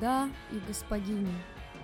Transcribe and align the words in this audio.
господа 0.00 0.30
и 0.50 0.58
господини. 0.66 1.34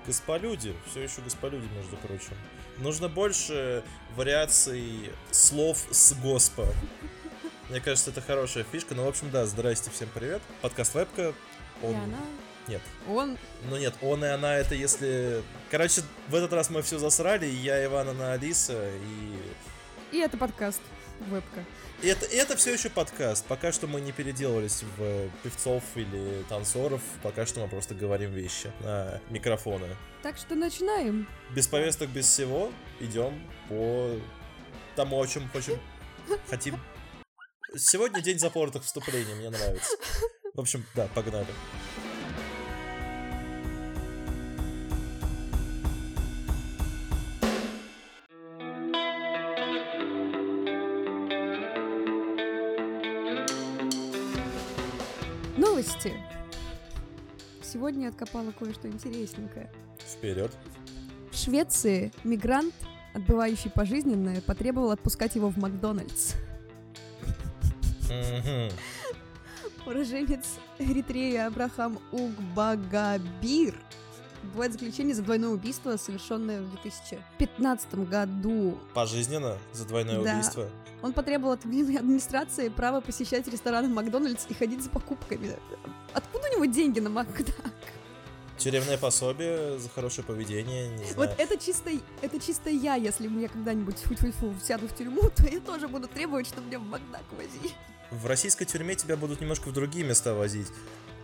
Господлюди, 0.07 0.75
все 0.91 1.03
еще 1.03 1.21
господлюди, 1.21 1.67
между 1.77 1.97
прочим. 1.97 2.35
Нужно 2.79 3.09
больше 3.09 3.83
вариаций 4.15 5.11
слов 5.31 5.85
с 5.91 6.15
госпо. 6.15 6.67
Мне 7.69 7.81
кажется, 7.81 8.11
это 8.11 8.21
хорошая 8.21 8.65
фишка. 8.65 8.95
Ну, 8.95 9.05
в 9.05 9.09
общем, 9.09 9.31
да, 9.31 9.45
здрасте, 9.47 9.91
всем 9.91 10.09
привет. 10.15 10.41
Подкаст 10.63 10.95
Вебка. 10.95 11.35
Он... 11.83 11.93
И 11.93 11.95
она, 11.95 12.19
Нет. 12.69 12.83
он, 13.09 13.37
Ну 13.69 13.77
нет, 13.77 13.95
он 14.01 14.25
и 14.25 14.29
она 14.29 14.57
это 14.57 14.75
если... 14.75 15.43
Короче, 15.71 16.03
в 16.29 16.35
этот 16.35 16.53
раз 16.53 16.71
мы 16.71 16.83
все 16.83 16.99
засрали. 16.99 17.47
Я, 17.47 17.85
Иван, 17.85 18.09
она 18.09 18.33
Алиса. 18.33 18.89
И... 20.13 20.17
и 20.17 20.19
это 20.21 20.39
подкаст 20.39 20.81
Вебка. 21.21 21.65
и 22.03 22.09
это, 22.09 22.27
это 22.27 22.57
все 22.57 22.73
еще 22.75 22.91
подкаст. 22.91 23.45
Пока 23.47 23.73
что 23.73 23.87
мы 23.87 24.01
не 24.01 24.13
переделывались 24.13 24.83
в 24.97 25.29
певцов 25.43 25.83
или 25.95 26.45
танцоров. 26.49 27.01
Пока 27.23 27.47
что 27.47 27.61
мы 27.61 27.69
просто 27.69 27.95
говорим 27.95 28.33
вещи 28.33 28.71
на 28.81 29.21
микрофоны. 29.31 29.89
Так 30.23 30.37
что 30.37 30.55
начинаем. 30.55 31.27
Без 31.55 31.67
повесток, 31.67 32.11
без 32.11 32.27
всего, 32.27 32.71
идем 33.01 33.41
по 33.69 34.19
тому, 34.95 35.21
о 35.21 35.27
чем 35.27 35.49
хочем, 35.51 35.79
хотим. 36.49 36.81
Сегодня 37.77 38.21
день 38.21 38.39
запоротых 38.39 38.85
вступлений, 38.85 39.35
мне 39.35 39.51
нравится. 39.51 39.97
В 40.55 40.61
общем, 40.61 40.85
да, 40.95 41.09
погнали. 41.15 41.47
Новости. 55.97 56.15
Сегодня 57.63 58.05
я 58.05 58.09
откопала 58.11 58.53
кое-что 58.53 58.89
интересненькое. 58.89 59.71
Вперед. 59.99 60.53
В 61.33 61.37
Швеции 61.37 62.13
мигрант, 62.25 62.75
отбывающий 63.15 63.71
пожизненное, 63.71 64.41
потребовал 64.41 64.91
отпускать 64.91 65.35
его 65.37 65.49
в 65.49 65.57
Макдональдс. 65.57 66.35
Уроженец 69.87 70.45
Эритреи 70.79 71.37
Абрахам 71.37 71.99
Угбагабир 72.13 73.75
бывает 74.43 74.73
заключение 74.73 75.15
за 75.15 75.23
двойное 75.23 75.51
убийство, 75.51 75.97
совершенное 75.97 76.61
в 76.63 76.71
2015 76.73 77.95
году. 78.09 78.79
Пожизненно 78.95 79.59
за 79.73 79.87
двойное 79.87 80.23
Да. 80.23 80.33
убийство. 80.35 80.69
Он 81.03 81.13
потребовал 81.13 81.53
от 81.53 81.65
администрации 81.65 82.69
право 82.69 83.01
посещать 83.01 83.47
рестораны 83.49 83.89
Макдональдс 83.89 84.47
и 84.49 84.55
ходить 84.55 84.83
за 84.83 84.91
покупками. 84.91 85.57
Откуда 86.13 86.49
у 86.49 86.53
него 86.55 86.65
деньги 86.65 87.01
на 87.01 87.11
Макдак? 87.11 87.55
Тюремное 88.59 88.97
пособие 88.97 89.79
за 89.79 89.89
хорошее 89.91 90.27
поведение, 90.27 90.89
не 90.89 91.05
знаю. 91.05 91.17
Вот 91.17 91.35
это 91.39 91.59
чисто, 91.59 91.91
это 92.23 92.41
чисто 92.41 92.71
я, 92.71 92.95
если 92.95 93.29
мне 93.29 93.49
когда-нибудь 93.49 93.99
фу 93.99 94.55
сяду 94.65 94.89
в 94.89 94.95
тюрьму, 94.95 95.31
то 95.37 95.47
я 95.47 95.61
тоже 95.61 95.89
буду 95.89 96.09
требовать, 96.09 96.47
чтобы 96.47 96.67
меня 96.69 96.79
в 96.79 96.85
Макдак 96.85 97.25
возили. 97.37 97.75
В 98.11 98.27
российской 98.27 98.65
тюрьме 98.65 98.95
тебя 98.95 99.17
будут 99.17 99.41
немножко 99.41 99.69
в 99.69 99.73
другие 99.73 100.07
места 100.07 100.33
возить. 100.35 100.69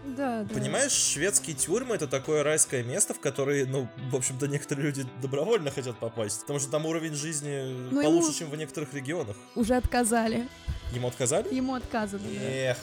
Да, 0.05 0.43
да. 0.43 0.55
Понимаешь, 0.55 0.93
шведские 0.93 1.55
тюрьмы 1.55 1.95
это 1.95 2.07
такое 2.09 2.43
райское 2.43 2.83
место, 2.83 3.15
в 3.15 3.21
которое, 3.21 3.67
ну, 3.67 3.89
в 4.11 4.17
общем-то, 4.17 4.49
некоторые 4.49 4.87
люди 4.87 5.07
добровольно 5.21 5.71
хотят 5.71 5.99
попасть. 5.99 6.41
Потому 6.43 6.59
что 6.59 6.71
там 6.71 6.87
уровень 6.87 7.15
жизни 7.15 7.89
Ну, 7.91 8.03
получше, 8.03 8.29
ему- 8.31 8.39
чем 8.39 8.51
в 8.51 8.57
некоторых 8.57 8.93
регионах. 8.95 9.37
Уже 9.55 9.75
отказали. 9.77 10.49
Ему 10.93 11.09
отказали? 11.09 11.55
Ему 11.55 11.75
отказано. 11.75 12.23
да. 12.25 12.77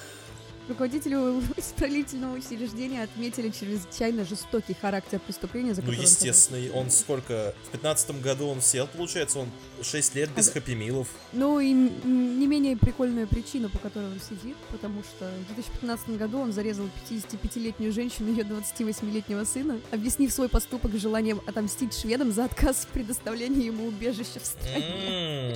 Руководителю 0.69 1.41
исправительного 1.57 2.35
учреждения 2.35 3.01
отметили 3.01 3.49
чрезвычайно 3.49 4.23
жестокий 4.23 4.75
характер 4.79 5.19
преступления, 5.19 5.73
за 5.73 5.81
ну, 5.81 5.89
он 5.89 5.95
естественно, 5.95 6.57
и 6.57 6.69
он 6.69 6.91
сколько? 6.91 7.55
В 7.67 7.71
пятнадцатом 7.71 8.21
году 8.21 8.45
он 8.45 8.61
сел, 8.61 8.85
получается, 8.85 9.39
он 9.39 9.47
6 9.81 10.13
лет 10.13 10.29
без 10.35 10.49
А- 10.49 10.51
хэппи-милов. 10.51 11.07
Ну 11.33 11.59
и 11.59 11.71
не 11.71 12.45
менее 12.45 12.77
прикольная 12.77 13.25
причина, 13.25 13.67
по 13.69 13.79
которой 13.79 14.11
он 14.11 14.19
сидит, 14.19 14.57
потому 14.71 15.01
что 15.01 15.31
в 15.49 15.55
2015 15.55 16.09
году 16.17 16.37
он 16.37 16.53
зарезал 16.53 16.85
55-летнюю 17.09 17.91
женщину 17.91 18.29
и 18.29 18.33
ее 18.33 18.43
28-летнего 18.43 19.45
сына, 19.45 19.79
объяснив 19.89 20.31
свой 20.31 20.49
поступок 20.49 20.95
желанием 20.99 21.41
отомстить 21.47 21.97
шведам 21.97 22.31
за 22.31 22.45
отказ 22.45 22.85
в 22.85 22.87
предоставлении 22.89 23.65
ему 23.65 23.87
убежища 23.87 24.39
в 24.39 24.45
стране. 24.45 25.55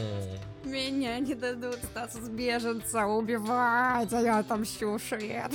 Меня 0.63 1.19
не 1.19 1.35
дадут 1.35 1.77
статус 1.83 2.29
беженца 2.29 3.05
убивать, 3.05 4.11
а 4.11 4.21
я 4.21 4.39
отомщу 4.39 4.97
швед. 5.09 5.51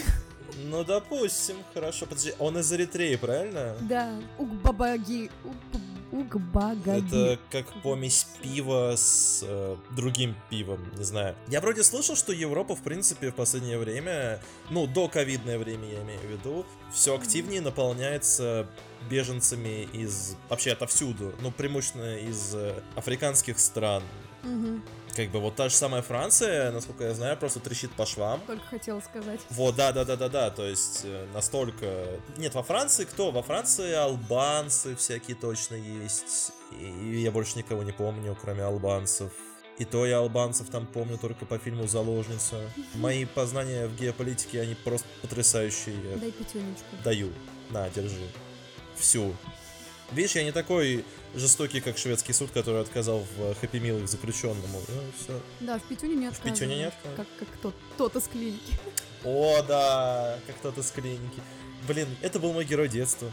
Ну, 0.64 0.84
допустим, 0.84 1.56
хорошо. 1.74 2.06
Подожди, 2.06 2.34
он 2.38 2.58
из 2.58 2.72
Эритреи, 2.72 3.16
правильно? 3.16 3.76
Да, 3.82 4.18
угбабаги, 4.38 5.30
уг- 5.44 5.80
угбагаги. 6.10 7.06
Это 7.06 7.38
как 7.50 7.66
помесь 7.82 8.26
пива 8.42 8.94
с 8.96 9.40
э, 9.46 9.76
другим 9.94 10.34
пивом, 10.50 10.80
не 10.96 11.04
знаю. 11.04 11.36
Я 11.48 11.60
вроде 11.60 11.82
слышал, 11.84 12.16
что 12.16 12.32
Европа, 12.32 12.74
в 12.74 12.82
принципе, 12.82 13.30
в 13.30 13.34
последнее 13.34 13.78
время, 13.78 14.40
ну, 14.70 14.86
до 14.86 15.08
ковидное 15.08 15.58
время, 15.58 15.86
я 15.88 16.02
имею 16.02 16.20
в 16.20 16.24
виду, 16.24 16.66
все 16.92 17.14
активнее 17.14 17.60
наполняется 17.60 18.66
беженцами 19.10 19.88
из 19.92 20.34
вообще 20.48 20.72
отовсюду, 20.72 21.34
ну, 21.40 21.50
преимущественно 21.52 22.16
из 22.16 22.54
э, 22.54 22.82
африканских 22.96 23.58
стран. 23.58 24.02
Мгм, 24.42 24.82
Как 25.18 25.30
бы 25.30 25.40
вот 25.40 25.56
та 25.56 25.68
же 25.68 25.74
самая 25.74 26.00
Франция, 26.00 26.70
насколько 26.70 27.02
я 27.02 27.12
знаю, 27.12 27.36
просто 27.36 27.58
трещит 27.58 27.90
по 27.90 28.06
швам. 28.06 28.40
Только 28.46 28.64
хотела 28.66 29.00
сказать. 29.00 29.40
Вот, 29.50 29.74
да, 29.74 29.90
да, 29.90 30.04
да, 30.04 30.14
да, 30.14 30.28
да. 30.28 30.50
То 30.50 30.64
есть 30.64 31.00
э, 31.02 31.26
настолько. 31.34 32.06
Нет, 32.36 32.54
во 32.54 32.62
Франции 32.62 33.04
кто? 33.04 33.32
Во 33.32 33.42
Франции 33.42 33.92
албанцы 33.94 34.94
всякие 34.94 35.36
точно 35.36 35.74
есть. 35.74 36.52
И 36.80 37.20
я 37.20 37.32
больше 37.32 37.58
никого 37.58 37.82
не 37.82 37.90
помню, 37.90 38.38
кроме 38.40 38.62
албанцев. 38.62 39.32
И 39.78 39.84
то 39.84 40.06
я 40.06 40.18
албанцев 40.18 40.68
там 40.68 40.86
помню 40.86 41.18
только 41.18 41.46
по 41.46 41.58
фильму 41.58 41.88
Заложница. 41.88 42.70
Мои 42.94 43.24
познания 43.24 43.88
в 43.88 43.96
геополитике, 43.96 44.60
они 44.60 44.76
просто 44.76 45.08
потрясающие. 45.20 46.16
Дай 46.16 46.30
пятюнечку. 46.30 46.84
даю. 47.02 47.32
На, 47.70 47.90
держи. 47.90 48.28
Всю. 48.94 49.34
Видишь, 50.12 50.36
я 50.36 50.44
не 50.44 50.52
такой 50.52 51.04
жестокий, 51.34 51.80
как 51.80 51.98
шведский 51.98 52.32
суд, 52.32 52.50
который 52.50 52.80
отказал 52.80 53.24
в 53.36 53.54
хэппи 53.60 53.76
милах 53.76 54.08
заключенному. 54.08 54.80
Ну, 54.88 55.02
все. 55.18 55.40
Да, 55.60 55.78
в 55.78 55.82
Петюне 55.82 56.14
не 56.14 56.30
В 56.30 56.38
Петюне 56.40 56.76
не 56.76 56.84
отказывают, 56.84 57.20
отказывают. 57.20 57.28
Как, 57.38 57.48
как 57.48 57.58
тот, 57.60 57.74
тот 57.98 58.16
из 58.16 58.28
клиники. 58.28 58.72
О, 59.24 59.62
да, 59.62 60.38
как 60.46 60.56
кто-то 60.56 60.82
с 60.82 60.90
клиники. 60.90 61.42
Блин, 61.86 62.08
это 62.22 62.38
был 62.38 62.52
мой 62.52 62.64
герой 62.64 62.88
детства. 62.88 63.30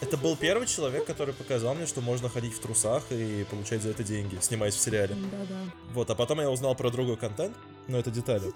Это 0.00 0.16
был 0.16 0.34
первый 0.34 0.66
человек, 0.66 1.04
который 1.04 1.34
показал 1.34 1.74
мне, 1.74 1.86
что 1.86 2.00
можно 2.00 2.28
ходить 2.28 2.54
в 2.54 2.60
трусах 2.60 3.04
и 3.10 3.44
получать 3.44 3.82
за 3.82 3.90
это 3.90 4.02
деньги, 4.02 4.38
снимаясь 4.40 4.74
в 4.74 4.80
сериале. 4.80 5.14
Да-да. 5.14 5.60
Вот, 5.92 6.10
а 6.10 6.14
потом 6.14 6.40
я 6.40 6.50
узнал 6.50 6.74
про 6.74 6.90
другой 6.90 7.18
контент, 7.18 7.54
но 7.86 7.98
это 7.98 8.10
детали. 8.10 8.52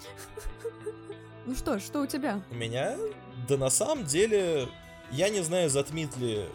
Ну 1.45 1.55
что, 1.55 1.79
что 1.79 2.01
у 2.01 2.07
тебя? 2.07 2.41
У 2.49 2.55
меня, 2.55 2.97
да 3.47 3.57
на 3.57 3.69
самом 3.69 4.05
деле, 4.05 4.67
я 5.11 5.29
не 5.29 5.43
знаю, 5.43 5.69
затмит 5.69 6.17
ли 6.17 6.47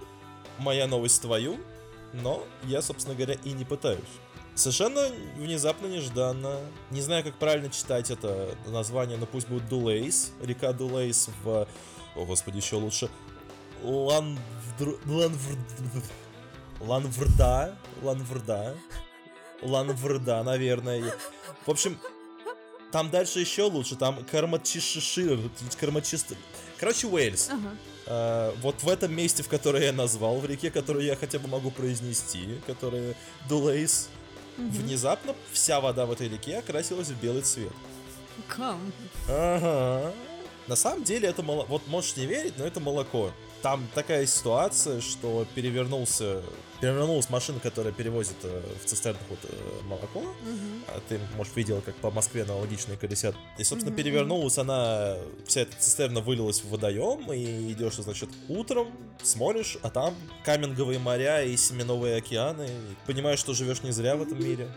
моя 0.61 0.87
новость 0.87 1.23
твою, 1.23 1.59
но 2.13 2.45
я, 2.65 2.83
собственно 2.83 3.17
говоря, 3.17 3.37
и 3.45 3.53
не 3.53 3.65
пытаюсь. 3.65 4.01
Совершенно 4.55 5.07
внезапно, 5.37 5.87
нежданно. 5.87 6.61
Не 6.91 7.01
знаю, 7.01 7.25
как 7.25 7.35
правильно 7.39 7.71
читать 7.71 8.11
это 8.11 8.55
название, 8.67 9.17
но 9.17 9.27
пусть 9.27 9.49
будет 9.49 9.69
Дулейс. 9.69 10.33
Река 10.43 10.73
Дулейс 10.73 11.31
в... 11.43 11.67
О, 12.17 12.25
господи, 12.27 12.59
еще 12.59 12.77
лучше. 12.77 13.09
Ланвдр... 13.83 14.99
Ланвр... 15.07 15.59
Ланврда. 16.81 17.77
Ланврда. 18.03 18.77
Ланврда, 19.63 20.43
наверное. 20.43 21.15
В 21.65 21.71
общем, 21.71 21.99
там 22.93 23.09
дальше 23.09 23.41
еще 23.41 23.63
лучше. 23.63 23.97
Там 23.97 24.25
Кармачишишир. 24.31 25.39
Кармачист... 25.79 26.35
Короче, 26.81 27.07
Уэльс. 27.07 27.51
Ага. 27.51 27.77
Э, 28.07 28.53
вот 28.63 28.83
в 28.83 28.89
этом 28.89 29.15
месте, 29.15 29.43
в 29.43 29.49
которое 29.49 29.85
я 29.85 29.93
назвал, 29.93 30.39
в 30.41 30.47
реке, 30.47 30.71
которую 30.71 31.05
я 31.05 31.15
хотя 31.15 31.39
бы 31.39 31.47
могу 31.47 31.71
произнести, 31.71 32.59
которая 32.67 33.15
Дулейс, 33.51 34.09
Мгм. 34.57 34.71
внезапно 34.71 35.35
вся 35.53 35.81
вода 35.81 36.07
в 36.07 36.13
этой 36.13 36.29
реке 36.29 36.59
окрасилась 36.59 37.09
в 37.09 37.21
белый 37.21 37.43
цвет. 37.43 37.73
Кам. 38.49 38.93
Ага. 39.29 40.13
На 40.67 40.77
самом 40.77 41.05
деле 41.05 41.29
это 41.29 41.43
молоко. 41.43 41.69
Вот 41.69 41.87
можешь 41.87 42.17
не 42.17 42.25
верить, 42.27 42.55
но 42.57 42.65
это 42.67 42.81
молоко. 42.81 43.31
Там 43.63 43.87
такая 43.95 44.27
ситуация, 44.27 45.01
что 45.01 45.47
перевернулся, 45.55 46.43
перевернулась 46.81 47.29
машина, 47.29 47.61
которая 47.61 47.93
перевозит 47.93 48.37
э, 48.43 48.63
в 48.83 48.87
цистернах 48.87 49.21
вот, 49.29 49.39
э, 49.43 49.85
молоко. 49.85 50.21
Мгм. 50.21 50.85
А 50.89 51.01
ты, 51.09 51.21
может, 51.37 51.55
видел, 51.57 51.83
как 51.85 51.95
по 51.97 52.11
Москве 52.11 52.43
аналогичные 52.43 52.97
колесят. 52.97 53.35
И, 53.59 53.65
собственно, 53.65 53.93
Мгм, 53.93 54.03
перевернулась 54.03 54.57
она, 54.57 55.17
вся 55.47 55.63
эта 55.63 55.77
цистерна 55.79 56.21
вылилась 56.21 56.61
в 56.61 56.71
водоем, 56.71 57.31
и 57.33 57.73
идешь, 57.73 57.97
значит, 57.97 58.31
утром, 58.49 58.89
смотришь, 59.23 59.77
а 59.83 59.91
там 59.91 60.15
каменговые 60.45 60.99
моря 60.99 61.43
и 61.43 61.55
семеновые 61.57 62.17
океаны. 62.17 62.65
И 62.65 63.07
понимаешь, 63.07 63.41
что 63.41 63.53
живешь 63.53 63.83
не 63.83 63.93
зря 63.93 64.17
в 64.17 64.23
этом 64.23 64.43
мире. 64.43 64.69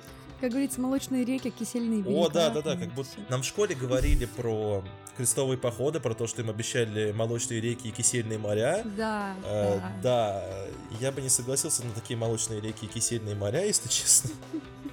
Как 0.42 0.52
говорится, 0.52 0.82
молочные 0.82 1.24
реки, 1.24 1.50
кисельные 1.50 2.02
берега. 2.02 2.18
О, 2.20 2.30
да, 2.30 2.50
да, 2.50 2.62
да, 2.62 2.76
как 2.76 2.94
будто 2.94 3.10
нам 3.30 3.42
в 3.42 3.46
школе 3.46 3.76
говорили 3.76 4.26
про 4.26 4.84
крестовые 5.16 5.58
походы, 5.58 6.00
про 6.00 6.14
то, 6.14 6.28
что 6.28 6.42
им 6.42 6.50
обещали 6.50 7.12
молочные 7.12 7.62
реки 7.62 7.88
и 7.88 7.92
кисельные 7.92 8.38
моря. 8.40 8.84
Да, 8.98 9.36
Э, 9.46 9.80
да. 9.80 9.92
да, 10.04 10.66
я 11.00 11.12
бы 11.12 11.22
не 11.22 11.30
согласился 11.30 11.86
на 11.86 11.92
такие 11.94 12.18
молочные 12.18 12.60
реки 12.60 12.86
и 12.86 12.90
кисельные 12.90 13.36
моря, 13.36 13.64
если 13.66 13.88
честно. 13.90 14.32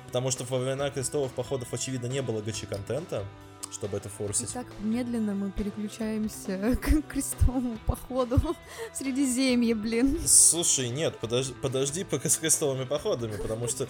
Потому 0.06 0.30
что 0.30 0.44
во 0.44 0.58
времена 0.58 0.90
крестовых 0.90 1.32
походов, 1.32 1.72
очевидно, 1.72 2.06
не 2.06 2.20
было 2.22 2.40
гачи-контента, 2.42 3.24
чтобы 3.72 3.96
это 3.96 4.08
форсить. 4.08 4.48
Итак, 4.50 4.66
медленно 4.80 5.32
мы 5.34 5.52
переключаемся 5.52 6.76
к 6.82 7.02
крестовому 7.08 7.78
походу 7.86 8.36
в 8.92 8.96
Средиземье, 8.96 9.74
блин. 9.74 10.18
Слушай, 10.26 10.90
нет, 10.90 11.16
подожди, 11.20 11.54
подожди 11.62 12.04
пока 12.04 12.28
с 12.28 12.36
крестовыми 12.36 12.84
походами, 12.84 13.36
потому 13.36 13.68
что 13.68 13.86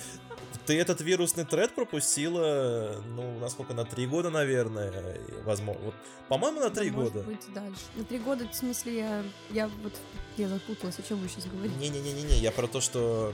ты 0.71 0.79
этот 0.79 1.01
вирусный 1.01 1.45
тред 1.45 1.75
пропустила, 1.75 3.03
ну, 3.17 3.41
насколько, 3.41 3.75
на 3.75 3.85
три 3.85 4.07
года, 4.07 4.31
наверное, 4.31 5.21
возможно. 5.45 5.83
Вот, 5.83 5.95
по-моему, 6.29 6.61
на 6.61 6.71
Да, 6.71 6.77
три 6.81 6.93
может 6.93 7.13
года. 7.13 7.25
быть, 7.25 7.53
дальше. 7.53 7.81
На 7.97 8.05
три 8.05 8.19
года, 8.21 8.47
в 8.49 8.55
смысле, 8.55 8.99
я, 8.99 9.25
я 9.51 9.69
вот 9.83 9.93
я 10.37 10.49
запуталась, 10.49 10.99
о 10.99 11.03
чем 11.03 11.19
вы 11.19 11.29
сейчас 11.29 11.47
говорите. 11.47 11.75
Не-не-не-не, 11.77 12.39
я 12.39 12.53
про 12.53 12.67
то, 12.69 12.81
что 12.81 13.33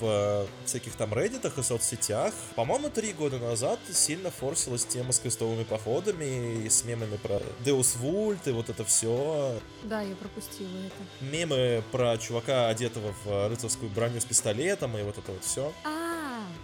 в 0.00 0.46
всяких 0.64 0.94
там 0.94 1.12
реддитах 1.14 1.58
и 1.58 1.62
соцсетях, 1.62 2.32
по-моему, 2.56 2.88
три 2.90 3.12
года 3.12 3.38
назад 3.38 3.78
сильно 3.92 4.30
форсилась 4.30 4.84
тема 4.86 5.12
с 5.12 5.20
крестовыми 5.20 5.64
походами 5.64 6.64
и 6.64 6.68
с 6.70 6.84
мемами 6.84 7.16
про 7.18 7.40
Deus 7.64 7.98
Vult 8.00 8.48
и 8.48 8.50
вот 8.50 8.70
это 8.70 8.84
все. 8.84 9.60
Да, 9.84 10.00
я 10.00 10.16
пропустила 10.16 10.68
это. 10.86 11.24
Мемы 11.24 11.84
про 11.92 12.16
чувака, 12.18 12.68
одетого 12.68 13.14
в 13.24 13.48
рыцарскую 13.48 13.90
броню 13.90 14.20
с 14.20 14.24
пистолетом 14.24 14.96
и 14.96 15.02
вот 15.02 15.18
это 15.18 15.30
вот 15.32 15.44
все. 15.44 15.72
А, 15.84 15.97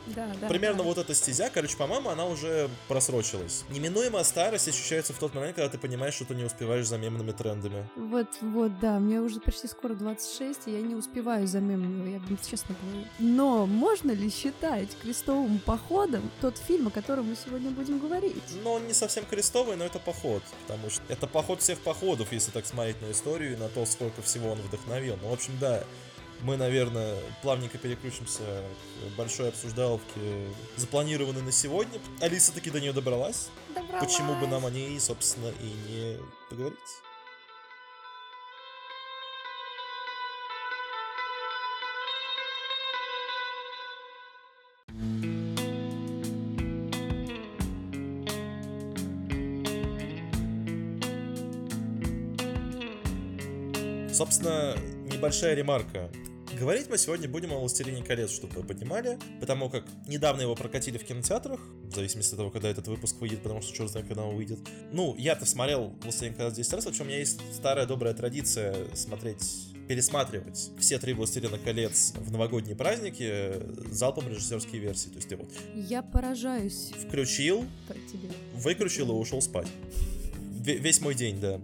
да, 0.06 0.28
да. 0.40 0.48
Примерно 0.48 0.78
да. 0.78 0.84
вот 0.84 0.98
эта 0.98 1.14
стезя, 1.14 1.50
короче, 1.52 1.76
по-моему, 1.76 2.10
она 2.10 2.26
уже 2.26 2.68
просрочилась. 2.88 3.64
Неминуемая 3.70 4.24
старость 4.24 4.68
ощущается 4.68 5.12
в 5.12 5.18
тот 5.18 5.34
момент, 5.34 5.56
когда 5.56 5.68
ты 5.68 5.78
понимаешь, 5.78 6.14
что 6.14 6.24
ты 6.24 6.34
не 6.34 6.44
успеваешь 6.44 6.86
за 6.86 6.98
мемными 6.98 7.32
трендами. 7.32 7.88
Вот, 7.96 8.28
вот, 8.40 8.78
да, 8.80 8.98
мне 8.98 9.20
уже 9.20 9.40
почти 9.40 9.66
скоро 9.68 9.94
26, 9.94 10.60
и 10.66 10.72
я 10.72 10.80
не 10.80 10.94
успеваю 10.94 11.46
за 11.46 11.60
мемами, 11.60 12.10
я 12.10 12.18
вам 12.18 12.38
честно 12.48 12.74
говорю. 12.82 13.06
Но 13.18 13.66
можно 13.66 14.10
ли 14.10 14.30
считать 14.30 14.88
крестовым 15.02 15.58
походом 15.58 16.30
тот 16.40 16.58
фильм, 16.58 16.88
о 16.88 16.90
котором 16.90 17.30
мы 17.30 17.36
сегодня 17.36 17.70
будем 17.70 17.98
говорить? 17.98 18.42
Но 18.62 18.74
он 18.74 18.86
не 18.86 18.94
совсем 18.94 19.24
крестовый, 19.24 19.76
но 19.76 19.84
это 19.84 19.98
поход. 19.98 20.42
Потому 20.66 20.90
что 20.90 21.02
это 21.08 21.26
поход 21.26 21.60
всех 21.60 21.78
походов, 21.80 22.32
если 22.32 22.50
так 22.50 22.66
смотреть 22.66 23.00
на 23.02 23.10
историю 23.10 23.54
и 23.54 23.56
на 23.56 23.68
то, 23.68 23.84
сколько 23.86 24.22
всего 24.22 24.50
он 24.50 24.58
вдохновил. 24.58 25.18
Ну, 25.22 25.30
в 25.30 25.32
общем, 25.32 25.52
да, 25.60 25.84
мы, 26.44 26.58
наверное, 26.58 27.16
плавненько 27.40 27.78
переключимся 27.78 28.42
к 28.42 29.16
большой 29.16 29.48
обсуждаловке, 29.48 30.20
запланированной 30.76 31.40
на 31.40 31.50
сегодня. 31.52 31.98
Алиса 32.20 32.52
таки 32.52 32.70
до 32.70 32.80
нее 32.80 32.92
добралась. 32.92 33.48
Почему 33.98 34.34
бы 34.34 34.46
нам 34.46 34.66
о 34.66 34.70
ней, 34.70 35.00
собственно, 35.00 35.48
и 35.48 35.64
не 35.90 36.18
поговорить? 36.50 36.78
Собственно, 54.12 54.76
небольшая 55.10 55.54
ремарка. 55.54 56.10
Говорить 56.58 56.88
мы 56.88 56.98
сегодня 56.98 57.28
будем 57.28 57.52
о 57.52 57.58
«Властелине 57.58 58.02
колец», 58.04 58.30
чтобы 58.30 58.60
вы 58.60 58.62
понимали, 58.64 59.18
потому 59.40 59.68
как 59.70 59.84
недавно 60.06 60.42
его 60.42 60.54
прокатили 60.54 60.98
в 60.98 61.04
кинотеатрах, 61.04 61.60
в 61.84 61.94
зависимости 61.94 62.32
от 62.32 62.38
того, 62.38 62.50
когда 62.50 62.68
этот 62.68 62.86
выпуск 62.86 63.16
выйдет, 63.20 63.42
потому 63.42 63.60
что 63.60 63.72
черт 63.74 63.90
знает, 63.90 64.06
когда 64.06 64.22
он 64.22 64.36
выйдет. 64.36 64.58
Ну, 64.92 65.16
я-то 65.16 65.46
смотрел 65.46 65.94
«Властелин 66.02 66.34
колец» 66.34 66.54
10 66.54 66.72
раз, 66.74 66.84
вообще 66.86 67.02
у 67.02 67.06
меня 67.06 67.18
есть 67.18 67.40
старая 67.54 67.86
добрая 67.86 68.14
традиция 68.14 68.76
смотреть 68.94 69.42
пересматривать 69.88 70.70
все 70.78 70.98
три 70.98 71.12
«Властелина 71.12 71.58
колец» 71.58 72.12
в 72.16 72.30
новогодние 72.30 72.76
праздники 72.76 73.54
залпом 73.90 74.28
режиссерские 74.28 74.80
версии. 74.80 75.08
То 75.08 75.16
есть 75.16 75.28
ты 75.28 75.36
вот 75.36 75.50
Я 75.74 76.02
поражаюсь 76.02 76.92
включил, 77.06 77.64
тебе. 78.12 78.28
выключил 78.54 79.08
и 79.10 79.12
ушел 79.14 79.42
спать. 79.42 79.66
Ве- 80.62 80.78
Весь 80.78 81.00
мой 81.00 81.14
день, 81.14 81.40
да. 81.40 81.60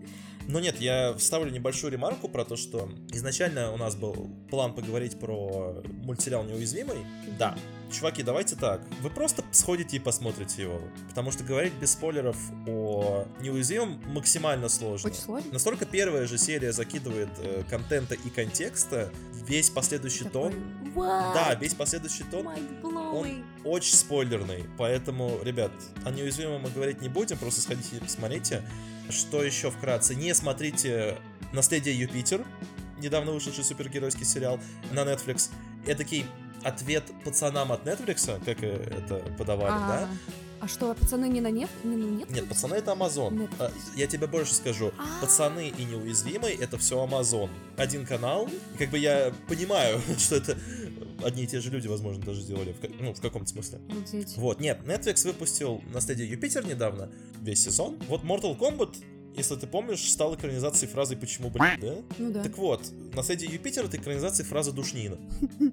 Но 0.48 0.60
нет, 0.60 0.80
я 0.80 1.14
вставлю 1.14 1.50
небольшую 1.50 1.92
ремарку 1.92 2.28
про 2.28 2.44
то, 2.44 2.56
что 2.56 2.88
изначально 3.10 3.72
у 3.72 3.76
нас 3.76 3.94
был 3.94 4.30
план 4.50 4.74
поговорить 4.74 5.18
про 5.18 5.82
мультсериал 6.02 6.44
«Неуязвимый». 6.44 6.98
Да, 7.38 7.56
чуваки, 7.92 8.22
давайте 8.22 8.56
так. 8.56 8.82
Вы 9.00 9.10
просто 9.10 9.44
сходите 9.52 9.96
и 9.96 10.00
посмотрите 10.00 10.62
его. 10.62 10.80
Потому 11.08 11.30
что 11.30 11.44
говорить 11.44 11.74
без 11.74 11.92
спойлеров 11.92 12.36
о 12.66 13.26
«Неуязвимом» 13.40 14.02
максимально 14.08 14.68
сложно. 14.68 15.10
Очень 15.10 15.20
сложно. 15.20 15.52
Настолько 15.52 15.84
первая 15.86 16.26
же 16.26 16.38
серия 16.38 16.72
закидывает 16.72 17.30
э, 17.38 17.62
контента 17.68 18.14
и 18.14 18.30
контекста, 18.30 19.10
весь 19.46 19.70
последующий 19.70 20.28
тон... 20.28 20.54
Да, 20.94 21.54
весь 21.60 21.74
последующий 21.74 22.24
тон 22.30 22.48
он 23.12 23.44
очень 23.64 23.94
спойлерный, 23.94 24.64
поэтому, 24.78 25.38
ребят, 25.42 25.72
о 26.04 26.10
неуязвимом 26.10 26.62
мы 26.62 26.70
говорить 26.70 27.00
не 27.02 27.08
будем, 27.08 27.38
просто 27.38 27.60
сходите 27.60 27.96
и 27.96 28.00
посмотрите. 28.00 28.62
Что 29.10 29.42
еще 29.42 29.70
вкратце? 29.70 30.14
Не 30.14 30.34
смотрите 30.34 31.18
«Наследие 31.52 31.98
Юпитер», 31.98 32.44
недавно 32.98 33.32
вышедший 33.32 33.64
супергеройский 33.64 34.24
сериал 34.24 34.60
на 34.92 35.00
Netflix. 35.00 35.50
Эдакий 35.86 36.26
ответ 36.62 37.04
пацанам 37.24 37.72
от 37.72 37.84
Netflix, 37.86 38.42
как 38.44 38.62
это 38.62 39.16
подавали, 39.36 39.72
да? 39.72 40.08
А 40.60 40.68
что, 40.68 40.94
пацаны 40.94 41.28
не 41.28 41.40
на 41.40 41.50
нет? 41.50 41.70
Не 41.84 41.96
на 41.96 42.04
нет? 42.18 42.30
Нет, 42.30 42.48
пацаны 42.48 42.74
это. 42.74 42.92
Netflix. 42.92 43.48
А, 43.58 43.72
Я 43.96 44.06
тебе 44.06 44.26
больше 44.26 44.54
скажу. 44.54 44.92
А. 44.98 45.20
Пацаны 45.22 45.68
и 45.68 45.84
неуязвимый 45.84 46.54
это 46.54 46.76
все 46.76 47.02
Amazon. 47.04 47.48
Один 47.76 48.04
канал. 48.04 48.48
И 48.74 48.78
как 48.78 48.90
бы 48.90 48.98
я 48.98 49.32
понимаю, 49.48 50.00
что 50.18 50.36
это 50.36 50.58
одни 51.24 51.44
и 51.44 51.46
те 51.46 51.60
же 51.60 51.70
люди, 51.70 51.88
возможно, 51.88 52.22
даже 52.22 52.42
сделали. 52.42 52.72
в 52.72 53.00
Ну, 53.00 53.14
в 53.14 53.20
каком-то 53.20 53.48
смысле. 53.48 53.80
Обалдеть. 53.88 54.36
Вот, 54.36 54.60
нет, 54.60 54.80
Netflix 54.84 55.26
выпустил 55.26 55.80
«Наследие 55.92 56.28
Юпитер» 56.28 56.66
недавно, 56.66 57.10
весь 57.40 57.62
сезон. 57.62 57.96
Вот 58.08 58.22
Mortal 58.22 58.58
Kombat, 58.58 58.96
если 59.40 59.56
ты 59.56 59.66
помнишь, 59.66 60.10
стал 60.10 60.34
экранизацией 60.34 60.90
фразы 60.90 61.16
«Почему, 61.16 61.50
блядь», 61.50 61.80
да? 61.80 61.94
Ну 62.18 62.30
да. 62.30 62.42
Так 62.42 62.56
вот, 62.58 62.82
«Наследие 63.14 63.50
Юпитер»— 63.52 63.84
это 63.86 63.96
экранизация 63.96 64.44
фразы 64.44 64.72
«Душнина». 64.72 65.16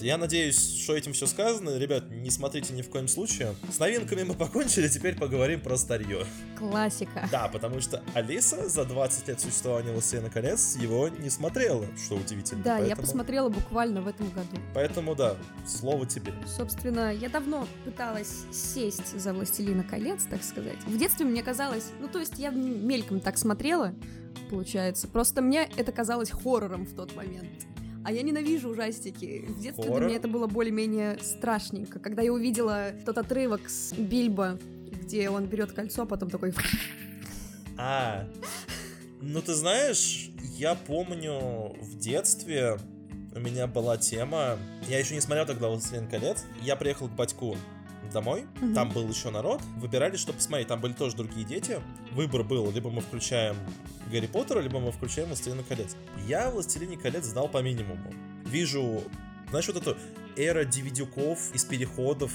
Я 0.00 0.16
надеюсь, 0.16 0.80
что 0.82 0.96
этим 0.96 1.12
все 1.12 1.26
сказано. 1.26 1.76
Ребят, 1.76 2.10
не 2.10 2.30
смотрите 2.30 2.72
ни 2.72 2.80
в 2.80 2.88
коем 2.88 3.06
случае. 3.06 3.54
С 3.70 3.78
новинками 3.78 4.22
мы 4.22 4.32
покончили, 4.34 4.88
теперь 4.88 5.14
поговорим 5.14 5.60
про 5.60 5.76
старье. 5.76 6.24
Классика. 6.58 7.28
Да, 7.30 7.48
потому 7.48 7.80
что 7.80 8.02
Алиса 8.14 8.66
за 8.68 8.84
20 8.86 9.28
лет 9.28 9.40
существования 9.40 9.92
«Властелина 9.92 10.30
колец» 10.30 10.76
его 10.76 11.08
не 11.08 11.28
смотрела, 11.28 11.86
что 12.02 12.14
удивительно. 12.16 12.62
Да, 12.62 12.76
я 12.78 12.80
Поэтому- 12.84 13.02
посмотрела 13.02 13.48
буквально 13.50 14.00
в 14.00 14.08
этом 14.08 14.30
году. 14.30 14.56
Поэтому, 14.74 15.14
да, 15.14 15.36
слово 15.66 16.06
тебе. 16.06 16.32
Собственно, 16.46 17.12
я 17.12 17.28
давно 17.28 17.66
пыталась 17.84 18.44
сесть 18.52 19.18
за 19.20 19.34
«Властелина 19.34 19.84
колец», 19.84 20.24
так 20.30 20.42
сказать. 20.42 20.78
В 20.86 20.96
детстве 20.96 21.26
мне 21.26 21.42
казалось... 21.42 21.90
Ну, 22.00 22.08
то 22.08 22.20
есть 22.20 22.38
я 22.38 22.50
мельком 23.00 23.20
так 23.20 23.38
смотрела, 23.38 23.94
получается. 24.50 25.08
Просто 25.08 25.42
мне 25.42 25.68
это 25.76 25.92
казалось 25.92 26.30
хоррором 26.30 26.84
в 26.84 26.94
тот 26.94 27.14
момент. 27.16 27.66
А 28.04 28.12
я 28.12 28.22
ненавижу 28.22 28.70
ужастики. 28.70 29.44
В 29.46 29.60
детстве 29.60 29.84
для 29.84 29.92
Хоррор? 29.92 30.06
меня 30.08 30.16
это 30.16 30.28
было 30.28 30.46
более-менее 30.46 31.18
страшненько. 31.20 31.98
Когда 31.98 32.22
я 32.22 32.32
увидела 32.32 32.92
тот 33.04 33.18
отрывок 33.18 33.68
с 33.68 33.92
Бильбо, 33.92 34.58
где 35.02 35.28
он 35.28 35.46
берет 35.46 35.72
кольцо, 35.72 36.02
а 36.02 36.06
потом 36.06 36.30
такой... 36.30 36.54
А, 37.76 38.26
ну 39.20 39.40
ты 39.40 39.54
знаешь, 39.54 40.30
я 40.56 40.74
помню 40.74 41.74
в 41.80 41.98
детстве 41.98 42.78
у 43.34 43.38
меня 43.38 43.66
была 43.66 43.96
тема, 43.96 44.58
я 44.88 44.98
еще 44.98 45.14
не 45.14 45.20
смотрел 45.20 45.46
тогда 45.46 45.68
«Властелин 45.68 46.08
колец», 46.08 46.44
я 46.62 46.76
приехал 46.76 47.08
к 47.08 47.12
батьку 47.12 47.56
домой, 48.10 48.46
Мгм. 48.60 48.74
там 48.74 48.90
был 48.90 49.08
еще 49.08 49.30
народ, 49.30 49.60
выбирали, 49.76 50.16
что 50.16 50.32
посмотреть, 50.32 50.68
там 50.68 50.80
были 50.80 50.92
тоже 50.92 51.16
другие 51.16 51.46
дети, 51.46 51.80
выбор 52.12 52.42
был, 52.44 52.70
либо 52.70 52.90
мы 52.90 53.00
включаем 53.00 53.56
Гарри 54.10 54.26
Поттера, 54.26 54.60
либо 54.60 54.80
мы 54.80 54.92
включаем 54.92 55.28
«Властелина 55.28 55.62
колец». 55.62 55.96
Я 56.26 56.50
«Властелине 56.50 56.96
колец» 56.96 57.24
знал 57.24 57.48
по 57.48 57.62
минимуму. 57.62 58.12
Вижу, 58.44 59.02
знаешь, 59.50 59.66
вот 59.68 59.76
эту 59.76 59.96
эра 60.36 60.64
DVD-ков 60.64 61.54
из 61.54 61.64
переходов, 61.64 62.32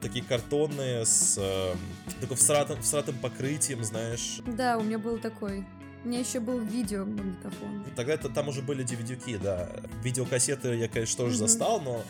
такие 0.00 0.24
картонные 0.24 1.04
с 1.04 1.36
э, 1.38 1.74
такой 2.20 2.36
всратым, 2.36 2.80
всратым 2.82 3.16
покрытием, 3.18 3.84
знаешь, 3.84 4.40
Да, 4.46 4.78
у 4.78 4.82
меня 4.82 4.98
был 4.98 5.18
такой. 5.18 5.64
У 6.02 6.08
меня 6.08 6.20
еще 6.20 6.40
был 6.40 6.58
видеомагнитофон. 6.60 7.84
Тогда 7.94 8.14
это 8.14 8.28
там 8.30 8.48
уже 8.48 8.62
были 8.62 8.84
DVD-ки, 8.84 9.36
да. 9.36 9.68
Видеокассеты 10.02 10.74
я, 10.74 10.88
конечно, 10.88 11.16
тоже 11.18 11.36
Мгм. 11.36 11.38
застал, 11.46 11.80
но... 11.80 12.02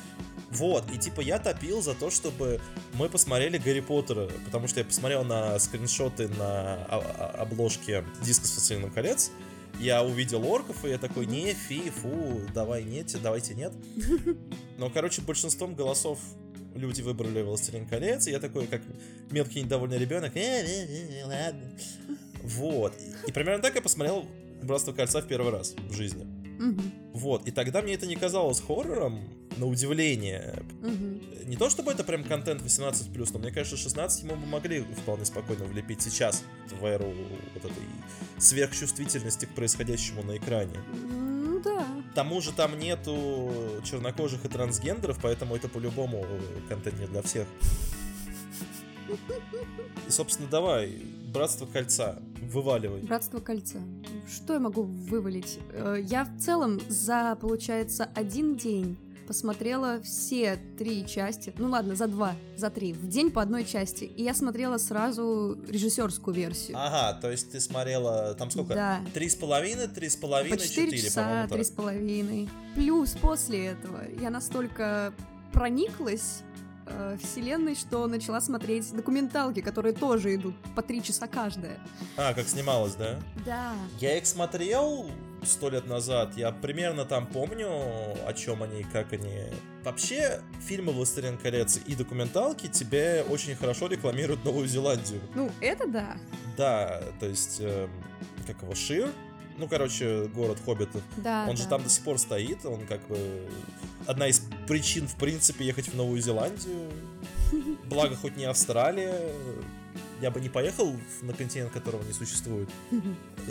Вот, 0.51 0.85
и 0.93 0.99
типа 0.99 1.21
я 1.21 1.39
топил 1.39 1.81
за 1.81 1.95
то, 1.95 2.11
чтобы 2.11 2.61
мы 2.95 3.09
посмотрели 3.09 3.57
Гарри 3.59 3.81
Поттера, 3.81 4.29
потому 4.45 4.67
что 4.67 4.81
я 4.81 4.85
посмотрел 4.85 5.23
на 5.25 5.57
скриншоты 5.61 6.29
на 6.29 6.85
обложке 7.39 8.05
диска 8.25 8.47
с 8.47 8.55
«Властелином 8.55 8.91
колец», 8.91 9.31
я 9.79 10.03
увидел 10.03 10.45
орков, 10.47 10.85
и 10.85 10.89
я 10.89 10.99
такой, 10.99 11.27
не, 11.27 11.55
фи, 11.55 11.89
фу, 11.91 12.41
давай 12.53 12.83
нет, 12.83 13.15
давайте 13.23 13.55
нет. 13.55 13.73
Но, 14.77 14.91
короче, 14.91 15.23
большинством 15.23 15.75
голосов 15.75 16.19
люди 16.75 17.01
выбрали 17.03 17.43
«Властелин 17.43 17.87
колец», 17.87 18.27
и 18.27 18.33
я 18.33 18.41
такой, 18.41 18.67
как 18.67 18.83
мелкий 19.31 19.63
недовольный 19.63 19.99
ребенок, 19.99 20.37
«Э, 20.37 20.41
э, 20.41 21.21
э, 21.21 21.25
ладно. 21.25 21.71
Вот. 22.43 22.95
И 23.27 23.33
примерно 23.33 23.63
так 23.63 23.75
я 23.75 23.83
посмотрел 23.83 24.27
«Братство 24.63 24.93
кольца» 24.93 25.21
в 25.21 25.27
первый 25.27 25.53
раз 25.53 25.75
в 25.89 25.93
жизни. 25.93 26.25
Мгм. 26.59 26.93
Вот. 27.15 27.47
И 27.47 27.51
тогда 27.51 27.81
мне 27.83 27.95
это 27.95 28.07
не 28.07 28.17
казалось 28.17 28.61
хоррором, 28.61 29.21
на 29.57 29.67
удивление. 29.67 30.63
Мгм. 30.81 31.21
Не 31.47 31.57
то 31.57 31.69
чтобы 31.71 31.93
это 31.93 32.05
прям 32.05 32.25
контент 32.25 32.63
18+, 32.63 33.33
но 33.33 33.39
мне 33.39 33.51
кажется, 33.51 33.77
16 33.77 34.23
ему 34.23 34.37
бы 34.37 34.47
могли 34.47 34.81
вполне 34.81 35.25
спокойно 35.25 35.65
влепить 35.65 36.01
сейчас, 36.03 36.45
в 36.81 36.85
эру 36.85 37.13
вот 37.55 37.65
этой 37.65 37.83
сверхчувствительности 38.39 39.47
к 39.47 39.51
происходящему 39.51 40.23
на 40.23 40.37
экране. 40.37 40.77
М, 40.93 41.63
Да. 41.63 41.85
К 42.13 42.15
тому 42.15 42.41
же 42.41 42.53
там 42.53 42.79
нету 42.79 43.53
чернокожих 43.85 44.45
и 44.45 44.49
трансгендеров, 44.49 45.19
поэтому 45.21 45.55
это 45.57 45.69
по-любому 45.69 46.27
контент 46.69 46.99
не 46.99 47.07
для 47.07 47.21
всех. 47.23 47.47
И, 50.07 50.11
собственно, 50.11 50.49
давай, 50.49 51.03
Братство 51.33 51.67
Кольца, 51.67 52.21
вываливай. 52.41 53.01
Братство 53.03 53.39
кольца. 53.39 53.79
Что 54.29 54.55
я 54.55 54.61
могу 54.61 54.83
вывалить? 54.83 55.59
Э, 55.73 55.97
Я 56.03 56.25
в 56.25 56.41
целом 56.41 56.81
за, 56.89 57.37
получается, 57.41 58.09
один 58.15 58.57
день 58.57 58.97
посмотрела 59.27 60.01
все 60.03 60.59
три 60.77 61.07
части. 61.07 61.55
Ну 61.57 61.69
ладно, 61.69 61.95
за 61.95 62.09
два, 62.09 62.35
за 62.57 62.69
три. 62.69 62.93
В 62.93 63.07
день 63.07 63.31
по 63.31 63.41
одной 63.41 63.65
части. 63.65 64.03
И 64.03 64.25
я 64.25 64.35
смотрела 64.35 64.77
сразу 64.79 65.57
режиссерскую 65.69 66.35
версию. 66.35 66.77
Ага, 66.77 67.17
то 67.21 67.31
есть 67.31 67.53
ты 67.53 67.61
смотрела, 67.61 68.35
там 68.35 68.51
сколько? 68.51 68.75
Да. 68.75 69.01
Три 69.15 69.29
с 69.29 69.37
половиной, 69.37 69.87
три 69.87 70.09
с 70.09 70.17
половиной, 70.17 70.59
По 70.59 70.65
четыре 70.65 70.99
часа, 70.99 71.47
три 71.49 71.63
с 71.63 71.71
половиной. 71.71 72.49
Плюс 72.75 73.13
после 73.13 73.67
этого 73.67 74.03
я 74.21 74.31
настолько 74.31 75.15
прониклась 75.53 76.43
э, 76.91 77.17
вселенной, 77.23 77.75
что 77.75 78.07
начала 78.07 78.41
смотреть 78.41 78.93
документалки, 78.93 79.61
которые 79.61 79.95
тоже 79.95 80.35
идут 80.35 80.55
по 80.75 80.83
три 80.83 81.03
часа 81.03 81.27
каждая. 81.27 81.79
А, 82.17 82.35
как 82.35 82.47
снималось, 82.47 82.95
да? 82.95 83.19
Да. 83.45 83.73
Я 83.99 84.19
их 84.19 84.27
смотрел 84.27 85.07
сто 85.45 85.71
лет 85.71 85.87
назад, 85.87 86.37
я 86.37 86.53
примерно 86.53 87.05
там 87.05 87.27
помню, 87.27 87.69
о 87.69 88.33
чем 88.35 88.63
они 88.63 88.81
и 88.81 88.85
как 88.85 89.13
они. 89.13 89.45
Вообще, 89.85 90.41
фильмы 90.61 90.93
«Властелин 90.93 91.39
колец» 91.39 91.81
и 91.87 91.95
документалки 91.95 92.67
тебе 92.67 93.25
очень 93.29 93.55
хорошо 93.55 93.87
рекламируют 93.87 94.45
Новую 94.45 94.69
Зеландию. 94.69 95.21
Ну, 95.35 95.51
это 95.61 95.87
да. 95.87 96.17
Да, 96.57 97.03
то 97.19 97.27
есть, 97.27 97.59
эм, 97.61 97.91
как 98.47 98.61
его, 98.63 98.75
Шир? 98.75 99.11
Ну, 99.57 99.69
короче, 99.69 100.27
город 100.35 100.59
Хоббитов. 100.65 101.03
Да. 101.19 101.47
Он 101.49 101.57
же 101.57 101.65
да. 101.65 101.71
там 101.71 101.83
до 101.83 101.89
сих 101.91 102.05
пор 102.05 102.19
стоит, 102.19 102.65
он 102.65 102.87
как 102.87 103.07
бы 103.09 103.49
одна 104.07 104.27
из 104.29 104.43
причин, 104.71 105.09
в 105.09 105.17
принципе, 105.17 105.65
ехать 105.67 105.89
в 105.89 105.97
Новую 105.97 106.23
Зеландию. 106.23 106.89
Благо, 107.89 108.15
хоть 108.15 108.37
не 108.37 108.45
Австралия. 108.45 109.21
Я 110.23 110.31
бы 110.31 110.41
не 110.41 110.49
поехал 110.49 110.95
на 111.23 111.33
континент, 111.33 111.73
которого 111.73 112.05
не 112.05 112.13
существует. 112.13 112.69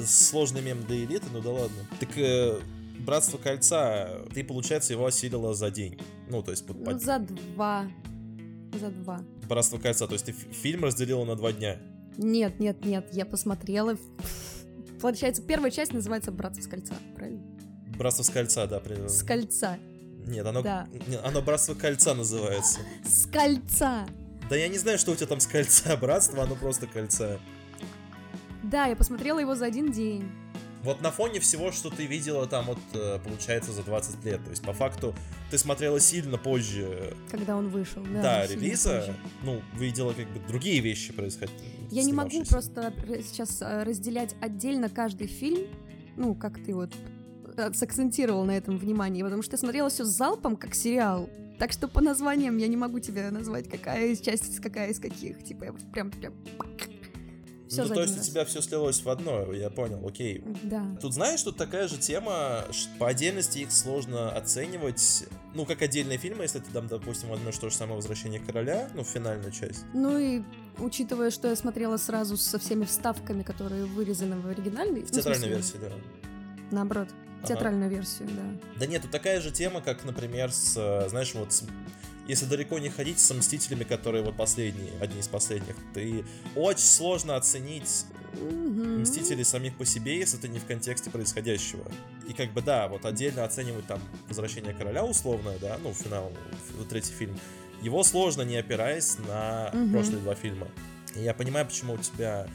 Сложный 0.05 0.61
мем 0.61 0.81
для 0.85 1.03
элиты, 1.03 1.25
ну 1.33 1.41
да 1.41 1.49
ладно. 1.49 1.77
Так 1.99 2.17
э, 2.17 2.59
Братство 2.99 3.37
Кольца, 3.37 4.21
ты, 4.33 4.45
получается, 4.45 4.93
его 4.93 5.05
осилила 5.05 5.53
за 5.53 5.69
день. 5.71 5.99
Ну, 6.29 6.41
то 6.41 6.51
есть, 6.51 6.65
под- 6.65 6.77
Ну, 6.79 6.97
за 6.99 7.19
два. 7.19 7.85
За 8.79 8.89
два. 8.89 9.19
Братство 9.49 9.77
Кольца, 9.77 10.07
то 10.07 10.13
есть 10.13 10.25
ты 10.25 10.31
фи- 10.31 10.53
фильм 10.53 10.85
разделила 10.85 11.25
на 11.25 11.35
два 11.35 11.51
дня. 11.51 11.79
Нет, 12.17 12.59
нет, 12.61 12.85
нет, 12.85 13.09
я 13.11 13.25
посмотрела. 13.25 13.97
Получается, 15.01 15.41
первая 15.41 15.71
часть 15.71 15.91
называется 15.91 16.31
«Братство 16.31 16.61
с 16.61 16.67
кольца», 16.67 16.93
правильно? 17.15 17.41
Братство 17.97 18.23
с 18.23 18.29
кольца, 18.29 18.67
да. 18.67 18.79
при- 18.79 19.07
С 19.07 19.23
кольца. 19.23 19.77
Нет, 20.29 20.45
оно, 20.45 20.61
Да. 20.61 20.87
оно 21.23 21.41
Братство 21.41 21.73
Кольца 21.73 22.13
называется. 22.13 22.79
С 23.03 23.25
кольца! 23.25 24.05
Да 24.49 24.55
я 24.55 24.67
не 24.67 24.77
знаю, 24.77 24.97
что 24.97 25.11
у 25.11 25.15
тебя 25.15 25.27
там 25.27 25.39
с 25.39 25.47
кольца, 25.47 25.95
братство, 26.01 26.43
оно 26.43 26.55
просто 26.55 26.87
кольца. 26.87 27.39
Да, 28.63 28.85
я 28.87 28.95
посмотрела 28.95 29.39
его 29.39 29.55
за 29.55 29.65
один 29.65 29.91
день. 29.91 30.29
Вот 30.83 31.01
на 31.01 31.11
фоне 31.11 31.39
всего, 31.39 31.71
что 31.71 31.89
ты 31.89 32.05
видела 32.05 32.47
там, 32.47 32.65
вот, 32.67 32.79
э, 32.93 33.19
получается, 33.23 33.73
за 33.73 33.83
20 33.83 34.23
лет. 34.23 34.41
То 34.43 34.51
есть, 34.51 34.63
по 34.63 34.71
факту, 34.73 35.13
ты 35.51 35.57
смотрела 35.57 35.99
сильно 35.99 36.37
позже, 36.37 37.13
Когда 37.29 37.57
он 37.57 37.69
вышел. 37.69 38.01
Да, 38.03 38.21
да, 38.21 38.47
релиза. 38.47 38.99
позже. 38.99 39.15
Ну, 39.43 39.61
видела 39.77 40.13
как 40.13 40.27
бы 40.29 40.39
другие 40.47 40.79
вещи 40.79 41.11
происходить. 41.11 41.53
Я 41.91 42.03
не 42.03 42.13
могу 42.13 42.43
просто 42.45 42.93
сейчас 43.27 43.61
э, 43.61 43.83
разделять 43.83 44.35
отдельно 44.41 44.89
каждый 44.89 45.27
фильм, 45.27 45.67
ну, 46.15 46.33
как 46.33 46.63
ты 46.63 46.73
вот 46.73 46.93
сакцентировал 47.73 48.45
на 48.45 48.57
этом 48.57 48.77
внимание, 48.77 49.23
потому 49.23 49.41
что 49.41 49.53
я 49.53 49.57
смотрела 49.57 49.89
все 49.89 50.05
залпом, 50.05 50.55
как 50.55 50.75
сериал. 50.75 51.29
Так 51.59 51.73
что 51.73 51.87
по 51.87 52.01
названиям 52.01 52.57
я 52.57 52.67
не 52.67 52.77
могу 52.77 52.99
тебе 52.99 53.29
назвать, 53.31 53.69
какая 53.69 54.07
из 54.07 54.21
частей, 54.21 54.57
какая 54.61 54.91
из 54.91 54.99
каких. 54.99 55.43
Типа, 55.43 55.65
я 55.65 55.73
прям, 55.93 56.11
прям... 56.11 56.33
Все 57.69 57.83
ну, 57.83 57.93
то 57.93 58.01
есть 58.01 58.15
у 58.15 58.17
раз. 58.17 58.27
тебя 58.27 58.45
все 58.45 58.61
слилось 58.61 59.03
в 59.03 59.09
одно, 59.09 59.53
я 59.53 59.69
понял, 59.69 60.03
окей. 60.07 60.43
Да. 60.63 60.83
Тут 60.99 61.13
знаешь, 61.13 61.43
тут 61.43 61.55
такая 61.55 61.87
же 61.87 61.97
тема, 61.97 62.65
по 62.97 63.07
отдельности 63.07 63.59
их 63.59 63.71
сложно 63.71 64.31
оценивать, 64.31 65.25
ну, 65.53 65.67
как 65.67 65.83
отдельные 65.83 66.17
фильмы, 66.17 66.43
если 66.43 66.59
ты 66.59 66.71
там, 66.71 66.87
допустим, 66.87 67.29
возьмешь 67.29 67.57
то 67.59 67.69
же 67.69 67.75
самое 67.75 67.97
«Возвращение 67.97 68.39
короля», 68.39 68.89
ну, 68.95 69.03
финальную 69.03 69.51
часть. 69.51 69.85
Ну 69.93 70.17
и 70.17 70.41
учитывая, 70.79 71.29
что 71.29 71.47
я 71.47 71.55
смотрела 71.55 71.97
сразу 71.97 72.37
со 72.37 72.57
всеми 72.57 72.85
вставками, 72.85 73.43
которые 73.43 73.85
вырезаны 73.85 74.39
в 74.39 74.47
оригинальной... 74.47 75.01
В 75.01 75.11
ну, 75.11 75.17
театральной 75.17 75.49
смысле, 75.49 75.55
версии, 75.55 75.77
да. 75.77 75.91
Наоборот, 76.71 77.09
Ага. 77.39 77.47
театральную 77.47 77.89
версию, 77.89 78.29
да. 78.29 78.43
Да 78.79 78.85
нет, 78.85 79.01
тут 79.03 79.11
такая 79.11 79.39
же 79.41 79.51
тема, 79.51 79.81
как, 79.81 80.03
например, 80.05 80.51
с, 80.51 80.73
э, 80.77 81.09
знаешь, 81.09 81.33
вот, 81.33 81.53
с- 81.53 81.63
если 82.27 82.45
далеко 82.45 82.77
не 82.79 82.89
ходить, 82.89 83.19
с 83.19 83.33
«Мстителями», 83.33 83.83
которые 83.83 84.23
вот 84.23 84.35
последние, 84.37 84.91
одни 85.01 85.19
из 85.19 85.27
последних, 85.27 85.75
ты 85.93 86.23
очень 86.55 86.85
сложно 86.85 87.35
оценить 87.35 88.05
Мгм. 88.39 89.01
Мстители 89.01 89.41
самих 89.41 89.75
по 89.75 89.85
себе, 89.85 90.19
если 90.19 90.37
ты 90.37 90.47
не 90.49 90.59
в 90.59 90.65
контексте 90.65 91.09
происходящего. 91.09 91.83
И 92.27 92.33
как 92.33 92.53
бы 92.53 92.61
да, 92.61 92.87
вот 92.87 93.03
отдельно 93.05 93.43
оценивать 93.43 93.87
там 93.87 93.99
Возвращение 94.27 94.71
короля 94.73 95.03
условное, 95.03 95.57
да, 95.57 95.79
ну, 95.83 95.93
финал, 95.93 96.31
третий 96.91 97.11
фильм, 97.11 97.39
его 97.81 98.03
сложно, 98.03 98.43
не 98.43 98.55
опираясь 98.57 99.17
на 99.27 99.71
Мгм. 99.73 99.91
прошлые 99.93 100.19
два 100.19 100.35
фильма. 100.35 100.67
И 101.15 101.21
я 101.21 101.33
понимаю, 101.33 101.65
почему 101.65 101.93
у 101.93 101.97
тебя 101.97 102.47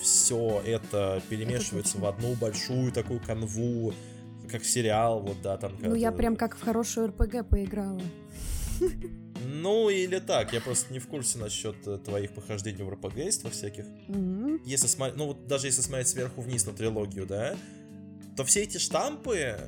все 0.00 0.62
это 0.64 1.20
перемешивается 1.28 1.92
точно. 1.94 2.06
в 2.06 2.06
одну 2.08 2.34
большую 2.34 2.90
такую 2.90 3.20
канву, 3.20 3.92
как 4.50 4.64
сериал, 4.64 5.20
вот, 5.20 5.40
да, 5.42 5.56
там. 5.56 5.72
Ну 5.80 5.94
я 5.94 6.12
прям 6.12 6.36
как 6.36 6.56
в 6.56 6.62
хорошую 6.62 7.08
РПГ 7.08 7.48
поиграла. 7.48 8.00
Ну, 9.50 9.88
или 9.88 10.18
так, 10.18 10.52
я 10.52 10.60
просто 10.60 10.92
не 10.92 10.98
в 10.98 11.06
курсе 11.06 11.38
насчет 11.38 11.74
э, 11.86 11.98
твоих 11.98 12.32
похождений 12.32 12.82
в 12.82 12.90
РПГ 12.90 13.50
всяких. 13.50 13.84
Мгм. 14.08 14.60
если 14.64 14.86
смотреть, 14.86 15.16
ну 15.16 15.26
вот 15.26 15.46
даже 15.46 15.68
если 15.68 15.80
смотреть 15.80 16.08
сверху 16.08 16.42
вниз 16.42 16.66
на 16.66 16.72
трилогию, 16.72 17.26
да, 17.26 17.56
то 18.36 18.44
все 18.44 18.62
эти 18.62 18.78
штампы, 18.78 19.58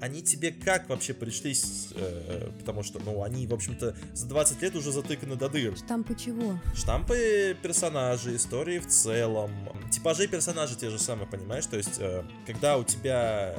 они 0.00 0.22
тебе 0.22 0.50
как 0.50 0.88
вообще 0.88 1.12
пришлись, 1.12 1.88
э, 1.94 2.50
потому 2.58 2.82
что, 2.82 2.98
ну, 3.00 3.22
они, 3.22 3.46
в 3.46 3.54
общем-то, 3.54 3.94
за 4.14 4.26
20 4.26 4.62
лет 4.62 4.74
уже 4.74 4.92
затыканы 4.92 5.36
до 5.36 5.48
дыр. 5.48 5.76
Штампы 5.76 6.14
чего? 6.14 6.58
Штампы 6.74 7.56
персонажей, 7.62 8.36
истории 8.36 8.78
в 8.78 8.86
целом, 8.86 9.50
типажи 9.90 10.26
персонажей 10.26 10.76
те 10.76 10.90
же 10.90 10.98
самые, 10.98 11.28
понимаешь? 11.28 11.66
То 11.66 11.76
есть, 11.76 11.98
э, 11.98 12.24
когда 12.46 12.78
у 12.78 12.84
тебя 12.84 13.54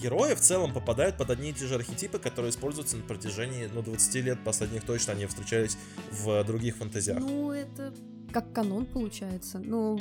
герои 0.00 0.34
в 0.34 0.40
целом 0.40 0.74
попадают 0.74 1.16
под 1.16 1.30
одни 1.30 1.50
и 1.50 1.52
те 1.52 1.66
же 1.66 1.76
архетипы, 1.76 2.18
которые 2.18 2.50
используются 2.50 2.96
на 2.96 3.04
протяжении, 3.04 3.70
ну, 3.72 3.82
20 3.82 4.14
лет 4.16 4.38
последних 4.44 4.84
точно, 4.84 5.12
они 5.12 5.26
встречались 5.26 5.78
в 6.10 6.42
других 6.44 6.76
фантазиях. 6.76 7.20
Ну, 7.20 7.52
это 7.52 7.94
как 8.32 8.52
канон 8.52 8.86
получается. 8.86 9.60
Ну, 9.60 10.00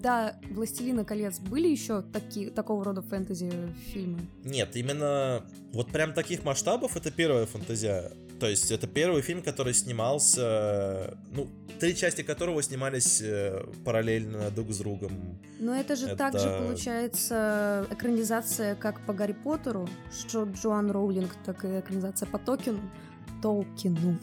да, 0.00 0.36
«Властелина 0.50 1.04
колец» 1.04 1.38
были 1.38 1.68
еще 1.68 2.02
такие, 2.02 2.50
такого 2.50 2.84
рода 2.84 3.02
фэнтези-фильмы? 3.02 4.20
Нет, 4.44 4.76
именно 4.76 5.42
вот 5.72 5.90
прям 5.90 6.12
таких 6.12 6.44
масштабов 6.44 6.96
это 6.96 7.10
первая 7.10 7.46
фантазия. 7.46 8.10
То 8.38 8.46
есть 8.48 8.70
это 8.70 8.86
первый 8.86 9.22
фильм, 9.22 9.42
который 9.42 9.72
снимался, 9.72 11.16
ну, 11.34 11.48
три 11.80 11.94
части 11.96 12.22
которого 12.22 12.62
снимались 12.62 13.22
э, 13.22 13.64
параллельно 13.84 14.50
друг 14.50 14.72
с 14.72 14.78
другом. 14.78 15.12
Но 15.58 15.74
это 15.74 15.96
же 15.96 16.06
Это- 16.06 16.16
также 16.16 16.48
получается 16.58 17.86
экранизация 17.90 18.74
как 18.74 19.00
по 19.06 19.14
Гарри 19.14 19.32
Поттеру, 19.32 19.88
что 20.12 20.44
Джоан 20.44 20.90
Роулинг, 20.90 21.30
так 21.44 21.64
и 21.64 21.80
экранизация 21.80 22.26
по 22.28 22.38
Токену. 22.38 22.80
Толкину. 23.42 24.18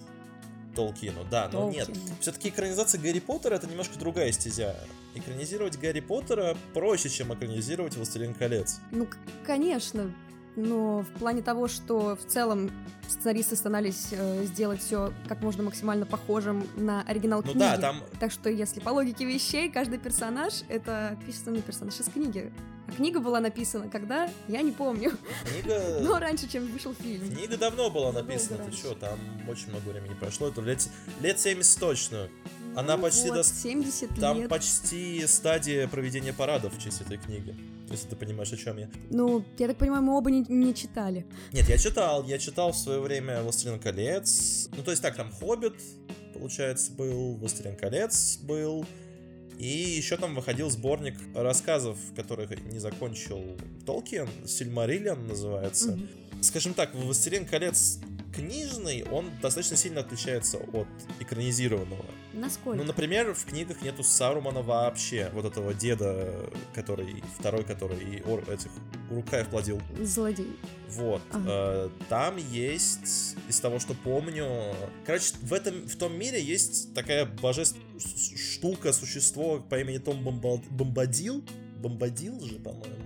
Толкину, 0.76 1.26
да, 1.30 1.50
но 1.52 1.70
нет. 1.70 1.88
Толкину. 1.88 2.06
Все-таки 2.20 2.50
экранизация 2.50 3.00
Гарри 3.00 3.20
Поттера 3.20 3.56
это 3.56 3.68
немножко 3.68 3.98
другая 3.98 4.32
стезя. 4.32 4.76
Экранизировать 5.16 5.80
Гарри 5.80 6.00
Поттера 6.00 6.58
проще, 6.74 7.10
чем 7.10 7.34
экранизировать 7.34 7.96
Властелин 7.96 8.34
колец. 8.34 8.80
Ну, 8.92 9.08
конечно, 9.46 10.14
но 10.56 11.02
в 11.02 11.20
плане 11.20 11.42
того, 11.42 11.68
что 11.68 12.16
в 12.16 12.26
целом 12.26 12.72
сценаристы 13.08 13.56
старались 13.56 14.08
э, 14.12 14.44
сделать 14.46 14.82
все 14.82 15.12
как 15.28 15.42
можно 15.42 15.64
максимально 15.64 16.06
похожим 16.06 16.68
на 16.76 17.02
оригинал 17.04 17.40
Ну 17.42 17.52
книги. 17.52 17.60
да, 17.60 17.78
там 17.78 18.02
Так 18.20 18.32
что, 18.32 18.50
если 18.50 18.80
по 18.80 18.90
логике 18.90 19.26
вещей, 19.26 19.70
каждый 19.70 20.00
персонаж— 20.00 20.62
это 20.70 21.18
писанный 21.26 21.62
персонаж 21.62 22.00
из 22.00 22.06
книги. 22.08 22.52
А 22.88 22.92
Книга 22.92 23.20
была 23.20 23.40
написана 23.40 23.90
когда? 23.90 24.30
Я 24.48 24.62
не 24.62 24.72
помню. 24.72 25.12
Книга... 25.46 26.00
Но 26.02 26.20
раньше, 26.20 26.48
чем 26.50 26.68
вышел 26.68 26.94
фильм. 26.94 27.30
Книга 27.30 27.58
давно 27.58 27.90
была 27.90 28.12
написана, 28.12 28.64
ты 28.64 28.72
что, 28.72 28.94
там 28.96 29.18
очень 29.48 29.70
много 29.70 29.90
времени 29.90 30.14
прошло, 30.20 30.50
это 30.50 30.62
лет, 30.62 30.88
лет 31.22 31.40
70 31.40 31.80
точно. 31.80 32.30
Она 32.76 32.98
Ну 32.98 33.04
почти 33.04 33.28
вот, 33.30 33.36
до... 33.36 33.44
70 33.44 34.20
Там 34.20 34.38
лет. 34.40 34.50
почти 34.50 35.26
стадия 35.28 35.88
проведения 35.88 36.34
парадов 36.34 36.74
в 36.76 36.82
честь 36.82 37.02
этой 37.02 37.18
книги. 37.18 37.56
Если 37.94 38.10
ты 38.10 38.16
понимаешь, 38.16 38.52
о 38.52 38.58
чем 38.58 38.78
я. 38.80 38.90
Ну, 39.12 39.46
я 39.60 39.68
так 39.68 39.78
понимаю, 39.78 40.02
мы 40.02 40.18
оба 40.18 40.32
не, 40.32 40.44
не 40.50 40.74
читали. 40.74 41.28
Нет, 41.52 41.70
я 41.70 41.78
читал, 41.78 42.24
я 42.26 42.40
читал 42.40 42.72
в 42.72 42.76
свое 42.76 43.00
время 43.00 43.44
«Властелин 43.44 43.80
колец». 43.80 44.68
Ну, 44.76 44.82
то 44.82 44.90
есть 44.90 45.04
так, 45.04 45.16
там 45.16 45.32
«Хоббит», 45.32 45.76
получается, 46.34 46.92
был, 46.92 47.36
«Властелин 47.36 47.76
колец» 47.76 48.40
был. 48.42 48.84
И 49.60 49.68
еще 49.68 50.18
там 50.18 50.34
выходил 50.34 50.72
сборник 50.72 51.14
рассказов, 51.36 52.00
которых 52.16 52.50
не 52.66 52.80
закончил 52.80 53.56
Толкин, 53.86 54.28
«Сильмариллион» 54.48 55.28
называется. 55.28 55.92
Мгм. 55.92 56.10
Скажем 56.42 56.74
так, 56.74 56.96
«Властелин 56.96 57.46
колец» 57.46 58.00
книжный, 58.34 59.04
он 59.12 59.30
достаточно 59.42 59.78
сильно 59.78 60.02
отличается 60.02 60.58
от 60.58 60.88
экранизированного. 61.20 62.06
Насколько? 62.34 62.80
Ну, 62.80 62.84
например, 62.84 63.34
в 63.34 63.46
книгах 63.46 63.82
нету 63.82 64.04
Сарумана 64.04 64.62
вообще, 64.62 65.30
вот 65.34 65.46
этого 65.46 65.74
деда, 65.74 66.50
который, 66.74 67.24
второй, 67.38 67.64
который 67.64 68.22
ор, 68.26 68.44
этих 68.50 68.72
Урукаев 69.12 69.48
плодил. 69.50 69.82
Злодей. 70.02 70.58
Вот. 70.90 71.22
Ага. 71.32 71.46
Э, 71.48 71.90
там 72.10 72.38
есть, 72.38 73.36
из 73.48 73.60
того, 73.60 73.80
что 73.80 73.94
помню... 73.94 74.76
Короче, 75.06 75.34
в 75.42 75.54
этом, 75.54 75.88
в 75.88 75.96
том 75.96 76.18
мире 76.18 76.42
есть 76.42 76.94
такая 76.94 77.26
божественная 77.26 78.00
штука, 78.00 78.94
существо 78.94 79.60
по 79.60 79.80
имени 79.80 79.98
Том 79.98 80.24
Бомбадил. 80.24 81.44
Бомбадил 81.78 82.40
же, 82.40 82.56
по-моему. 82.56 83.03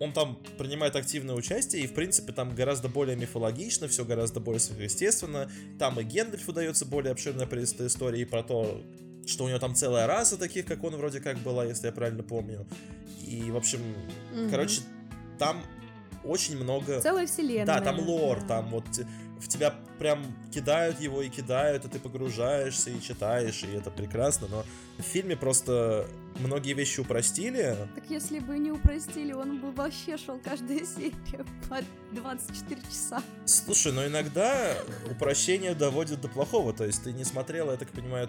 Он 0.00 0.12
там 0.12 0.38
принимает 0.58 0.94
активное 0.94 1.34
участие, 1.34 1.82
и, 1.82 1.86
в 1.86 1.94
принципе, 1.94 2.32
там 2.32 2.54
гораздо 2.54 2.88
более 2.88 3.16
мифологично, 3.16 3.88
все 3.88 4.04
гораздо 4.04 4.38
более 4.40 4.60
сверхъестественно. 4.60 5.50
Там 5.78 5.98
и 5.98 6.04
Гендальфу 6.04 6.52
дается 6.52 6.86
более 6.86 7.12
обширная 7.12 7.46
предыстория 7.46 8.24
про 8.26 8.42
то, 8.42 8.80
что 9.26 9.44
у 9.44 9.48
него 9.48 9.58
там 9.58 9.74
целая 9.74 10.06
раса 10.06 10.38
таких, 10.38 10.66
как 10.66 10.84
он 10.84 10.96
вроде 10.96 11.20
как 11.20 11.38
была, 11.38 11.64
если 11.64 11.86
я 11.86 11.92
правильно 11.92 12.22
помню. 12.22 12.66
И, 13.26 13.50
в 13.50 13.56
общем, 13.56 13.80
Мгм. 14.32 14.50
короче, 14.50 14.82
там 15.38 15.62
очень 16.24 16.56
много... 16.56 17.00
Целая 17.00 17.26
вселенная. 17.26 17.66
Да, 17.66 17.80
там 17.80 17.98
лор, 18.00 18.40
да. 18.40 18.46
там 18.46 18.70
вот 18.70 18.84
в 19.40 19.48
тебя 19.48 19.74
прям 19.98 20.24
кидают 20.52 21.00
его 21.00 21.22
и 21.22 21.28
кидают, 21.28 21.84
и 21.84 21.88
ты 21.88 21.98
погружаешься 21.98 22.90
и 22.90 23.00
читаешь, 23.00 23.62
и 23.62 23.76
это 23.76 23.90
прекрасно, 23.90 24.48
но 24.48 24.64
в 24.98 25.02
фильме 25.02 25.36
просто 25.36 26.06
многие 26.38 26.72
вещи 26.72 27.00
упростили. 27.00 27.76
Так 27.94 28.04
если 28.08 28.38
бы 28.38 28.58
не 28.58 28.70
упростили, 28.70 29.32
он 29.32 29.60
бы 29.60 29.72
вообще 29.72 30.16
шел 30.16 30.38
каждая 30.38 30.84
серия 30.84 31.44
по 31.68 31.78
24 32.12 32.80
часа. 32.82 33.22
Слушай, 33.44 33.92
но 33.92 34.06
иногда 34.06 34.76
упрощение 35.10 35.74
доводит 35.74 36.20
до 36.20 36.28
плохого, 36.28 36.72
то 36.72 36.84
есть 36.84 37.04
ты 37.04 37.12
не 37.12 37.24
смотрела, 37.24 37.72
я 37.72 37.76
так 37.76 37.88
понимаю, 37.90 38.28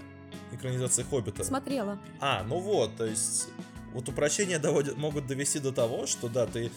экранизации 0.52 1.04
Хоббита. 1.04 1.44
Смотрела. 1.44 2.00
А, 2.20 2.44
ну 2.44 2.60
вот, 2.60 2.96
то 2.98 3.06
есть 3.06 3.50
вот 3.94 4.08
упрощения 4.08 4.60
доводят, 4.60 4.98
могут 4.98 5.28
довести 5.28 5.60
до 5.60 5.72
того, 5.72 6.06
что 6.06 6.28
да, 6.28 6.46
ты 6.46 6.72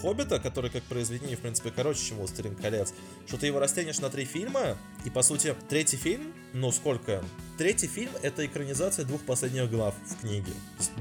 Хоббита, 0.00 0.38
который 0.40 0.70
как 0.70 0.82
произведение, 0.84 1.36
в 1.36 1.40
принципе, 1.40 1.70
короче, 1.74 2.04
чем 2.04 2.18
«Властелин 2.18 2.54
колец», 2.54 2.92
что 3.26 3.36
ты 3.38 3.46
его 3.46 3.58
растянешь 3.58 3.98
на 4.00 4.10
три 4.10 4.24
фильма, 4.24 4.76
и, 5.04 5.10
по 5.10 5.22
сути, 5.22 5.54
третий 5.68 5.96
фильм, 5.96 6.32
ну, 6.52 6.70
сколько? 6.72 7.22
Третий 7.58 7.86
фильм— 7.86 8.10
это 8.22 8.44
экранизация 8.46 9.04
двух 9.04 9.22
последних 9.22 9.70
глав 9.70 9.94
в 10.04 10.20
книге. 10.20 10.52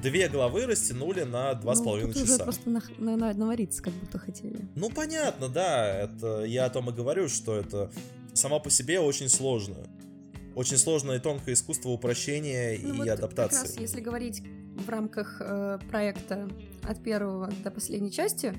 Две 0.02 0.28
главы 0.30 0.66
растянули 0.66 1.24
на 1.24 1.54
два 1.56 1.76
с 1.76 1.80
Ну, 1.80 1.86
половиной 1.86 2.14
тут 2.14 2.24
уже 2.24 2.32
часа. 2.34 2.44
просто 2.44 2.70
на, 2.70 2.82
на- 2.98 3.18
на- 3.18 3.34
навариться 3.34 3.82
как 3.82 3.94
будто 3.94 4.20
хотели. 4.20 4.68
Ну, 4.76 4.90
понятно, 4.90 5.48
да, 5.50 5.86
это 6.04 6.44
я 6.44 6.66
о 6.66 6.70
том 6.70 6.90
и 6.90 6.94
говорю, 6.94 7.28
что 7.30 7.56
это 7.58 7.92
само 8.34 8.60
по 8.60 8.70
себе 8.70 9.00
очень 9.00 9.30
сложно. 9.30 9.76
Очень 10.54 10.78
сложное 10.78 11.18
и 11.18 11.20
тонкое 11.20 11.54
искусство 11.56 11.90
упрощения 11.90 12.78
Ну 12.82 12.94
и 12.94 12.98
вот 12.98 13.08
адаптации. 13.08 13.56
Как 13.56 13.66
раз 13.68 13.78
если 13.78 14.02
говорить 14.02 14.44
в 14.76 14.90
рамках 14.90 15.38
э, 15.40 15.80
проекта 15.90 16.50
от 16.84 17.02
первого 17.04 17.50
до 17.64 17.72
последней 17.72 18.12
части 18.12 18.54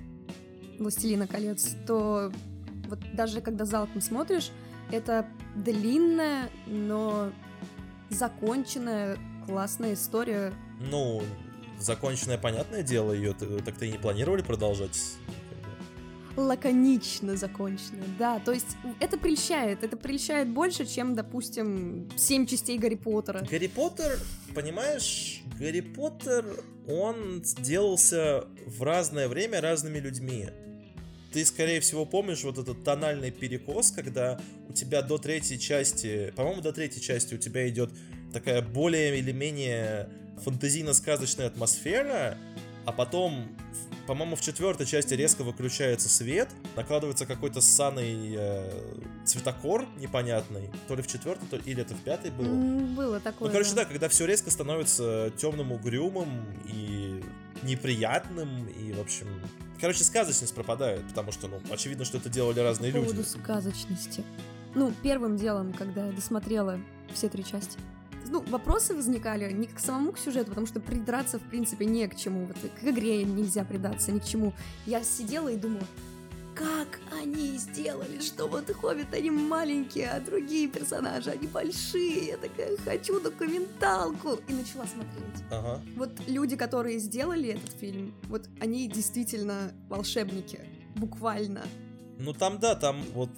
«Властелина 0.82 1.26
колец», 1.26 1.74
то 1.86 2.32
вот 2.88 2.98
даже 3.14 3.40
когда 3.40 3.64
залпом 3.64 4.00
смотришь, 4.00 4.50
это 4.90 5.26
длинная, 5.56 6.50
но 6.66 7.32
законченная, 8.10 9.16
классная 9.46 9.94
история. 9.94 10.52
Ну, 10.78 11.22
законченное, 11.78 12.38
понятное 12.38 12.82
дело, 12.82 13.12
ее 13.12 13.32
так 13.32 13.76
то 13.78 13.84
и 13.84 13.92
не 13.92 13.98
планировали 13.98 14.42
продолжать. 14.42 14.98
лаконично 16.36 17.36
законченная, 17.36 18.04
да, 18.18 18.38
то 18.38 18.52
есть 18.52 18.76
это 19.00 19.18
прельщает, 19.18 19.84
это 19.84 19.96
прельщает 19.96 20.48
больше, 20.48 20.86
чем, 20.86 21.14
допустим, 21.14 22.08
семь 22.16 22.46
частей 22.46 22.78
Гарри 22.78 22.94
Поттера. 22.94 23.46
Гарри 23.50 23.66
Поттер, 23.66 24.18
понимаешь, 24.54 25.42
Гарри 25.58 25.80
Поттер, 25.80 26.44
он 26.88 27.42
делался 27.60 28.44
в 28.66 28.82
разное 28.82 29.28
время 29.28 29.60
разными 29.60 29.98
людьми. 29.98 30.48
Ты, 31.32 31.44
скорее 31.44 31.80
всего, 31.80 32.04
помнишь 32.04 32.44
вот 32.44 32.58
этот 32.58 32.84
тональный 32.84 33.30
перекос, 33.30 33.90
когда 33.90 34.38
у 34.68 34.72
тебя 34.72 35.02
до 35.02 35.18
третьей 35.18 35.58
части, 35.58 36.32
по-моему, 36.36 36.60
до 36.60 36.72
третьей 36.72 37.00
части 37.00 37.34
у 37.34 37.38
тебя 37.38 37.68
идет 37.68 37.90
такая 38.32 38.62
более 38.62 39.18
или 39.18 39.32
менее 39.32 40.08
фантазийно-сказочная 40.44 41.46
атмосфера, 41.46 42.36
а 42.84 42.92
потом, 42.92 43.48
по-моему, 44.06 44.36
в 44.36 44.40
четвертой 44.40 44.86
части 44.86 45.14
резко 45.14 45.42
выключается 45.42 46.08
свет, 46.08 46.48
накладывается 46.76 47.26
какой-то 47.26 47.60
ссаный 47.60 48.34
э, 48.36 48.94
цветокор 49.24 49.86
непонятный, 49.98 50.70
то 50.88 50.96
ли 50.96 51.02
в 51.02 51.06
четвертой, 51.06 51.48
то 51.48 51.56
ли 51.56 51.62
или 51.64 51.82
это 51.82 51.94
в 51.94 52.02
пятой 52.02 52.30
было. 52.30 52.48
Было 52.94 53.20
такое. 53.20 53.48
Ну, 53.48 53.52
короче, 53.52 53.74
да, 53.74 53.84
когда 53.84 54.08
все 54.08 54.26
резко 54.26 54.50
становится 54.50 55.32
темным, 55.36 55.72
угрюмым 55.72 56.44
и 56.66 57.21
неприятным, 57.62 58.66
и, 58.68 58.92
в 58.92 59.00
общем... 59.00 59.26
Короче, 59.80 60.04
сказочность 60.04 60.54
пропадает, 60.54 61.06
потому 61.08 61.32
что, 61.32 61.48
ну, 61.48 61.60
очевидно, 61.70 62.04
что 62.04 62.18
это 62.18 62.28
делали 62.28 62.60
разные 62.60 62.92
По 62.92 62.96
люди. 62.96 63.08
поводу 63.08 63.28
сказочности. 63.28 64.22
Ну, 64.74 64.92
первым 65.02 65.36
делом, 65.36 65.72
когда 65.72 66.06
я 66.06 66.12
досмотрела 66.12 66.78
все 67.12 67.28
три 67.28 67.44
части, 67.44 67.78
ну, 68.28 68.42
вопросы 68.48 68.94
возникали 68.94 69.52
не 69.52 69.66
к 69.66 69.78
самому 69.78 70.12
к 70.12 70.18
сюжету, 70.18 70.50
потому 70.50 70.66
что 70.66 70.80
придраться, 70.80 71.38
в 71.38 71.42
принципе, 71.42 71.84
не 71.84 72.06
к 72.08 72.16
чему. 72.16 72.46
Вот 72.46 72.56
к 72.80 72.84
игре 72.84 73.24
нельзя 73.24 73.64
придаться, 73.64 74.12
ни 74.12 74.20
к 74.20 74.24
чему. 74.24 74.54
Я 74.86 75.02
сидела 75.02 75.48
и 75.48 75.56
думала, 75.56 75.84
как 76.62 77.00
они 77.10 77.56
сделали, 77.58 78.20
что 78.20 78.46
вот 78.46 78.70
Хоббит, 78.70 79.12
они 79.14 79.30
маленькие, 79.30 80.10
а 80.10 80.20
другие 80.20 80.68
персонажи, 80.68 81.30
они 81.30 81.48
большие. 81.48 82.28
Я 82.28 82.36
такая, 82.36 82.76
хочу 82.76 83.20
документалку. 83.20 84.38
И 84.48 84.52
начала 84.52 84.86
смотреть. 84.86 85.44
Ага. 85.50 85.80
Вот 85.96 86.10
люди, 86.28 86.56
которые 86.56 86.98
сделали 86.98 87.48
этот 87.50 87.72
фильм, 87.80 88.14
вот 88.28 88.48
они 88.60 88.88
действительно 88.88 89.72
волшебники. 89.88 90.60
Буквально. 90.94 91.62
Ну, 92.18 92.32
там, 92.32 92.60
да, 92.60 92.76
там 92.76 93.02
вот 93.14 93.30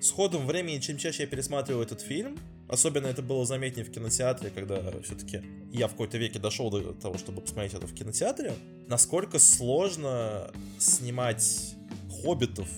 с 0.00 0.10
ходом 0.10 0.46
времени, 0.46 0.78
чем 0.78 0.96
чаще 0.96 1.24
я 1.24 1.28
пересматриваю 1.28 1.84
этот 1.84 2.00
фильм, 2.00 2.38
особенно 2.68 3.06
это 3.06 3.22
было 3.22 3.44
заметнее 3.44 3.84
в 3.84 3.90
кинотеатре, 3.90 4.50
когда 4.50 4.92
все-таки 5.02 5.42
я 5.72 5.88
в 5.88 5.92
какой-то 5.92 6.16
веке 6.16 6.38
дошел 6.38 6.70
до 6.70 6.92
того, 6.94 7.18
чтобы 7.18 7.42
посмотреть 7.42 7.74
это 7.74 7.86
в 7.86 7.92
кинотеатре, 7.92 8.54
насколько 8.88 9.38
сложно 9.38 10.50
снимать 10.78 11.75
хоббитов 12.22 12.68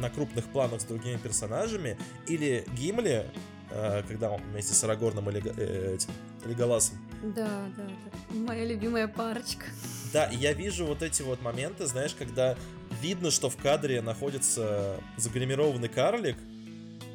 на 0.00 0.10
крупных 0.10 0.44
планах 0.46 0.80
с 0.80 0.84
другими 0.84 1.16
персонажами, 1.16 1.96
или 2.26 2.64
Гимли, 2.76 3.26
э, 3.70 4.02
когда 4.08 4.30
он 4.30 4.40
вместе 4.50 4.74
с 4.74 4.82
Арагорном 4.84 5.30
и 5.30 5.34
Лего- 5.34 5.54
э, 5.56 5.94
этим, 5.94 6.10
Леголасом 6.46 6.98
Да, 7.22 7.68
да, 7.76 7.84
да. 7.86 8.34
Моя 8.36 8.64
любимая 8.66 9.08
парочка. 9.08 9.66
Да, 10.12 10.24
и 10.26 10.36
я 10.36 10.52
вижу 10.52 10.84
вот 10.86 11.02
эти 11.02 11.22
вот 11.22 11.40
моменты, 11.42 11.86
знаешь, 11.86 12.14
когда 12.14 12.56
видно, 13.00 13.30
что 13.30 13.48
в 13.50 13.56
кадре 13.56 14.00
находится 14.02 14.96
загримированный 15.16 15.88
карлик, 15.88 16.36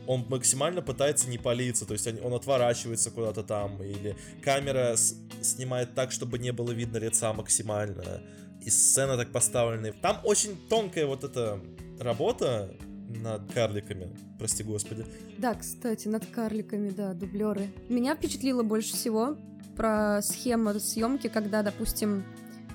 он 0.08 0.26
максимально 0.30 0.82
пытается 0.82 1.30
не 1.30 1.38
палиться, 1.38 1.86
то 1.86 1.94
есть 1.94 2.08
он, 2.08 2.18
он 2.24 2.34
отворачивается 2.34 3.12
куда-то 3.12 3.44
там, 3.44 3.82
или 3.84 4.16
камера 4.44 4.96
с- 4.96 5.16
снимает 5.42 5.94
так, 5.94 6.12
чтобы 6.12 6.40
не 6.40 6.52
было 6.52 6.72
видно 6.72 6.98
лица 6.98 7.32
максимально, 7.34 8.22
и 8.62 8.70
сцена 8.70 9.18
так 9.18 9.32
поставлена. 9.32 9.92
Там 9.94 10.20
очень 10.24 10.58
тонкая 10.70 11.06
вот 11.06 11.24
эта 11.24 11.60
работа 12.00 12.76
над 13.10 13.52
карликами, 13.54 14.16
прости 14.38 14.64
господи. 14.64 15.06
Да, 15.38 15.56
кстати, 15.56 16.08
над 16.08 16.26
карликами, 16.28 16.90
да, 16.90 17.14
дублеры. 17.14 17.70
Меня 17.90 18.16
впечатлило 18.16 18.64
больше 18.64 18.94
всего 18.94 19.36
про 19.76 20.22
схему 20.22 20.80
съемки, 20.80 21.28
когда, 21.28 21.64
допустим, 21.64 22.24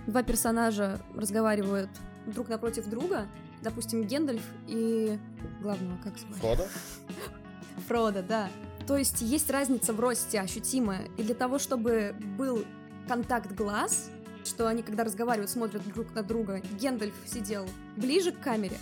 два 0.07 0.23
персонажа 0.23 1.01
разговаривают 1.14 1.90
друг 2.27 2.49
напротив 2.49 2.88
друга, 2.88 3.27
допустим, 3.62 4.03
Гендальф 4.05 4.42
и 4.66 5.18
главного, 5.61 5.99
как 6.03 6.18
звать? 6.18 6.38
Фродо? 6.38 6.64
Фродо, 7.88 8.23
да. 8.23 8.49
То 8.87 8.97
есть 8.97 9.23
есть 9.23 9.51
разница 9.51 9.92
в 9.92 10.01
росте 10.01 10.40
ощутимая, 10.40 11.09
и 11.16 11.23
для 11.23 11.35
того, 11.35 11.59
чтобы 11.59 12.14
был 12.37 12.64
контакт 13.09 13.53
глаз, 13.53 14.11
что 14.46 14.66
они, 14.66 14.83
когда 14.83 15.04
разговаривают, 15.04 15.50
смотрят 15.50 15.87
друг 15.92 16.14
на 16.14 16.22
друга. 16.22 16.61
Гендальф 16.78 17.14
сидел 17.26 17.66
ближе 17.96 18.33
к 18.33 18.40
камере, 18.40 18.76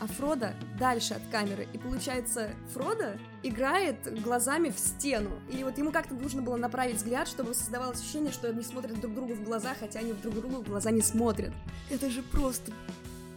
а 0.00 0.06
Фрода 0.06 0.54
дальше 0.78 1.14
от 1.14 1.22
камеры. 1.30 1.66
И 1.72 1.78
получается, 1.78 2.50
Фрода 2.72 3.18
играет 3.42 4.22
глазами 4.22 4.70
в 4.70 4.78
стену. 4.78 5.30
И 5.50 5.64
вот 5.64 5.78
ему 5.78 5.92
как-то 5.92 6.14
нужно 6.14 6.42
было 6.42 6.56
направить 6.56 6.96
взгляд, 6.96 7.28
чтобы 7.28 7.54
создавалось 7.54 8.00
ощущение, 8.00 8.32
что 8.32 8.48
они 8.48 8.62
смотрят 8.62 9.00
друг 9.00 9.14
другу 9.14 9.34
в 9.34 9.42
глаза, 9.42 9.74
хотя 9.78 10.00
они 10.00 10.12
друг 10.12 10.34
другу 10.34 10.56
в 10.56 10.68
глаза 10.68 10.90
не 10.90 11.02
смотрят. 11.02 11.52
Это 11.90 12.10
же 12.10 12.22
просто... 12.22 12.72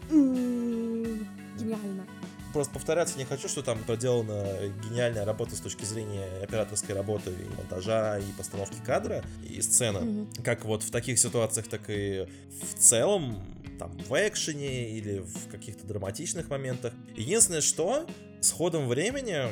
Гениально 0.10 2.06
просто 2.54 2.74
повторяться 2.74 3.18
не 3.18 3.26
хочу, 3.26 3.48
что 3.48 3.62
там 3.62 3.84
проделана 3.84 4.46
гениальная 4.84 5.26
работа 5.26 5.56
с 5.56 5.60
точки 5.60 5.86
зрения 5.86 6.26
операторской 6.42 6.96
работы 6.96 7.32
и 7.32 7.58
монтажа, 7.58 8.20
и 8.20 8.32
постановки 8.38 8.78
кадра, 8.86 9.24
и 9.48 9.62
сцены. 9.62 9.98
Mm-hmm. 9.98 10.44
Как 10.44 10.66
вот 10.66 10.84
в 10.84 10.92
таких 10.92 11.20
ситуациях, 11.20 11.68
так 11.68 11.82
и 11.88 12.28
в 12.62 12.78
целом, 12.78 13.44
там, 13.78 13.92
в 13.92 14.14
экшене 14.14 14.90
или 14.90 15.20
в 15.20 15.48
каких-то 15.50 15.88
драматичных 15.88 16.50
моментах. 16.50 16.94
Единственное, 17.16 17.62
что 17.62 18.06
с 18.42 18.52
ходом 18.52 18.88
времени 18.88 19.44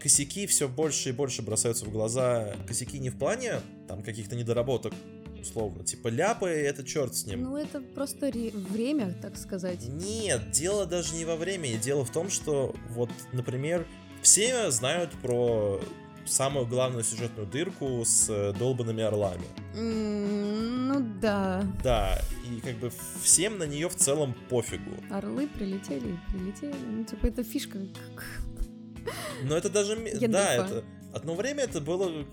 косяки 0.00 0.46
все 0.46 0.68
больше 0.68 1.10
и 1.10 1.12
больше 1.12 1.42
бросаются 1.42 1.84
в 1.84 1.90
глаза. 1.90 2.54
Косяки 2.66 2.98
не 2.98 3.10
в 3.10 3.18
плане 3.18 3.60
там 3.88 4.02
каких-то 4.02 4.36
недоработок 4.36 4.94
условно. 5.42 5.84
Типа 5.84 6.08
ляпы, 6.08 6.48
это 6.48 6.84
черт 6.84 7.14
с 7.14 7.26
ним. 7.26 7.42
Ну, 7.42 7.56
это 7.56 7.80
просто 7.80 8.28
ре- 8.28 8.50
время, 8.50 9.14
так 9.20 9.36
сказать. 9.36 9.86
Нет, 9.88 10.50
дело 10.50 10.86
даже 10.86 11.14
не 11.14 11.24
во 11.24 11.36
времени. 11.36 11.76
Дело 11.76 12.04
в 12.04 12.10
том, 12.10 12.30
что 12.30 12.74
вот, 12.90 13.10
например, 13.32 13.86
все 14.22 14.70
знают 14.70 15.12
про 15.22 15.80
самую 16.26 16.66
главную 16.66 17.02
сюжетную 17.02 17.46
дырку 17.48 18.02
с 18.04 18.28
э, 18.28 18.52
долбанными 18.58 19.02
орлами. 19.02 19.44
Mm, 19.74 20.92
ну 20.92 21.06
да. 21.20 21.64
Да, 21.82 22.20
и 22.48 22.60
как 22.60 22.76
бы 22.76 22.92
всем 23.22 23.58
на 23.58 23.64
нее 23.64 23.88
в 23.88 23.96
целом 23.96 24.34
пофигу. 24.48 24.92
Орлы 25.10 25.48
прилетели, 25.48 26.18
прилетели. 26.28 26.74
Ну, 26.88 27.04
типа, 27.04 27.26
это 27.26 27.42
фишка. 27.42 27.78
Но 29.44 29.56
это 29.56 29.70
даже... 29.70 29.96
Да, 30.20 30.54
это... 30.54 30.84
Одно 31.12 31.34
время 31.34 31.64
это 31.64 31.80
было 31.80 32.24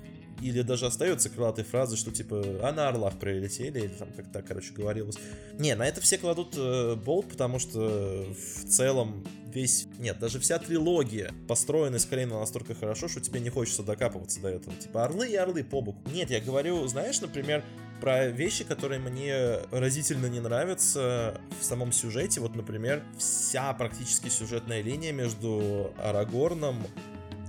или 0.42 0.62
даже 0.62 0.86
остается 0.86 1.30
крылатой 1.30 1.64
фразы, 1.64 1.98
что 1.98 2.12
типа 2.12 2.44
а 2.62 2.72
на 2.72 2.90
орлах 2.90 3.18
прилетели, 3.20 3.80
или 3.80 3.88
там 3.88 4.10
как 4.16 4.32
так, 4.32 4.46
короче, 4.46 4.74
говорилось. 4.74 5.18
Не, 5.58 5.76
на 5.76 5.88
это 5.88 6.02
все 6.02 6.18
кладут 6.18 6.56
э, 6.58 6.96
болт, 6.96 7.28
потому 7.30 7.60
что 7.60 8.26
в 8.34 8.68
целом 8.68 9.26
весь... 9.54 9.88
Нет, 10.00 10.20
даже 10.20 10.40
вся 10.40 10.60
трилогия 10.60 11.34
построена 11.48 12.00
скорее 12.00 12.28
настолько 12.28 12.76
хорошо, 12.76 13.08
что 13.08 13.20
тебе 13.20 13.40
не 13.40 13.50
хочется 13.50 13.84
докапываться 13.84 14.40
до 14.42 14.50
этого. 14.50 14.76
Типа 14.76 15.06
орлы 15.06 15.30
и 15.30 15.36
орлы 15.36 15.64
по 15.64 15.82
боку. 15.82 16.00
Нет, 16.14 16.30
я 16.30 16.40
говорю, 16.40 16.86
знаешь, 16.88 17.20
например, 17.22 17.64
про 18.00 18.28
вещи, 18.28 18.64
которые 18.64 19.00
мне 19.00 19.60
разительно 19.72 20.28
не 20.28 20.40
нравятся 20.40 21.40
в 21.60 21.64
самом 21.64 21.92
сюжете. 21.92 22.40
Вот, 22.42 22.56
например, 22.56 23.04
вся 23.18 23.74
практически 23.74 24.30
сюжетная 24.30 24.82
линия 24.82 25.12
между 25.12 25.92
Арагорном 25.98 26.86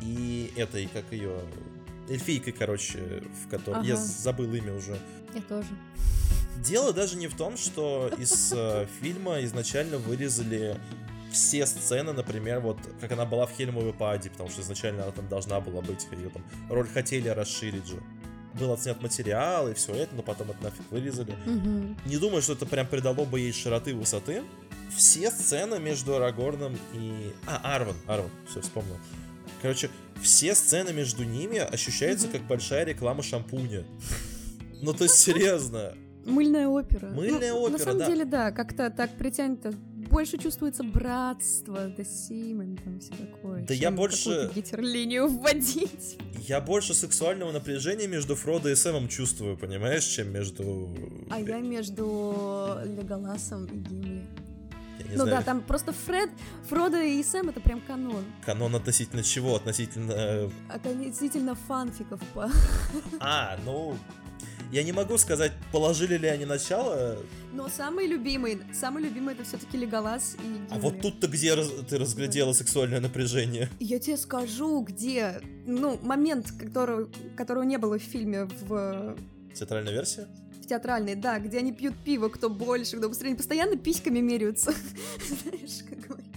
и 0.03 0.53
этой, 0.57 0.87
как 0.87 1.13
ее, 1.13 1.41
эльфийкой, 2.09 2.53
короче, 2.53 3.23
в 3.45 3.49
которой... 3.49 3.79
Ага. 3.79 3.87
Я 3.87 3.97
забыл 3.97 4.53
имя 4.55 4.75
уже. 4.75 4.99
Я 5.35 5.43
тоже. 5.43 5.69
Дело 6.65 6.93
даже 6.93 7.17
не 7.17 7.29
в 7.29 7.37
том, 7.37 7.57
что 7.57 8.11
из 8.19 8.53
э, 8.55 8.87
фильма 9.01 9.45
изначально 9.45 9.99
вырезали 9.99 10.77
все 11.31 11.67
сцены, 11.67 12.13
например, 12.13 12.61
вот 12.61 12.79
как 13.01 13.13
она 13.13 13.25
была 13.25 13.47
в 13.47 13.53
Хельмовой 13.53 13.93
паде, 13.93 14.31
потому 14.31 14.51
что 14.51 14.63
изначально 14.63 15.05
она 15.05 15.13
там 15.13 15.29
должна 15.29 15.61
была 15.61 15.83
быть, 15.83 16.07
ее 16.11 16.31
там 16.31 16.43
роль 16.69 16.89
хотели 16.89 17.29
расширить 17.29 17.87
же. 17.87 18.03
Был 18.55 18.73
отснят 18.73 19.01
материал 19.01 19.69
и 19.69 19.75
все 19.75 19.95
это, 19.95 20.15
но 20.17 20.23
потом 20.23 20.51
это 20.51 20.65
нафиг 20.65 20.91
вырезали. 20.91 21.33
Угу. 21.47 21.97
Не 22.07 22.17
думаю, 22.17 22.43
что 22.43 22.55
это 22.55 22.67
прям 22.67 22.87
придало 22.87 23.25
бы 23.25 23.41
ей 23.41 23.53
широты 23.53 23.95
высоты. 23.95 24.43
Все 24.97 25.31
сцены 25.31 25.79
между 25.79 26.17
Арагорном 26.17 26.77
и... 26.95 27.33
А, 27.47 27.77
Арван, 27.77 27.95
Арван, 28.07 28.31
все, 28.49 28.63
вспомнил. 28.63 28.97
Короче, 29.61 29.91
все 30.23 30.55
сцены 30.55 30.93
между 30.93 31.25
ними 31.25 31.59
ощущаются 31.59 32.29
как 32.29 32.47
большая 32.47 32.85
реклама 32.85 33.23
шампуня. 33.23 33.85
Ну, 34.81 34.93
то 34.93 35.03
есть, 35.03 35.17
серьезно. 35.17 35.95
Мыльная 36.25 36.69
опера. 36.69 37.09
Мыльная 37.09 37.53
ну, 37.53 37.63
опера, 37.63 37.79
На 37.79 37.85
самом 37.85 37.99
да. 37.99 38.07
деле, 38.07 38.25
да, 38.25 38.53
как-то 38.53 38.91
так 38.91 39.17
притянуто. 39.17 39.73
Больше 39.73 40.39
чувствуется 40.39 40.85
братство, 40.85 41.93
да 41.97 42.05
Симон, 42.05 42.77
там 42.77 43.01
все 43.01 43.11
такое. 43.11 43.65
Да 43.67 43.75
я 43.75 43.91
больше... 43.91 44.51
гитерлинию 44.55 45.27
вводить. 45.27 46.19
Я 46.47 46.61
больше 46.61 46.95
сексуального 46.95 47.51
напряжения 47.51 48.07
между 48.07 48.37
Фродо 48.37 48.69
и 48.69 48.77
Сэмом 48.77 49.09
чувствую, 49.09 49.57
понимаешь, 49.57 50.05
чем 50.05 50.33
между... 50.33 50.95
А 51.31 51.41
я 51.41 51.59
между 51.59 52.79
Леголасом 52.85 53.67
и 53.67 53.77
Гимли 53.79 54.23
не 55.09 55.17
ну 55.17 55.25
знаю. 55.25 55.39
да, 55.39 55.43
там 55.43 55.63
просто 55.63 55.93
Фред, 55.93 56.31
Фродо 56.69 57.01
и 57.01 57.23
Сэм 57.23 57.49
это 57.49 57.61
прям 57.61 57.81
канон. 57.81 58.25
Канон 58.45 58.75
относительно 58.75 59.23
чего? 59.23 59.57
Относительно... 59.57 60.13
Э, 60.13 60.51
относительно 60.69 61.55
фанфиков 61.55 62.21
по... 62.35 62.51
А, 63.21 63.59
ну... 63.65 63.97
Я 64.71 64.83
не 64.83 64.93
могу 64.93 65.17
сказать, 65.17 65.53
положили 65.73 66.19
ли 66.19 66.29
они 66.29 66.45
начало. 66.45 67.17
Но 67.55 67.69
самый 67.69 68.07
любимый, 68.07 68.61
самый 68.75 69.03
любимый 69.03 69.33
это 69.33 69.43
все-таки 69.43 69.79
Леголас 69.79 70.35
и 70.35 70.43
Гимли. 70.43 70.67
А 70.71 70.79
вот 70.79 71.01
тут-то 71.01 71.27
где 71.27 71.55
раз, 71.55 71.71
ты 71.89 71.97
разглядела 71.97 72.53
да. 72.53 72.59
сексуальное 72.59 73.01
напряжение? 73.01 73.71
Я 73.81 73.99
тебе 73.99 74.19
скажу, 74.19 74.83
где. 74.83 75.41
Ну, 75.65 75.99
момент, 76.03 76.53
которого, 76.53 77.09
которого 77.35 77.63
не 77.63 77.79
было 77.79 77.99
в 77.99 78.03
фильме 78.03 78.45
в... 78.45 79.17
Театральная 79.55 79.93
версия? 79.93 80.29
Театральные, 80.69 81.17
да, 81.17 81.39
где 81.39 81.59
они 81.59 81.73
пьют 81.73 81.97
пиво, 82.05 82.29
кто 82.29 82.49
больше, 82.51 82.99
кто 82.99 83.09
быстрее. 83.09 83.29
Они 83.29 83.37
постоянно 83.37 83.77
письками 83.77 84.21
меряются. 84.21 84.73
Знаешь, 85.43 85.85
как 85.89 86.01
говорится. 86.01 86.29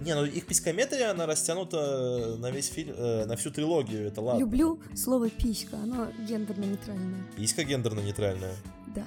Не, 0.00 0.14
ну 0.14 0.24
их 0.24 0.46
писькометрия, 0.46 1.10
она 1.10 1.26
растянута 1.26 2.36
на 2.38 2.50
весь 2.50 2.68
фильм, 2.68 2.94
э, 2.96 3.26
на 3.26 3.36
всю 3.36 3.50
трилогию, 3.50 4.06
это 4.06 4.20
ладно. 4.22 4.40
Люблю 4.40 4.80
слово 4.94 5.28
писька, 5.28 5.76
оно 5.76 6.08
гендерно-нейтральное. 6.26 7.22
Писька 7.36 7.62
гендерно-нейтральная? 7.62 8.54
Да. 8.94 9.04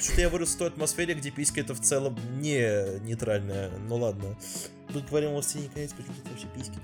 Что-то 0.00 0.20
я 0.22 0.28
вырос 0.28 0.54
в 0.54 0.58
той 0.58 0.68
атмосфере, 0.68 1.14
где 1.14 1.30
писька 1.30 1.60
это 1.60 1.74
в 1.74 1.80
целом 1.80 2.18
не 2.40 2.98
нейтральная. 3.00 3.70
Ну 3.88 3.96
ладно. 3.96 4.36
Тут 4.92 5.08
говорим 5.08 5.30
о 5.30 5.32
«Властелине 5.34 5.70
колец», 5.72 5.92
почему 5.92 6.14
тут 6.16 6.32
вообще 6.32 6.46
письки? 6.56 6.78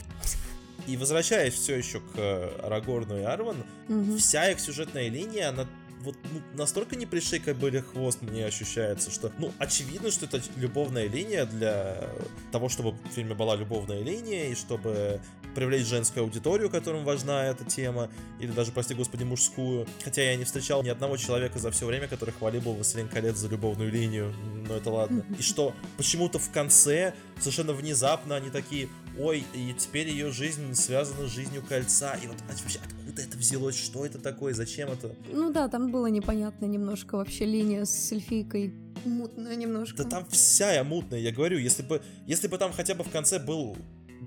И 0.86 0.96
возвращаясь 0.96 1.54
все 1.54 1.76
еще 1.76 2.00
к 2.00 2.50
Арагорну 2.62 3.18
и 3.18 3.22
Арван, 3.22 3.64
угу. 3.88 4.16
вся 4.18 4.50
их 4.50 4.60
сюжетная 4.60 5.08
линия, 5.08 5.48
она 5.48 5.66
вот 6.06 6.16
ну, 6.32 6.40
настолько 6.54 6.94
не 6.94 7.04
пришей 7.04 7.40
были 7.52 7.80
хвост 7.80 8.22
мне 8.22 8.46
ощущается, 8.46 9.10
что, 9.10 9.32
ну, 9.38 9.52
очевидно, 9.58 10.10
что 10.10 10.26
это 10.26 10.40
любовная 10.56 11.08
линия 11.08 11.46
для 11.46 12.08
того, 12.52 12.68
чтобы 12.68 12.92
в 12.92 13.12
фильме 13.12 13.34
была 13.34 13.56
любовная 13.56 14.02
линия, 14.02 14.50
и 14.50 14.54
чтобы 14.54 15.20
привлечь 15.56 15.86
женскую 15.86 16.24
аудиторию, 16.24 16.70
которым 16.70 17.04
важна 17.04 17.46
эта 17.46 17.64
тема, 17.64 18.08
или 18.38 18.52
даже, 18.52 18.70
прости 18.70 18.94
господи, 18.94 19.24
мужскую. 19.24 19.86
Хотя 20.04 20.22
я 20.22 20.36
не 20.36 20.44
встречал 20.44 20.82
ни 20.82 20.88
одного 20.88 21.16
человека 21.16 21.58
за 21.58 21.70
все 21.72 21.86
время, 21.86 22.06
который 22.06 22.30
хвалил 22.30 22.60
бы 22.60 22.74
«Властелин 22.74 23.08
колец» 23.08 23.36
за 23.36 23.48
любовную 23.48 23.90
линию, 23.90 24.32
но 24.68 24.76
это 24.76 24.90
ладно. 24.90 25.24
И 25.38 25.42
что 25.42 25.74
почему-то 25.96 26.38
в 26.38 26.50
конце 26.50 27.14
совершенно 27.40 27.72
внезапно 27.72 28.36
они 28.36 28.50
такие, 28.50 28.88
ой, 29.18 29.44
и 29.54 29.74
теперь 29.78 30.08
ее 30.08 30.30
жизнь 30.30 30.74
связана 30.74 31.26
с 31.28 31.30
жизнью 31.30 31.62
кольца, 31.66 32.14
и 32.14 32.26
вот 32.26 32.36
вообще 32.48 32.78
откуда 32.84 33.22
это 33.22 33.36
взялось, 33.36 33.76
что 33.76 34.04
это 34.04 34.18
такое, 34.18 34.54
зачем 34.54 34.90
это? 34.90 35.14
Ну 35.32 35.52
да, 35.52 35.68
там 35.68 35.90
было 35.90 36.06
непонятно 36.06 36.66
немножко 36.66 37.16
вообще 37.16 37.44
линия 37.44 37.84
с 37.84 38.12
эльфийкой. 38.12 38.74
Мутная 39.04 39.56
немножко. 39.56 40.02
Да 40.02 40.08
там 40.08 40.26
вся 40.30 40.72
я 40.72 40.84
мутная, 40.84 41.20
я 41.20 41.32
говорю, 41.32 41.58
если 41.58 41.82
бы, 41.82 42.02
если 42.26 42.48
бы 42.48 42.58
там 42.58 42.72
хотя 42.72 42.94
бы 42.94 43.04
в 43.04 43.10
конце 43.10 43.38
был 43.38 43.76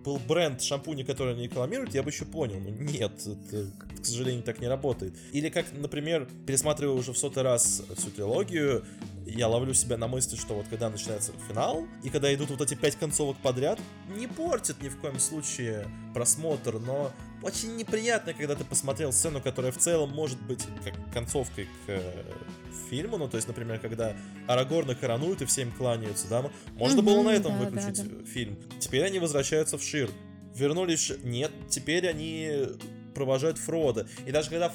был 0.04 0.19
бренд 0.28 0.62
шампуня, 0.62 1.04
который 1.04 1.34
они 1.34 1.43
рекламируют, 1.43 1.93
я 1.93 2.04
бы 2.04 2.10
еще 2.10 2.25
понял. 2.25 2.60
Но 2.60 2.69
нет, 2.69 3.12
это, 3.25 3.67
к 4.02 4.06
сожалению, 4.06 4.43
так 4.43 4.60
не 4.62 4.67
работает. 4.67 5.13
Или 5.34 5.49
как, 5.49 5.65
например, 5.73 6.28
пересматривая 6.45 6.95
уже 6.95 7.13
в 7.13 7.17
сотый 7.17 7.43
раз 7.43 7.84
всю 7.97 8.10
трилогию, 8.12 8.86
я 9.29 9.47
ловлю 9.47 9.73
себя 9.73 9.97
на 9.97 10.07
мысли, 10.07 10.35
что 10.35 10.53
вот 10.55 10.67
когда 10.69 10.89
начинается 10.89 11.31
финал, 11.47 11.85
и 12.03 12.09
когда 12.09 12.33
идут 12.33 12.49
вот 12.49 12.61
эти 12.61 12.75
пять 12.75 12.95
концовок 12.95 13.37
подряд, 13.37 13.79
не 14.15 14.27
портит 14.27 14.81
ни 14.81 14.89
в 14.89 14.97
коем 14.99 15.19
случае 15.19 15.87
просмотр, 16.13 16.79
но 16.79 17.11
очень 17.41 17.75
неприятно, 17.75 18.33
когда 18.33 18.55
ты 18.55 18.63
посмотрел 18.63 19.11
сцену, 19.11 19.41
которая 19.41 19.71
в 19.71 19.77
целом 19.77 20.09
может 20.09 20.41
быть 20.41 20.65
как 20.83 20.93
концовкой 21.13 21.65
к 21.65 21.89
э, 21.89 22.23
фильму, 22.89 23.17
ну 23.17 23.27
то 23.27 23.37
есть, 23.37 23.47
например, 23.47 23.79
когда 23.79 24.15
Арагорна 24.47 24.95
коронуют 24.95 25.41
и 25.41 25.45
всем 25.45 25.71
кланяются, 25.71 26.27
да, 26.27 26.49
можно 26.73 27.01
было 27.01 27.23
на 27.23 27.29
этом 27.29 27.53
да, 27.53 27.65
выключить 27.65 28.09
да, 28.09 28.15
да. 28.17 28.25
фильм. 28.25 28.57
Теперь 28.79 29.03
они 29.03 29.19
возвращаются 29.19 29.77
в 29.77 29.83
Шир. 29.83 30.09
Вернулись... 30.55 31.11
Нет, 31.23 31.51
теперь 31.69 32.07
они 32.07 32.67
провожают 33.13 33.57
Фрода. 33.57 34.07
И 34.25 34.31
даже 34.31 34.49
когда 34.49 34.71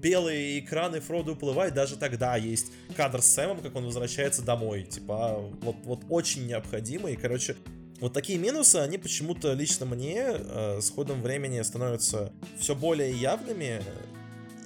белые 0.00 0.60
экраны 0.60 1.00
Фрода 1.00 1.32
уплывают, 1.32 1.74
даже 1.74 1.96
тогда 1.96 2.36
есть 2.36 2.72
кадр 2.96 3.22
с 3.22 3.26
Сэмом, 3.26 3.60
как 3.60 3.76
он 3.76 3.84
возвращается 3.84 4.42
домой. 4.42 4.84
Типа, 4.84 5.38
вот, 5.62 5.76
вот 5.84 6.02
очень 6.08 6.46
необходимо. 6.46 7.10
И, 7.10 7.16
короче, 7.16 7.56
вот 8.00 8.12
такие 8.12 8.38
минусы, 8.38 8.76
они 8.76 8.98
почему-то 8.98 9.52
лично 9.52 9.86
мне 9.86 10.24
э, 10.26 10.80
с 10.80 10.90
ходом 10.90 11.22
времени 11.22 11.60
становятся 11.62 12.32
все 12.58 12.74
более 12.74 13.12
явными 13.12 13.82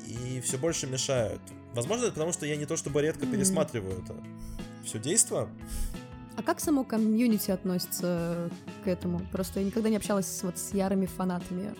и 0.06 0.40
все 0.40 0.56
больше 0.56 0.86
мешают 0.86 1.40
Возможно, 1.76 2.04
это 2.04 2.14
потому, 2.14 2.32
что 2.32 2.46
я 2.46 2.56
не 2.56 2.64
то 2.64 2.74
чтобы 2.76 3.02
редко 3.02 3.26
М. 3.26 3.32
пересматриваю 3.32 4.02
это. 4.02 4.16
Все 4.82 4.98
действо. 4.98 5.50
А 6.36 6.42
как 6.42 6.58
само 6.58 6.84
комьюнити 6.84 7.50
относится 7.50 8.50
к 8.82 8.88
этому? 8.88 9.20
Просто 9.30 9.60
я 9.60 9.66
никогда 9.66 9.90
не 9.90 9.96
общалась 9.96 10.26
с, 10.26 10.42
вот, 10.42 10.58
с 10.58 10.72
ярыми 10.72 11.04
фанатами. 11.04 11.74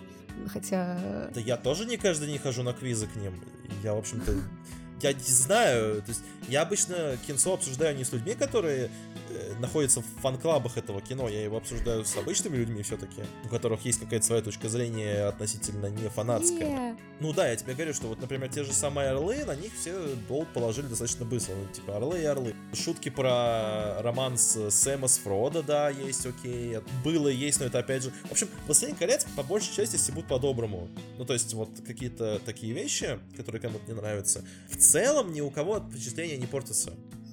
Хотя... 0.49 1.31
Да 1.35 1.41
я 1.41 1.57
тоже 1.57 1.87
не 1.87 1.97
каждый 1.97 2.29
день 2.29 2.39
хожу 2.39 2.63
на 2.63 2.73
квизы 2.73 3.07
к 3.07 3.17
ним. 3.17 3.35
Я, 3.83 3.95
в 3.95 3.99
общем-то, 3.99 4.33
я 5.03 5.13
не 5.13 5.21
знаю. 5.21 6.03
То 6.03 6.09
есть 6.09 6.23
я 6.49 6.63
обычно 6.63 7.17
кинцо 7.27 7.55
обсуждаю 7.55 7.97
не 7.97 8.05
с 8.05 8.13
людьми, 8.13 8.35
которые 8.35 8.91
э, 9.31 9.55
находятся 9.59 10.01
в 10.01 10.05
фан-клабах 10.23 10.77
этого 10.77 11.01
кино. 11.01 11.29
Я 11.29 11.43
его 11.43 11.57
обсуждаю 11.57 12.05
с 12.05 12.17
обычными 12.17 12.57
людьми 12.57 12.83
все-таки, 12.83 13.23
у 13.45 13.49
которых 13.49 13.85
есть 13.85 14.01
какая-то 14.01 14.25
своя 14.25 14.43
точка 14.43 14.69
зрения 14.69 15.27
относительно 15.27 15.87
не 15.87 16.09
фанатская. 16.09 16.69
Не. 16.69 16.97
Ну 17.21 17.33
да, 17.33 17.49
я 17.49 17.57
тебе 17.57 17.75
говорю, 17.75 17.95
что 17.95 18.09
вот, 18.09 18.21
например, 18.21 18.49
те 18.49 18.63
же 18.65 18.73
самые 18.73 19.11
орлы, 19.11 19.45
на 19.45 19.57
них 19.57 19.73
все 19.79 19.95
болт 20.29 20.49
положили 20.53 20.87
достаточно 20.87 21.25
быстро. 21.25 21.55
Ну, 21.55 21.67
типа 21.73 21.97
орлы 21.97 22.21
и 22.21 22.25
орлы. 22.25 22.55
Шутки 22.75 23.09
про 23.09 24.01
романс 24.03 24.59
Сэма 24.71 25.09
с 25.09 25.19
Фродо, 25.19 25.63
да, 25.63 25.89
есть, 25.89 26.27
окей. 26.27 26.79
Было, 27.05 27.29
есть, 27.29 27.61
но 27.61 27.67
это 27.67 27.79
опять 27.79 28.03
же... 28.03 28.13
В 28.29 28.33
общем, 28.33 28.49
«Властелин 28.67 28.95
колец» 28.95 29.27
по 29.35 29.43
большей 29.43 29.75
части 29.75 29.97
стебут 29.97 30.27
по-доброму. 30.27 30.89
Ну, 31.19 31.25
то 31.25 31.33
есть 31.33 31.53
вот 31.55 31.71
какие-то 31.87 32.41
такие 32.45 32.73
вещи, 32.73 33.19
которые 33.37 33.61
кому-то 33.61 33.87
не 33.91 33.95
нравятся. 33.95 34.45
В 34.69 34.77
целом 34.77 34.96
ни 35.33 35.41
у 35.41 35.51
кого 35.51 35.81
впечатление 35.81 36.37
не 36.37 36.47
портится 36.47 36.93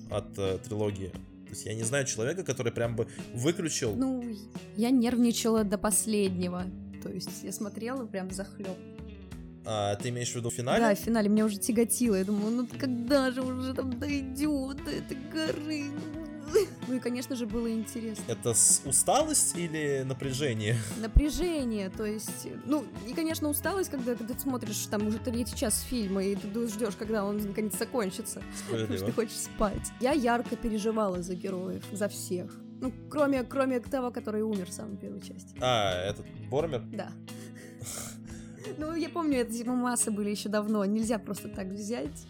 от 0.10 0.38
э, 0.38 0.58
трилогии. 0.64 1.10
То 1.10 1.50
есть 1.50 1.66
я 1.66 1.74
не 1.74 1.84
знаю 1.84 2.06
человека, 2.06 2.44
который 2.44 2.72
прям 2.72 2.96
бы 2.96 3.08
выключил... 3.34 3.96
Ну, 3.96 4.24
я 4.76 4.90
нервничала 4.90 5.64
до 5.64 5.78
последнего. 5.78 6.66
То 7.04 7.10
есть 7.10 7.44
я 7.44 7.52
смотрела 7.52 8.06
прям 8.06 8.32
захлеб. 8.32 8.78
А, 9.66 9.96
ты 9.96 10.10
имеешь 10.10 10.32
в 10.32 10.36
виду 10.36 10.50
в 10.50 10.54
финале? 10.54 10.84
Да, 10.84 10.96
в 10.96 11.00
финале 11.00 11.30
меня 11.30 11.46
уже 11.46 11.58
тяготило. 11.58 12.16
Я 12.16 12.26
думаю, 12.26 12.52
ну 12.52 12.68
когда 12.78 13.32
же 13.32 13.42
уже 13.42 13.74
там 13.74 13.98
дойдет 14.00 14.84
до 14.84 14.92
этой 14.92 15.18
горы? 15.32 15.84
Ну 16.16 16.23
и, 16.92 17.00
конечно 17.00 17.36
же, 17.36 17.46
было 17.46 17.72
интересно. 17.72 18.24
Это 18.28 18.52
усталость 18.86 19.56
или 19.58 20.04
напряжение? 20.06 20.78
Напряжение, 21.02 21.90
то 21.90 22.06
есть, 22.06 22.48
ну, 22.66 22.86
и, 23.08 23.14
конечно, 23.14 23.50
усталость, 23.50 23.90
когда, 23.90 24.16
когда 24.16 24.34
ты 24.34 24.40
смотришь 24.40 24.86
там 24.88 25.08
уже 25.08 25.18
третий 25.20 25.56
час 25.56 25.82
фильма, 25.82 26.24
и 26.24 26.36
ты 26.36 26.68
ждешь, 26.68 26.96
когда 26.98 27.26
он 27.26 27.38
наконец 27.38 27.78
закончится, 27.78 28.42
потому 28.70 28.96
что 28.96 29.06
ты 29.06 29.12
хочешь 29.12 29.38
спать. 29.38 29.92
Я 30.00 30.12
ярко 30.12 30.56
переживала 30.56 31.22
за 31.22 31.36
героев, 31.36 31.84
за 31.92 32.08
всех. 32.10 32.52
Ну, 32.82 32.92
кроме, 33.10 33.44
кроме 33.44 33.80
того, 33.80 34.12
который 34.12 34.42
умер 34.42 34.68
в 34.68 34.74
самой 34.74 34.98
первой 34.98 35.22
части. 35.22 35.56
А, 35.62 35.94
этот 36.10 36.26
Бормер? 36.50 36.82
Да. 36.92 37.10
Ну, 38.78 38.96
я 38.96 39.10
помню, 39.10 39.40
это 39.40 39.52
типа 39.52 39.74
массы 39.74 40.10
были 40.10 40.30
еще 40.30 40.48
давно. 40.48 40.86
Нельзя 40.86 41.20
просто 41.20 41.50
так 41.50 41.68
взять 41.68 42.26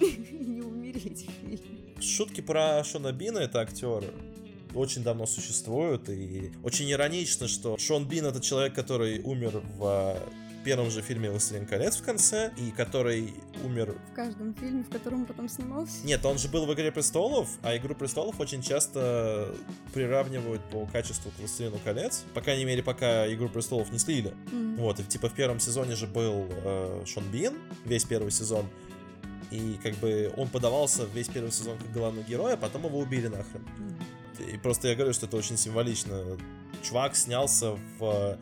и 0.00 0.44
не 0.46 0.62
умереть 0.62 1.26
в 1.26 1.30
фильме. 1.30 1.81
Шутки 2.02 2.40
про 2.40 2.82
Шона 2.84 3.12
Бина, 3.12 3.38
это 3.38 3.60
актер, 3.60 4.04
очень 4.74 5.02
давно 5.02 5.26
существуют, 5.26 6.08
и 6.08 6.52
очень 6.62 6.90
иронично, 6.90 7.46
что 7.46 7.78
Шон 7.78 8.06
Бин 8.08 8.26
это 8.26 8.40
человек, 8.40 8.74
который 8.74 9.20
умер 9.20 9.62
в 9.76 9.84
а, 9.84 10.28
первом 10.64 10.90
же 10.90 11.02
фильме 11.02 11.30
«Властелин 11.30 11.66
колец» 11.66 11.96
в 11.96 12.02
конце, 12.02 12.52
и 12.56 12.70
который 12.70 13.34
умер... 13.64 13.96
В 14.10 14.14
каждом 14.14 14.54
фильме, 14.54 14.82
в 14.82 14.88
котором 14.88 15.20
он 15.20 15.26
потом 15.26 15.48
снимался. 15.48 16.04
Нет, 16.04 16.24
он 16.24 16.38
же 16.38 16.48
был 16.48 16.66
в 16.66 16.74
«Игре 16.74 16.90
престолов», 16.90 17.48
а 17.62 17.76
«Игру 17.76 17.94
престолов» 17.94 18.40
очень 18.40 18.62
часто 18.62 19.54
приравнивают 19.92 20.62
по 20.70 20.86
качеству 20.86 21.30
к 21.30 21.38
«Властелину 21.38 21.78
колец», 21.84 22.24
по 22.34 22.40
крайней 22.40 22.64
мере, 22.64 22.82
пока 22.82 23.32
«Игру 23.32 23.48
престолов» 23.48 23.92
не 23.92 23.98
слили. 23.98 24.34
М. 24.50 24.76
Вот, 24.76 25.00
и 25.00 25.04
типа 25.04 25.28
в 25.28 25.34
первом 25.34 25.60
сезоне 25.60 25.94
же 25.94 26.06
был 26.06 26.46
э, 26.48 27.04
Шон 27.06 27.24
Бин, 27.30 27.54
весь 27.84 28.04
первый 28.04 28.30
сезон, 28.30 28.66
и 29.52 29.78
как 29.82 29.94
бы 29.96 30.32
он 30.36 30.48
подавался 30.48 31.04
весь 31.04 31.28
первый 31.28 31.52
сезон 31.52 31.76
как 31.76 31.92
главный 31.92 32.22
герой, 32.22 32.54
а 32.54 32.56
потом 32.56 32.86
его 32.86 32.98
убили 32.98 33.28
нахрен. 33.28 33.64
И 34.50 34.56
просто 34.56 34.88
я 34.88 34.94
говорю, 34.94 35.12
что 35.12 35.26
это 35.26 35.36
очень 35.36 35.58
символично. 35.58 36.38
Чувак 36.82 37.14
снялся 37.14 37.78
в 37.98 38.38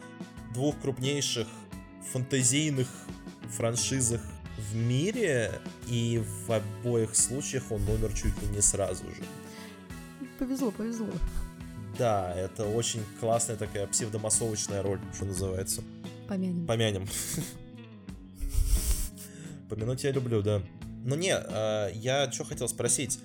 двух 0.55 0.81
крупнейших 0.81 1.49
фантазийных 2.13 2.89
франшизах 3.51 4.21
в 4.57 4.77
мире, 4.77 5.61
и 5.89 6.23
в 6.47 6.53
обоих 6.53 7.17
случаях 7.17 7.65
он 7.71 7.83
умер 7.89 8.13
чуть 8.15 8.41
ли 8.43 8.49
не 8.55 8.63
сразу 8.63 9.05
же. 9.05 9.23
Повезло, 10.39 10.71
повезло. 10.71 11.09
Да, 11.99 12.33
это 12.35 12.67
очень 12.67 13.03
классная 13.19 13.57
такая 13.57 13.87
псевдомассовочная 13.89 14.83
роль, 14.83 15.01
что 15.15 15.25
называется. 15.25 15.83
Помянем. 16.29 16.67
Помянем. 16.67 17.09
Помянуть 19.69 20.05
я 20.05 20.13
люблю, 20.13 20.41
да. 20.41 20.63
Ну 21.05 21.15
не, 21.17 21.35
э, 21.35 21.91
я 21.95 22.31
что 22.31 22.45
хотел 22.45 22.69
спросить. 22.69 23.19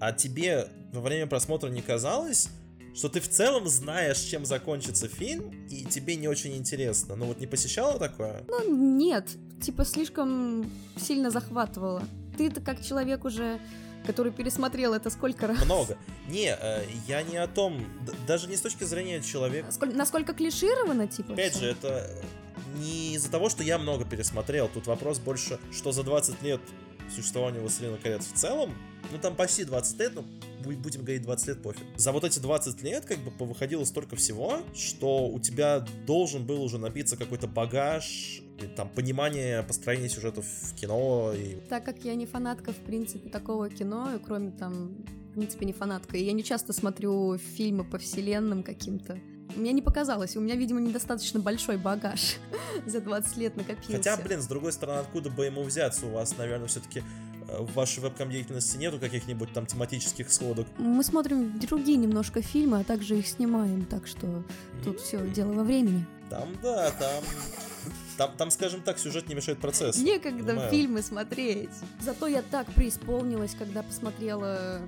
А 0.00 0.12
тебе 0.12 0.68
во 0.92 1.00
время 1.00 1.26
просмотра 1.26 1.68
не 1.68 1.82
казалось, 1.82 2.48
что 2.94 3.08
ты 3.08 3.20
в 3.20 3.28
целом 3.28 3.66
знаешь, 3.68 4.18
чем 4.18 4.44
закончится 4.44 5.08
фильм, 5.08 5.66
и 5.68 5.84
тебе 5.84 6.16
не 6.16 6.28
очень 6.28 6.56
интересно? 6.56 7.16
Ну 7.16 7.26
вот 7.26 7.40
не 7.40 7.46
посещало 7.46 7.98
такое? 7.98 8.42
Ну, 8.48 8.96
нет, 8.96 9.28
типа 9.60 9.84
слишком 9.84 10.70
сильно 10.96 11.30
захватывало. 11.30 12.02
Ты-то 12.36 12.60
как 12.60 12.84
человек 12.84 13.24
уже, 13.24 13.58
который 14.06 14.30
пересмотрел 14.32 14.94
это 14.94 15.10
сколько 15.10 15.48
раз? 15.48 15.64
Много. 15.64 15.96
Не, 16.28 16.56
э, 16.60 16.84
я 17.08 17.22
не 17.22 17.36
о 17.36 17.48
том, 17.48 17.84
даже 18.26 18.46
не 18.48 18.56
с 18.56 18.60
точки 18.60 18.84
зрения 18.84 19.20
человека. 19.22 19.72
Сколь- 19.72 19.94
насколько 19.94 20.32
клишировано, 20.34 21.08
типа? 21.08 21.32
Опять 21.32 21.52
всё? 21.52 21.60
же, 21.60 21.70
это 21.72 22.08
не 22.76 23.14
из-за 23.14 23.30
того, 23.30 23.48
что 23.48 23.62
я 23.64 23.78
много 23.78 24.04
пересмотрел. 24.04 24.68
Тут 24.68 24.86
вопрос 24.86 25.18
больше, 25.18 25.58
что 25.72 25.90
за 25.90 26.02
20 26.04 26.42
лет 26.42 26.60
существования 27.14 27.60
«Властелина 27.60 27.96
колец» 27.96 28.26
в 28.26 28.32
целом, 28.34 28.74
ну 29.12 29.18
там 29.18 29.36
почти 29.36 29.64
20 29.64 29.98
лет, 30.00 30.12
ну 30.14 30.24
бу- 30.62 30.76
будем 30.76 31.00
говорить 31.02 31.22
20 31.22 31.48
лет, 31.48 31.62
пофиг. 31.62 31.84
За 31.96 32.12
вот 32.12 32.24
эти 32.24 32.38
20 32.38 32.82
лет 32.82 33.04
как 33.04 33.18
бы 33.18 33.30
повыходило 33.30 33.84
столько 33.84 34.16
всего, 34.16 34.60
что 34.74 35.28
у 35.28 35.38
тебя 35.40 35.84
должен 36.06 36.46
был 36.46 36.62
уже 36.62 36.78
набиться 36.78 37.16
какой-то 37.16 37.46
багаж, 37.46 38.42
там 38.76 38.88
понимание 38.88 39.62
построения 39.62 40.08
сюжетов 40.08 40.44
в 40.44 40.74
кино 40.74 41.32
и 41.32 41.56
Так 41.68 41.84
как 41.84 42.04
я 42.04 42.14
не 42.14 42.26
фанатка, 42.26 42.72
в 42.72 42.76
принципе, 42.76 43.28
такого 43.30 43.70
кино, 43.70 44.14
и 44.14 44.18
кроме 44.18 44.50
там, 44.50 44.96
в 45.30 45.34
принципе, 45.34 45.64
не 45.64 45.72
фанатка, 45.72 46.16
и 46.16 46.24
я 46.24 46.32
не 46.32 46.42
часто 46.42 46.72
смотрю 46.72 47.38
фильмы 47.38 47.84
по 47.84 47.98
вселенным 47.98 48.62
каким-то. 48.62 49.18
Мне 49.56 49.72
не 49.72 49.82
показалось, 49.82 50.36
у 50.36 50.40
меня, 50.40 50.54
видимо, 50.54 50.80
недостаточно 50.80 51.40
большой 51.40 51.76
багаж 51.76 52.36
за 52.86 53.00
20 53.00 53.36
лет 53.36 53.56
накопился. 53.56 53.96
Хотя, 53.96 54.16
блин, 54.16 54.42
с 54.42 54.46
другой 54.46 54.72
стороны, 54.72 55.00
откуда 55.00 55.30
бы 55.30 55.46
ему 55.46 55.62
взяться? 55.62 56.06
У 56.06 56.10
вас, 56.10 56.36
наверное, 56.36 56.68
все-таки 56.68 57.02
в 57.48 57.72
вашей 57.74 58.00
вебкам-деятельности 58.00 58.76
нету 58.76 58.98
каких-нибудь 58.98 59.52
там 59.52 59.66
тематических 59.66 60.30
сходок. 60.30 60.66
Мы 60.76 61.02
смотрим 61.02 61.58
другие 61.58 61.96
немножко 61.96 62.42
фильмы, 62.42 62.80
а 62.80 62.84
также 62.84 63.18
их 63.18 63.26
снимаем, 63.26 63.84
так 63.86 64.06
что 64.06 64.44
тут 64.84 65.00
все 65.00 65.26
дело 65.28 65.52
во 65.52 65.64
времени. 65.64 66.06
Там, 66.30 66.48
да, 66.62 66.90
там... 66.90 67.24
Там, 68.18 68.32
там, 68.36 68.50
скажем 68.50 68.82
так, 68.82 68.98
сюжет 68.98 69.28
не 69.28 69.36
мешает 69.36 69.60
процессу. 69.60 70.02
Некогда 70.02 70.48
Понимаю. 70.48 70.70
фильмы 70.70 71.02
смотреть. 71.02 71.70
Зато 72.00 72.26
я 72.26 72.42
так 72.42 72.66
преисполнилась, 72.72 73.54
когда 73.56 73.84
посмотрела 73.84 74.80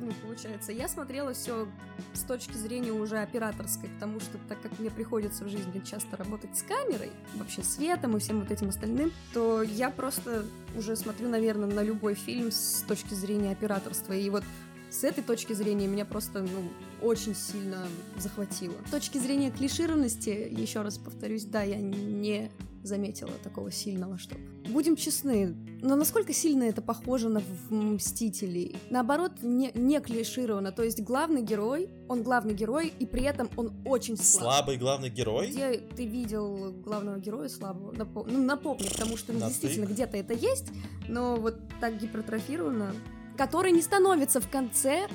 ну, 0.00 0.12
получается, 0.22 0.72
я 0.72 0.88
смотрела 0.88 1.32
все 1.32 1.68
с 2.14 2.22
точки 2.22 2.56
зрения 2.56 2.92
уже 2.92 3.18
операторской, 3.18 3.88
потому 3.88 4.20
что 4.20 4.38
так 4.48 4.60
как 4.60 4.78
мне 4.78 4.90
приходится 4.90 5.44
в 5.44 5.48
жизни 5.48 5.82
часто 5.84 6.16
работать 6.16 6.56
с 6.56 6.62
камерой, 6.62 7.10
вообще 7.34 7.62
светом 7.62 8.16
и 8.16 8.20
всем 8.20 8.40
вот 8.40 8.50
этим 8.50 8.68
остальным, 8.68 9.12
то 9.32 9.62
я 9.62 9.90
просто 9.90 10.44
уже 10.76 10.96
смотрю, 10.96 11.28
наверное, 11.28 11.68
на 11.68 11.82
любой 11.82 12.14
фильм 12.14 12.50
с 12.50 12.84
точки 12.86 13.14
зрения 13.14 13.52
операторства. 13.52 14.12
И 14.12 14.30
вот 14.30 14.44
с 14.90 15.04
этой 15.04 15.22
точки 15.22 15.52
зрения 15.52 15.86
меня 15.86 16.04
просто, 16.04 16.40
ну, 16.40 16.70
очень 17.02 17.34
сильно 17.34 17.86
захватило. 18.16 18.74
С 18.86 18.90
точки 18.90 19.18
зрения 19.18 19.50
клишированности, 19.50 20.30
еще 20.50 20.82
раз 20.82 20.98
повторюсь, 20.98 21.44
да, 21.44 21.62
я 21.62 21.78
не 21.78 22.50
заметила 22.82 23.32
такого 23.42 23.70
сильного, 23.70 24.18
что... 24.18 24.36
Будем 24.68 24.96
честны, 24.96 25.54
но 25.82 25.96
насколько 25.96 26.32
сильно 26.32 26.64
это 26.64 26.82
похоже 26.82 27.28
на 27.28 27.42
Мстителей? 27.70 28.76
Наоборот, 28.90 29.32
не, 29.42 29.70
не 29.74 30.00
клишировано. 30.00 30.72
То 30.72 30.82
есть 30.82 31.00
главный 31.02 31.42
герой, 31.42 31.88
он 32.08 32.22
главный 32.22 32.54
герой, 32.54 32.92
и 32.98 33.06
при 33.06 33.22
этом 33.22 33.48
он 33.56 33.72
очень 33.84 34.16
слаб. 34.16 34.54
Слабый 34.54 34.76
главный 34.76 35.10
герой? 35.10 35.48
Где 35.48 35.78
ты 35.78 36.06
видел 36.06 36.72
главного 36.72 37.18
героя 37.18 37.48
слабого? 37.48 37.92
Напо- 37.92 38.28
ну, 38.30 38.42
напомни, 38.42 38.88
потому 38.88 39.16
что 39.16 39.32
ну, 39.32 39.40
действительно 39.40 39.86
где-то 39.86 40.16
это 40.16 40.34
есть, 40.34 40.66
но 41.08 41.36
вот 41.36 41.56
так 41.80 41.98
гипертрофировано, 41.98 42.94
который 43.36 43.72
не 43.72 43.82
становится 43.82 44.40
в 44.40 44.48
конце 44.50 45.08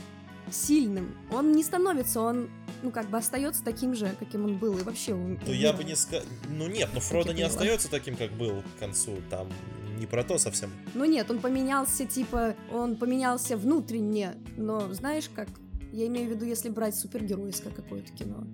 сильным. 0.52 1.16
Он 1.32 1.52
не 1.52 1.64
становится, 1.64 2.22
он, 2.22 2.50
ну, 2.82 2.92
как 2.92 3.10
бы 3.10 3.18
остается 3.18 3.64
таким 3.64 3.96
же, 3.96 4.14
каким 4.20 4.46
он 4.46 4.58
был. 4.58 4.78
И 4.78 4.84
вообще... 4.84 5.14
он- 5.14 5.40
Ну 5.46 5.54
я 5.54 5.74
бы 5.74 5.84
не 5.84 5.96
сказал... 5.96 6.26
Ну 6.50 6.68
нет, 6.68 6.90
но 6.94 7.00
Фродо 7.00 7.30
я 7.30 7.34
не 7.34 7.42
поняла. 7.44 7.54
остается 7.56 7.90
таким, 7.90 8.16
как 8.16 8.32
был 8.34 8.62
к 8.76 8.80
концу. 8.80 9.18
Там 9.30 9.50
не 9.98 10.06
про 10.06 10.24
то 10.24 10.38
совсем. 10.38 10.72
Ну 10.94 11.06
нет, 11.06 11.30
он 11.32 11.40
поменялся, 11.40 12.06
типа, 12.06 12.56
он 12.72 12.96
поменялся 12.96 13.56
внутренне, 13.58 14.34
но 14.58 14.92
знаешь 14.94 15.30
как? 15.34 15.48
Я 15.92 16.08
имею 16.08 16.28
в 16.28 16.32
виду, 16.34 16.46
если 16.46 16.70
брать 16.70 16.96
супергеройское 16.96 17.72
какое-то 17.72 18.12
кино. 18.14 18.46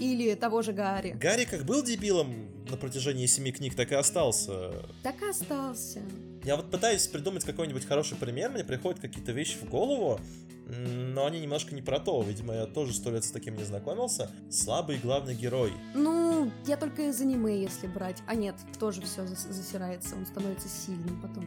Или 0.00 0.34
того 0.34 0.62
же 0.62 0.72
Гарри. 0.72 1.16
Гарри 1.20 1.44
как 1.44 1.64
был 1.64 1.82
дебилом 1.82 2.48
на 2.70 2.76
протяжении 2.76 3.26
семи 3.26 3.50
книг, 3.52 3.74
так 3.74 3.90
и 3.92 3.94
остался. 3.94 4.86
Так 5.02 5.20
и 5.22 5.28
остался. 5.28 6.02
Я 6.44 6.56
вот 6.56 6.70
пытаюсь 6.70 7.06
придумать 7.06 7.44
какой-нибудь 7.44 7.84
хороший 7.86 8.16
пример, 8.16 8.50
мне 8.50 8.64
приходят 8.64 9.00
какие-то 9.00 9.32
вещи 9.32 9.56
в 9.58 9.68
голову, 9.68 10.20
но 10.66 11.26
они 11.26 11.40
немножко 11.40 11.74
не 11.74 11.82
про 11.82 11.98
то. 11.98 12.22
Видимо, 12.22 12.54
я 12.54 12.66
тоже 12.66 12.94
сто 12.94 13.10
лет 13.10 13.24
с 13.24 13.30
таким 13.30 13.56
не 13.56 13.64
знакомился. 13.64 14.30
Слабый 14.50 14.98
главный 14.98 15.34
герой. 15.34 15.72
Ну, 15.94 16.50
я 16.66 16.76
только 16.76 17.08
из 17.08 17.20
аниме, 17.20 17.60
если 17.60 17.86
брать. 17.86 18.22
А 18.26 18.34
нет, 18.34 18.54
тоже 18.78 19.00
все 19.02 19.26
засирается, 19.26 20.14
он 20.14 20.26
становится 20.26 20.68
сильным 20.68 21.20
потом. 21.20 21.44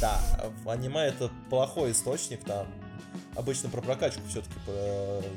Да, 0.00 0.20
аниме 0.66 1.06
это 1.06 1.30
плохой 1.48 1.92
источник, 1.92 2.44
там 2.44 2.66
обычно 3.34 3.68
про 3.68 3.80
прокачку 3.80 4.22
все-таки 4.28 4.54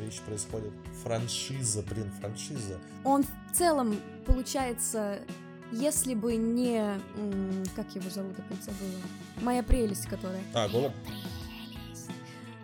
вещи 0.03 0.21
происходят. 0.25 0.73
Франшиза, 1.03 1.83
блин, 1.83 2.11
франшиза. 2.19 2.79
Он 3.03 3.23
в 3.23 3.55
целом, 3.55 3.99
получается, 4.25 5.19
если 5.71 6.13
бы 6.13 6.35
не... 6.35 6.99
Как 7.75 7.93
его 7.95 8.09
зовут, 8.09 8.37
опять 8.39 8.63
забыла? 8.63 9.01
Моя 9.41 9.63
прелесть, 9.63 10.07
которая... 10.07 10.41
А, 10.53 10.67
голубь. 10.67 10.93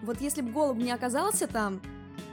Вот 0.01 0.21
если 0.21 0.41
бы 0.41 0.51
голубь 0.51 0.77
не 0.77 0.91
оказался 0.91 1.47
там 1.47 1.81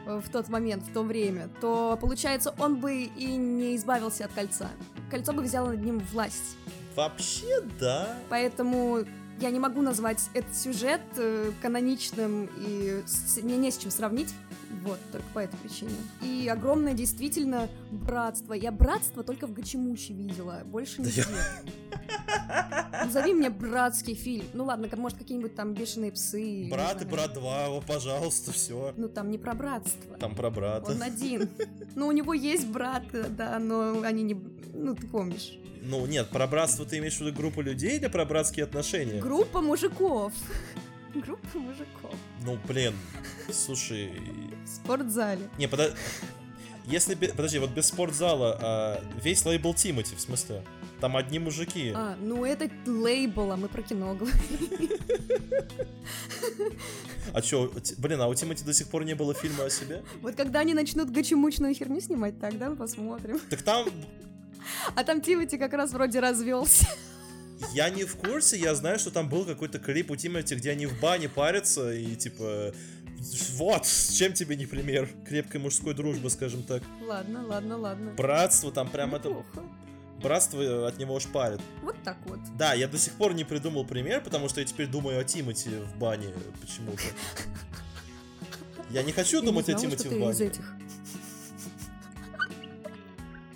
э, 0.06 0.20
в 0.22 0.28
тот 0.30 0.48
момент, 0.48 0.82
в 0.82 0.92
то 0.92 1.02
время, 1.02 1.48
то, 1.60 1.96
получается, 2.00 2.54
он 2.58 2.76
бы 2.76 3.04
и 3.04 3.36
не 3.36 3.76
избавился 3.76 4.26
от 4.26 4.32
кольца. 4.32 4.70
Кольцо 5.10 5.32
бы 5.32 5.42
взяло 5.42 5.68
над 5.68 5.82
ним 5.82 6.00
власть. 6.12 6.56
Вообще, 6.96 7.62
да. 7.80 8.18
Поэтому 8.28 9.04
я 9.40 9.50
не 9.50 9.58
могу 9.58 9.80
назвать 9.80 10.28
этот 10.34 10.54
сюжет 10.54 11.00
э, 11.16 11.52
каноничным, 11.62 12.48
и 12.58 13.02
с, 13.06 13.38
мне 13.42 13.56
не 13.56 13.70
с 13.70 13.78
чем 13.78 13.90
сравнить. 13.90 14.34
Вот, 14.82 14.98
только 15.12 15.26
по 15.34 15.38
этой 15.38 15.56
причине. 15.58 15.92
И 16.22 16.48
огромное 16.48 16.94
действительно 16.94 17.68
братство. 17.90 18.54
Я 18.54 18.72
братство 18.72 19.22
только 19.22 19.46
в 19.46 19.52
Гачимучи 19.52 20.12
видела, 20.12 20.62
больше 20.64 21.02
нигде. 21.02 21.24
Назови 23.04 23.34
мне 23.34 23.50
братский 23.50 24.14
фильм. 24.14 24.46
Ну 24.54 24.64
ладно, 24.64 24.88
может 24.96 25.18
какие-нибудь 25.18 25.54
там 25.54 25.74
бешеные 25.74 26.12
псы. 26.12 26.68
Брат 26.70 27.02
и 27.02 27.04
брат 27.04 27.34
2, 27.34 27.66
о, 27.68 27.80
пожалуйста, 27.80 28.52
все. 28.52 28.94
Ну 28.96 29.08
там 29.08 29.30
не 29.30 29.38
про 29.38 29.54
братство. 29.54 30.16
Там 30.16 30.34
про 30.34 30.50
брата. 30.50 30.90
Он 30.90 31.02
один. 31.02 31.48
Ну 31.94 32.06
у 32.06 32.12
него 32.12 32.32
есть 32.32 32.66
брат, 32.66 33.04
да, 33.36 33.58
но 33.58 34.02
они 34.02 34.22
не... 34.22 34.34
Ну 34.74 34.94
ты 34.94 35.06
помнишь. 35.06 35.58
Ну, 35.84 36.06
нет, 36.06 36.28
про 36.28 36.46
братство 36.46 36.86
ты 36.86 36.98
имеешь 36.98 37.16
в 37.16 37.20
виду 37.22 37.36
группу 37.36 37.60
людей 37.60 37.98
или 37.98 38.06
про 38.06 38.24
братские 38.24 38.64
отношения? 38.64 39.20
Группа 39.20 39.60
мужиков. 39.60 40.32
Группа 41.14 41.58
мужиков. 41.58 42.14
Ну, 42.44 42.58
блин, 42.66 42.94
слушай... 43.50 44.12
В 44.64 44.68
спортзале. 44.68 45.48
Не, 45.58 45.66
подожди. 45.66 45.96
Если, 46.86 47.14
подожди, 47.14 47.58
вот 47.58 47.70
без 47.70 47.86
спортзала, 47.86 48.58
а 48.60 49.04
весь 49.22 49.44
лейбл 49.44 49.74
Тимати, 49.74 50.16
в 50.16 50.20
смысле? 50.20 50.64
Там 51.00 51.16
одни 51.16 51.38
мужики. 51.38 51.92
А, 51.94 52.16
ну 52.20 52.44
это 52.44 52.70
лейбл, 52.86 53.52
а 53.52 53.56
мы 53.56 53.68
про 53.68 53.82
кино 53.82 54.14
говорим. 54.14 54.98
А 57.32 57.40
чё, 57.40 57.72
блин, 57.98 58.20
а 58.20 58.28
у 58.28 58.34
Тимати 58.34 58.64
до 58.64 58.74
сих 58.74 58.88
пор 58.88 59.04
не 59.04 59.14
было 59.14 59.32
фильма 59.32 59.64
о 59.64 59.70
себе? 59.70 60.02
Вот 60.20 60.34
когда 60.34 60.60
они 60.60 60.74
начнут 60.74 61.10
гачемучную 61.10 61.74
херню 61.74 62.00
снимать, 62.00 62.40
тогда 62.40 62.68
мы 62.70 62.76
посмотрим. 62.76 63.38
Так 63.48 63.62
там 63.62 63.86
а 64.94 65.04
там 65.04 65.20
Тимати 65.20 65.58
как 65.58 65.72
раз 65.72 65.92
вроде 65.92 66.20
развелся. 66.20 66.86
Я 67.72 67.90
не 67.90 68.04
в 68.04 68.16
курсе, 68.16 68.58
я 68.58 68.74
знаю, 68.74 68.98
что 68.98 69.10
там 69.10 69.28
был 69.28 69.44
какой-то 69.44 69.78
клип 69.78 70.10
у 70.10 70.16
Тимати, 70.16 70.54
где 70.54 70.70
они 70.72 70.86
в 70.86 71.00
бане 71.00 71.28
парятся 71.28 71.92
и 71.92 72.14
типа... 72.16 72.72
Вот, 73.54 73.86
чем 73.86 74.32
тебе 74.32 74.56
не 74.56 74.66
пример 74.66 75.08
крепкой 75.28 75.60
мужской 75.60 75.94
дружбы, 75.94 76.28
скажем 76.28 76.64
так. 76.64 76.82
Ладно, 77.06 77.46
ладно, 77.46 77.76
ладно. 77.76 78.12
Братство 78.16 78.72
там 78.72 78.90
прям 78.90 79.12
Неплохо. 79.12 79.46
это... 79.52 79.62
Братство 80.20 80.88
от 80.88 80.98
него 80.98 81.18
шпарит. 81.20 81.60
Вот 81.82 81.96
так 82.04 82.16
вот. 82.26 82.38
Да, 82.56 82.74
я 82.74 82.88
до 82.88 82.98
сих 82.98 83.12
пор 83.14 83.34
не 83.34 83.44
придумал 83.44 83.84
пример, 83.84 84.22
потому 84.22 84.48
что 84.48 84.60
я 84.60 84.66
теперь 84.66 84.86
думаю 84.86 85.20
о 85.20 85.24
Тимати 85.24 85.68
в 85.68 85.98
бане 85.98 86.28
почему-то. 86.60 87.02
Я 88.90 89.02
не 89.02 89.12
хочу 89.12 89.40
думать 89.40 89.68
о 89.68 89.74
Тимати 89.74 90.08
в 90.08 90.12
бане. 90.12 90.30
из 90.30 90.40
этих. 90.40 90.64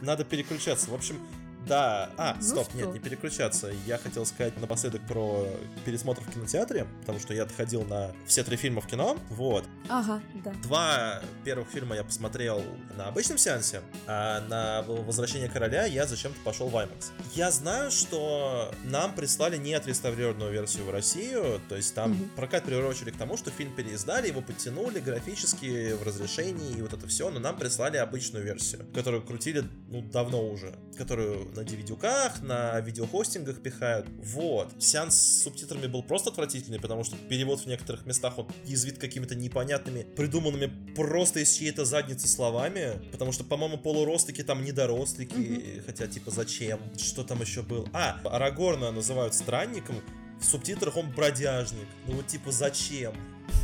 Надо 0.01 0.25
переключаться. 0.25 0.91
В 0.91 0.95
общем, 0.95 1.19
да, 1.67 2.11
а, 2.17 2.37
ну 2.37 2.43
стоп, 2.43 2.69
что? 2.69 2.77
нет, 2.77 2.93
не 2.93 3.01
переключаться. 3.01 3.73
Я 3.87 3.99
хотел 3.99 4.25
сказать 4.25 4.59
напоследок 4.61 5.03
про 5.07 5.47
пересмотр 5.85 6.23
в 6.23 6.31
кинотеатре, 6.33 6.87
потому 7.01 7.19
что 7.19 7.35
я 7.35 7.43
отходил 7.43 7.83
на 7.85 8.13
все 8.27 8.45
три 8.45 8.57
фильма 8.57 8.81
в 8.81 8.87
кино, 8.87 9.19
вот. 9.31 9.65
Ага, 9.89 10.21
да. 10.45 10.53
Два 10.63 11.23
первых 11.45 11.69
фильма 11.69 11.97
я 11.97 12.05
посмотрел 12.05 12.63
на 12.97 13.09
обычном 13.09 13.39
сеансе, 13.39 13.83
а 14.07 14.41
на 14.49 14.83
«Возвращение 14.83 15.49
короля» 15.49 15.87
я 15.87 16.07
зачем-то 16.07 16.39
пошел 16.45 16.69
в 16.69 16.77
IMAX. 16.77 17.11
Я 17.35 17.51
знаю, 17.51 17.91
что 17.91 18.73
нам 18.85 19.15
прислали 19.15 19.57
не 19.57 19.75
отреставрированную 19.75 20.53
версию 20.53 20.85
в 20.85 20.91
Россию, 20.91 21.61
то 21.69 21.77
есть 21.77 21.95
там 21.95 22.13
угу. 22.13 22.25
прокат 22.37 22.65
приурочили 22.65 23.11
к 23.11 23.17
тому, 23.17 23.37
что 23.37 23.51
фильм 23.51 23.75
переиздали, 23.75 24.29
его 24.29 24.41
подтянули 24.41 25.01
графически 25.01 25.95
в 25.95 26.03
разрешении 26.05 26.77
и 26.77 26.83
вот 26.83 26.93
это 26.93 27.07
все, 27.09 27.31
но 27.31 27.41
нам 27.41 27.57
прислали 27.57 27.97
обычную 27.97 28.45
версию, 28.45 28.87
которую 28.95 29.23
крутили, 29.23 29.65
ну, 29.89 30.03
давно 30.03 30.47
уже, 30.47 30.75
которую 30.97 31.56
на 31.57 31.63
DVD-ках, 31.63 32.43
на 32.43 32.81
видеохостингах 32.81 33.63
пихают. 33.63 34.07
Вот. 34.19 34.73
Сеанс 34.79 35.17
с 35.17 35.43
субтитрами 35.43 35.87
был 35.87 36.03
просто 36.03 36.31
отвратительный, 36.31 36.81
потому 36.81 37.05
что 37.05 37.17
перевод 37.29 37.61
в 37.61 37.67
некоторых 37.67 38.07
местах 38.07 38.39
он 38.39 38.49
язвит 38.65 38.99
какими-то 38.99 39.35
непонятными, 39.35 40.03
придуманными 40.03 40.71
просто 40.95 41.41
из 41.41 41.53
чьей-то 41.53 41.85
задницы 41.85 42.29
словами, 42.29 43.01
потому 43.13 43.33
что, 43.33 43.45
по-моему, 43.45 43.79
полурослики 43.79 44.43
там 44.43 44.65
недорослики, 44.65 45.35
mm-hmm. 45.35 45.83
хотя 45.87 46.07
типа 46.07 46.31
зачем? 46.31 46.81
Что 46.97 47.25
там 47.25 47.41
еще 47.41 47.63
был? 47.63 47.89
А, 47.93 48.21
Арагорна 48.25 48.91
называют 48.91 49.35
странником, 49.35 49.97
в 50.41 50.45
субтитрах 50.45 50.97
он 50.97 51.11
бродяжник. 51.11 51.87
Ну 52.07 52.15
вот 52.15 52.27
типа 52.27 52.51
зачем? 52.53 53.15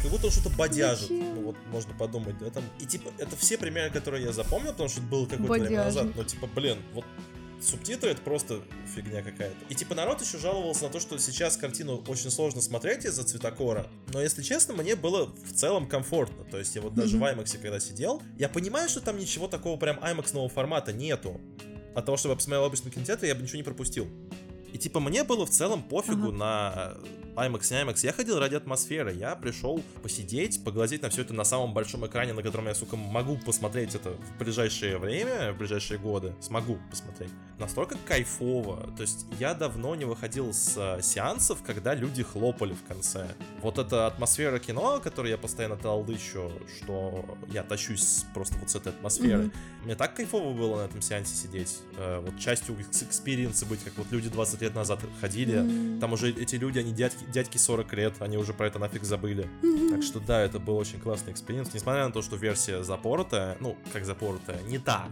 Как 0.03 0.11
будто 0.11 0.27
он 0.27 0.33
что-то 0.33 0.51
бодяжит. 0.51 1.09
Зачем? 1.09 1.35
Ну 1.35 1.43
вот 1.43 1.57
можно 1.71 1.95
подумать, 1.95 2.39
да, 2.39 2.51
там. 2.51 2.65
И 2.81 2.87
типа, 2.87 3.11
это 3.19 3.37
все 3.37 3.59
примеры, 3.59 3.91
которые 3.91 4.25
я 4.25 4.33
запомнил, 4.33 4.71
потому 4.71 4.89
что 4.89 5.01
это 5.01 5.09
было 5.09 5.27
какое-то 5.27 5.65
время 5.65 5.85
назад. 5.85 6.09
Но 6.17 6.25
типа, 6.25 6.47
блин, 6.47 6.79
вот 6.93 7.05
субтитры 7.63 8.11
это 8.11 8.23
просто 8.23 8.61
фигня 8.95 9.23
какая-то. 9.23 9.57
И 9.69 9.75
типа 9.75 9.95
народ 9.95 10.21
еще 10.21 10.39
жаловался 10.39 10.85
на 10.85 10.91
то, 10.91 11.01
что 11.01 11.19
сейчас 11.19 11.57
картину 11.57 12.03
очень 12.07 12.31
сложно 12.31 12.61
смотреть 12.61 13.05
из-за 13.05 13.25
цветокора. 13.25 13.87
Но 14.13 14.21
если 14.21 14.43
честно, 14.43 14.75
мне 14.75 14.97
было 14.97 15.27
в 15.27 15.53
целом 15.53 15.89
комфортно. 15.89 16.45
То 16.45 16.59
есть 16.59 16.75
я 16.75 16.83
вот 16.83 16.95
даже 16.95 17.17
mm-hmm. 17.17 17.37
в 17.37 17.41
IMAX 17.41 17.59
когда 17.59 17.81
сидел, 17.81 18.23
я 18.39 18.49
понимаю, 18.49 18.89
что 18.89 19.01
там 19.01 19.19
ничего 19.19 19.49
такого 19.49 19.79
прям 19.79 19.99
IMAX 19.99 20.49
формата 20.49 20.93
нету. 20.93 21.41
От 21.95 22.07
того, 22.07 22.17
чтобы 22.17 22.33
я 22.33 22.37
посмотрел 22.37 22.65
обычно 22.65 22.91
кинотеатре, 22.91 23.29
я 23.29 23.35
бы 23.35 23.43
ничего 23.43 23.59
не 23.59 23.63
пропустил. 23.63 24.09
И 24.73 24.79
типа 24.79 25.01
мне 25.01 25.25
было 25.25 25.47
в 25.47 25.51
целом 25.51 25.83
пофигу 25.83 26.29
ага. 26.29 26.37
на 26.37 26.95
IMAX 27.35 27.73
не 27.73 27.83
IMAX. 27.83 28.05
Я 28.05 28.13
ходил 28.13 28.39
ради 28.39 28.57
атмосферы. 28.57 29.15
Я 29.15 29.35
пришел 29.37 29.83
посидеть, 30.03 30.63
поглазеть 30.65 31.03
на 31.03 31.09
все 31.09 31.23
это 31.23 31.33
на 31.33 31.45
самом 31.45 31.73
большом 31.73 32.07
экране, 32.07 32.35
на 32.35 32.43
котором 32.43 32.67
я, 32.67 32.75
сука, 32.75 32.97
могу 32.97 33.39
посмотреть 33.39 33.95
это 33.95 34.11
в 34.11 34.39
ближайшее 34.39 34.99
время, 34.99 35.53
в 35.53 35.59
ближайшие 35.59 35.99
годы. 35.99 36.35
Смогу 36.41 36.79
посмотреть. 36.91 37.31
Настолько 37.59 37.97
кайфово. 38.07 38.93
То 38.97 39.03
есть 39.03 39.27
я 39.39 39.55
давно 39.55 39.95
не 39.95 40.05
выходил 40.05 40.53
с 40.53 40.75
э, 40.77 41.01
сеансов, 41.03 41.63
когда 41.63 41.95
люди 41.95 42.23
хлопали 42.23 42.75
в 42.75 42.83
конце. 42.85 43.27
Вот 43.63 43.79
эта 43.79 44.07
атмосфера 44.07 44.59
кино, 44.59 45.01
которую 45.03 45.31
я 45.31 45.39
постоянно 45.39 45.77
талдычу, 45.77 46.53
что 46.77 47.25
я 47.51 47.63
тащусь 47.63 48.25
просто 48.35 48.57
вот 48.59 48.69
с 48.69 48.77
этой 48.77 48.93
атмосферы. 48.93 49.45
Mm-hmm. 49.45 49.85
Мне 49.85 49.95
так 49.95 50.15
кайфово 50.15 50.53
было 50.53 50.83
на 50.83 50.85
этом 50.85 51.01
сеансе 51.01 51.35
сидеть. 51.35 51.79
Э, 51.97 52.21
вот 52.21 52.39
частью 52.39 52.77
experience 52.79 53.57
а 53.57 53.65
быть, 53.65 53.83
как 53.83 53.97
вот 53.97 54.09
люди 54.11 54.29
20 54.29 54.61
лет 54.61 54.75
назад 54.75 55.01
ходили. 55.21 55.55
Mm-hmm. 55.55 56.01
Там 56.01 56.13
уже 56.13 56.31
эти 56.31 56.57
люди, 56.57 56.79
они 56.79 56.93
дядьки 56.93 57.22
дядьки 57.31 57.59
40 57.59 57.93
лет, 57.95 58.15
они 58.21 58.37
уже 58.37 58.53
про 58.53 58.67
это 58.67 58.79
нафиг 58.79 59.05
забыли. 59.05 59.49
Mm-hmm. 59.63 59.91
Так 59.91 60.03
что 60.03 60.21
да, 60.21 60.41
это 60.41 60.59
был 60.59 60.77
очень 60.77 61.01
классный 61.01 61.33
experience, 61.33 61.73
несмотря 61.75 62.07
на 62.07 62.13
то, 62.13 62.23
что 62.23 62.37
версия 62.37 62.83
запоротая, 62.83 63.57
ну, 63.61 63.77
как 63.93 64.05
запоротая, 64.05 64.61
не 64.63 64.79
та, 64.79 65.09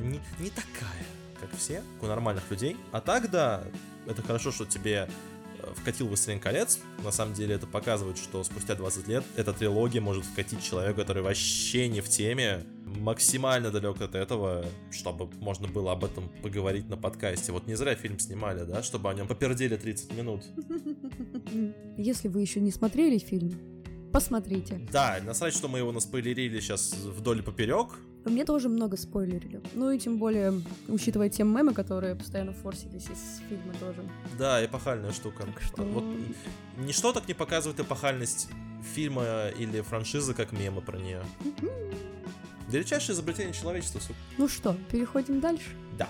не, 0.00 0.20
не 0.38 0.50
такая, 0.50 1.06
как 1.40 1.50
все, 1.56 1.82
у 2.00 2.06
нормальных 2.06 2.50
людей. 2.50 2.76
А 2.92 3.00
так, 3.00 3.30
да, 3.30 3.64
это 4.06 4.22
хорошо, 4.22 4.52
что 4.52 4.64
тебе 4.66 5.08
э, 5.08 5.33
вкатил 5.76 6.08
«Властелин 6.08 6.40
колец». 6.40 6.80
На 7.02 7.10
самом 7.10 7.34
деле 7.34 7.54
это 7.54 7.66
показывает, 7.66 8.18
что 8.18 8.42
спустя 8.44 8.74
20 8.74 9.08
лет 9.08 9.24
эта 9.36 9.52
трилогия 9.52 10.00
может 10.00 10.24
вкатить 10.24 10.62
человека, 10.62 11.00
который 11.00 11.22
вообще 11.22 11.88
не 11.88 12.00
в 12.00 12.08
теме, 12.08 12.64
максимально 12.84 13.70
далек 13.70 14.00
от 14.00 14.14
этого, 14.14 14.64
чтобы 14.90 15.28
можно 15.40 15.68
было 15.68 15.92
об 15.92 16.04
этом 16.04 16.28
поговорить 16.42 16.88
на 16.88 16.96
подкасте. 16.96 17.52
Вот 17.52 17.66
не 17.66 17.74
зря 17.74 17.94
фильм 17.94 18.18
снимали, 18.18 18.64
да, 18.64 18.82
чтобы 18.82 19.10
о 19.10 19.14
нем 19.14 19.26
попердели 19.26 19.76
30 19.76 20.12
минут. 20.14 20.42
Если 21.98 22.28
вы 22.28 22.40
еще 22.40 22.60
не 22.60 22.70
смотрели 22.70 23.18
фильм, 23.18 23.52
посмотрите. 24.12 24.80
Да, 24.92 25.18
насрать, 25.24 25.54
что 25.54 25.68
мы 25.68 25.78
его 25.78 25.92
наспойлерили 25.92 26.60
сейчас 26.60 26.94
вдоль 26.94 27.40
и 27.40 27.42
поперек. 27.42 27.98
Мне 28.24 28.44
тоже 28.44 28.68
много 28.68 28.96
спойлерили. 28.96 29.60
Ну 29.74 29.90
и 29.90 29.98
тем 29.98 30.18
более, 30.18 30.62
учитывая 30.88 31.28
те 31.28 31.44
мемы, 31.44 31.74
которые 31.74 32.14
постоянно 32.14 32.52
форсились 32.52 33.04
из 33.04 33.42
фильма 33.48 33.74
тоже. 33.78 34.02
Да, 34.38 34.64
эпохальная 34.64 35.12
штука. 35.12 35.44
Так 35.44 35.62
что... 35.62 35.82
Вот 35.82 36.04
ничто 36.78 37.12
так 37.12 37.28
не 37.28 37.34
показывает 37.34 37.80
эпохальность 37.80 38.48
фильма 38.94 39.48
или 39.58 39.80
франшизы, 39.82 40.34
как 40.34 40.52
мемы 40.52 40.80
про 40.80 40.98
нее. 40.98 41.22
Величайшее 42.68 43.14
изобретение 43.14 43.52
человечества, 43.52 44.00
сука. 44.00 44.14
Ну 44.38 44.48
что, 44.48 44.74
переходим 44.90 45.40
дальше? 45.40 45.70
Да. 45.98 46.08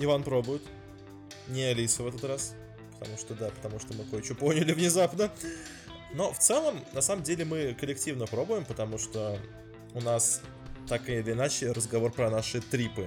Иван 0.00 0.22
пробует. 0.22 0.62
Не 1.48 1.62
Алиса 1.64 2.02
в 2.02 2.08
этот 2.08 2.24
раз. 2.24 2.54
Потому 2.98 3.16
что, 3.18 3.34
да, 3.34 3.50
потому 3.50 3.78
что 3.78 3.94
мы 3.94 4.04
кое-что 4.04 4.34
поняли 4.34 4.72
внезапно. 4.72 5.30
Но 6.14 6.32
в 6.32 6.38
целом, 6.38 6.80
на 6.92 7.00
самом 7.02 7.22
деле, 7.22 7.44
мы 7.44 7.74
коллективно 7.78 8.26
пробуем, 8.26 8.64
потому 8.64 8.98
что 8.98 9.38
у 9.94 10.00
нас 10.00 10.42
так 10.88 11.08
или 11.08 11.32
иначе 11.32 11.70
разговор 11.72 12.10
про 12.12 12.30
наши 12.30 12.60
трипы. 12.60 13.02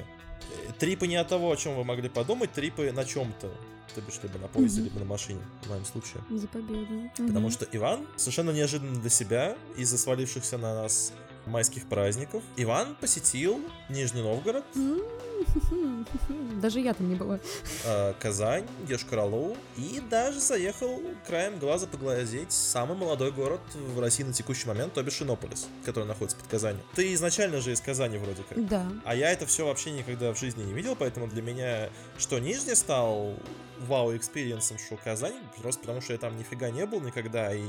Э, 0.68 0.72
Трипы 0.80 1.08
не 1.08 1.18
от 1.18 1.28
того, 1.28 1.52
о 1.52 1.56
чем 1.58 1.76
вы 1.76 1.84
могли 1.84 2.10
подумать, 2.10 2.52
трипы 2.54 2.92
на 2.92 3.04
чем-то. 3.06 3.52
То 3.94 4.02
бишь, 4.02 4.20
либо 4.24 4.40
на 4.40 4.48
поезде, 4.48 4.82
Мгм. 4.82 4.90
либо 4.90 5.00
на 5.00 5.06
машине, 5.06 5.42
в 5.64 5.70
моем 5.70 5.86
случае. 5.86 6.24
За 6.32 6.48
победу. 6.48 7.10
Потому 7.16 7.40
Мгм. 7.40 7.52
что 7.52 7.68
Иван 7.72 8.08
совершенно 8.16 8.52
неожиданно 8.52 9.00
для 9.00 9.10
себя 9.10 9.56
из-за 9.78 9.98
свалившихся 9.98 10.58
на 10.58 10.74
нас 10.82 11.14
майских 11.46 11.88
праздников. 11.88 12.42
Иван 12.56 12.96
посетил 12.96 13.60
Нижний 13.90 14.22
Новгород, 14.22 14.64
М, 14.76 15.02
Даже 16.62 16.80
я 16.80 16.94
там 16.94 17.10
не 17.10 17.16
была. 17.16 17.40
э, 17.86 18.14
Казань, 18.20 18.66
Йошкар-Олу 18.88 19.58
и 19.78 20.02
даже 20.10 20.40
заехал 20.40 21.02
краем 21.26 21.60
глаза 21.60 21.88
поглазеть 21.88 22.52
самый 22.52 22.98
молодой 22.98 23.32
город 23.32 23.62
в 23.76 24.00
России 24.00 24.24
на 24.24 24.34
текущий 24.34 24.68
момент, 24.68 24.94
то 24.94 25.04
бишь 25.04 25.22
Иннополис, 25.22 25.68
который 25.86 26.06
находится 26.06 26.38
под 26.38 26.48
Казанью. 26.48 26.84
Ты 26.96 27.14
изначально 27.14 27.62
же 27.62 27.72
из 27.72 27.82
Казани 27.82 28.18
вроде 28.18 28.44
как. 28.48 28.68
Да. 28.68 28.86
А 29.06 29.16
я 29.16 29.32
это 29.32 29.46
все 29.46 29.66
вообще 29.66 29.92
никогда 29.92 30.34
в 30.34 30.40
жизни 30.40 30.64
не 30.64 30.74
видел, 30.74 30.96
поэтому 30.96 31.28
для 31.28 31.42
меня 31.42 31.90
что 32.18 32.40
Нижний 32.40 32.76
стал 32.76 33.36
wow-experience 33.88 34.62
ом, 34.62 34.78
что 34.78 34.98
Казань, 34.98 35.36
просто 35.62 35.82
потому 35.82 36.02
что 36.02 36.14
я 36.14 36.20
там 36.20 36.38
нифига 36.38 36.70
не 36.70 36.86
был 36.86 37.02
никогда, 37.02 37.54
и... 37.54 37.64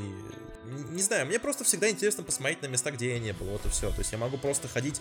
Не 0.91 1.03
знаю, 1.03 1.27
мне 1.27 1.39
просто 1.39 1.65
всегда 1.65 1.91
интересно 1.91 2.23
посмотреть 2.23 2.63
на 2.63 2.67
места, 2.67 2.91
где 2.91 3.15
я 3.15 3.19
не 3.19 3.33
был, 3.33 3.47
вот 3.47 3.65
и 3.67 3.69
все. 3.69 3.91
То 3.91 3.99
есть 3.99 4.13
я 4.13 4.19
могу 4.19 4.39
просто 4.39 4.69
ходить 4.69 5.01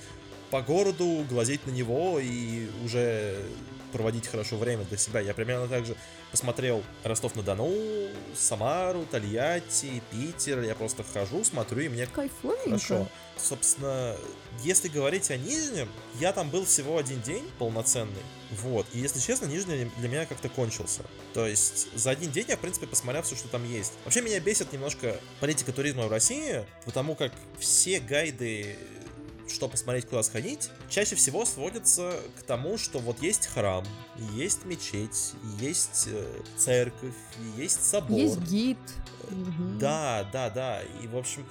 по 0.53 0.61
городу, 0.61 1.25
глазеть 1.27 1.65
на 1.65 1.71
него 1.71 2.19
и 2.19 2.67
уже 2.85 3.43
проводить 3.91 4.27
хорошо 4.27 4.55
время 4.55 4.83
для 4.83 4.97
себя. 4.97 5.19
Я 5.19 5.33
примерно 5.33 5.67
так 5.67 5.83
же 5.83 5.95
посмотрел 6.29 6.83
Ростов-на-Дону, 7.03 7.71
Самару, 8.35 9.03
Тольятти, 9.09 10.03
Питер. 10.11 10.61
Я 10.61 10.75
просто 10.75 11.03
хожу, 11.03 11.43
смотрю, 11.43 11.81
и 11.81 11.89
мне 11.89 12.05
Кайфовенько. 12.05 12.65
Хорошо. 12.65 13.07
Собственно, 13.35 14.15
если 14.63 14.89
говорить 14.89 15.31
о 15.31 15.37
Нижнем, 15.37 15.89
я 16.19 16.31
там 16.33 16.51
был 16.51 16.65
всего 16.65 16.99
один 16.99 17.19
день 17.21 17.49
полноценный. 17.57 18.21
Вот. 18.51 18.85
И 18.93 18.99
если 18.99 19.19
честно, 19.19 19.47
Нижний 19.47 19.89
для 19.97 20.07
меня 20.07 20.27
как-то 20.27 20.49
кончился. 20.49 21.01
То 21.33 21.47
есть 21.47 21.87
за 21.97 22.11
один 22.11 22.29
день 22.29 22.45
я, 22.47 22.57
в 22.57 22.59
принципе, 22.59 22.85
посмотрел 22.85 23.23
все, 23.23 23.35
что 23.35 23.47
там 23.47 23.67
есть. 23.67 23.93
Вообще 24.05 24.21
меня 24.21 24.39
бесит 24.39 24.71
немножко 24.71 25.19
политика 25.39 25.73
туризма 25.73 26.03
в 26.03 26.11
России, 26.11 26.63
потому 26.85 27.15
как 27.15 27.31
все 27.57 27.99
гайды 27.99 28.77
что 29.47 29.67
посмотреть, 29.67 30.05
куда 30.05 30.23
сходить, 30.23 30.69
чаще 30.89 31.15
всего 31.15 31.45
сводятся 31.45 32.13
к 32.39 32.43
тому, 32.43 32.77
что 32.77 32.99
вот 32.99 33.21
есть 33.21 33.47
храм, 33.47 33.85
есть 34.33 34.65
мечеть, 34.65 35.33
есть 35.59 36.07
э, 36.07 36.41
церковь, 36.57 37.15
есть 37.57 37.83
собор. 37.83 38.17
Есть 38.17 38.39
гид. 38.41 38.77
Мгм. 39.29 39.79
Да, 39.79 40.27
да, 40.31 40.49
да. 40.49 40.81
И, 41.01 41.07
в 41.07 41.17
общем, 41.17 41.45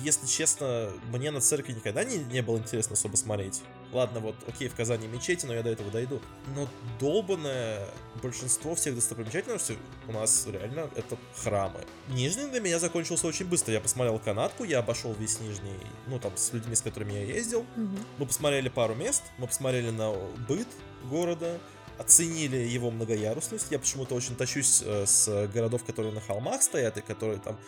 если 0.00 0.26
честно, 0.26 0.90
мне 1.10 1.30
на 1.30 1.40
церкви 1.40 1.72
никогда 1.72 2.04
не, 2.04 2.18
не 2.18 2.42
было 2.42 2.58
интересно 2.58 2.94
особо 2.94 3.16
смотреть. 3.16 3.62
Ладно, 3.92 4.20
вот, 4.20 4.34
окей, 4.46 4.68
в 4.68 4.74
Казани 4.74 5.06
мечети, 5.06 5.46
но 5.46 5.54
я 5.54 5.62
до 5.62 5.70
этого 5.70 5.90
дойду. 5.90 6.20
Но 6.54 6.68
долбанное 7.00 7.86
большинство 8.22 8.74
всех 8.74 8.94
достопримечательностей 8.94 9.78
у 10.08 10.12
нас 10.12 10.46
реально 10.46 10.90
это 10.96 11.16
храмы. 11.36 11.80
Нижний 12.08 12.48
для 12.50 12.60
меня 12.60 12.78
закончился 12.78 13.26
очень 13.26 13.46
быстро. 13.46 13.72
Я 13.72 13.80
посмотрел 13.80 14.18
канатку, 14.18 14.64
я 14.64 14.80
обошел 14.80 15.14
весь 15.14 15.40
Нижний, 15.40 15.78
ну, 16.06 16.18
там, 16.18 16.36
с 16.36 16.52
людьми, 16.52 16.74
с 16.74 16.82
которыми 16.82 17.12
я 17.12 17.24
ездил. 17.24 17.64
Мгм. 17.76 17.98
Мы 18.18 18.26
посмотрели 18.26 18.68
пару 18.68 18.94
мест, 18.94 19.22
мы 19.38 19.46
посмотрели 19.46 19.90
на 19.90 20.12
быт 20.48 20.68
города, 21.04 21.58
оценили 21.98 22.56
его 22.56 22.90
многоярусность. 22.90 23.66
Я 23.70 23.78
почему-то 23.78 24.14
очень 24.14 24.36
тащусь 24.36 24.82
э, 24.84 25.06
с 25.06 25.48
городов, 25.48 25.84
которые 25.84 26.12
на 26.12 26.20
холмах 26.20 26.62
стоят, 26.62 26.98
и 26.98 27.00
которые 27.00 27.38
там 27.38 27.58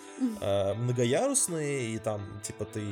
э, 0.40 0.74
многоярусные, 0.74 1.94
и 1.94 1.98
там, 1.98 2.22
типа, 2.42 2.64
ты 2.64 2.82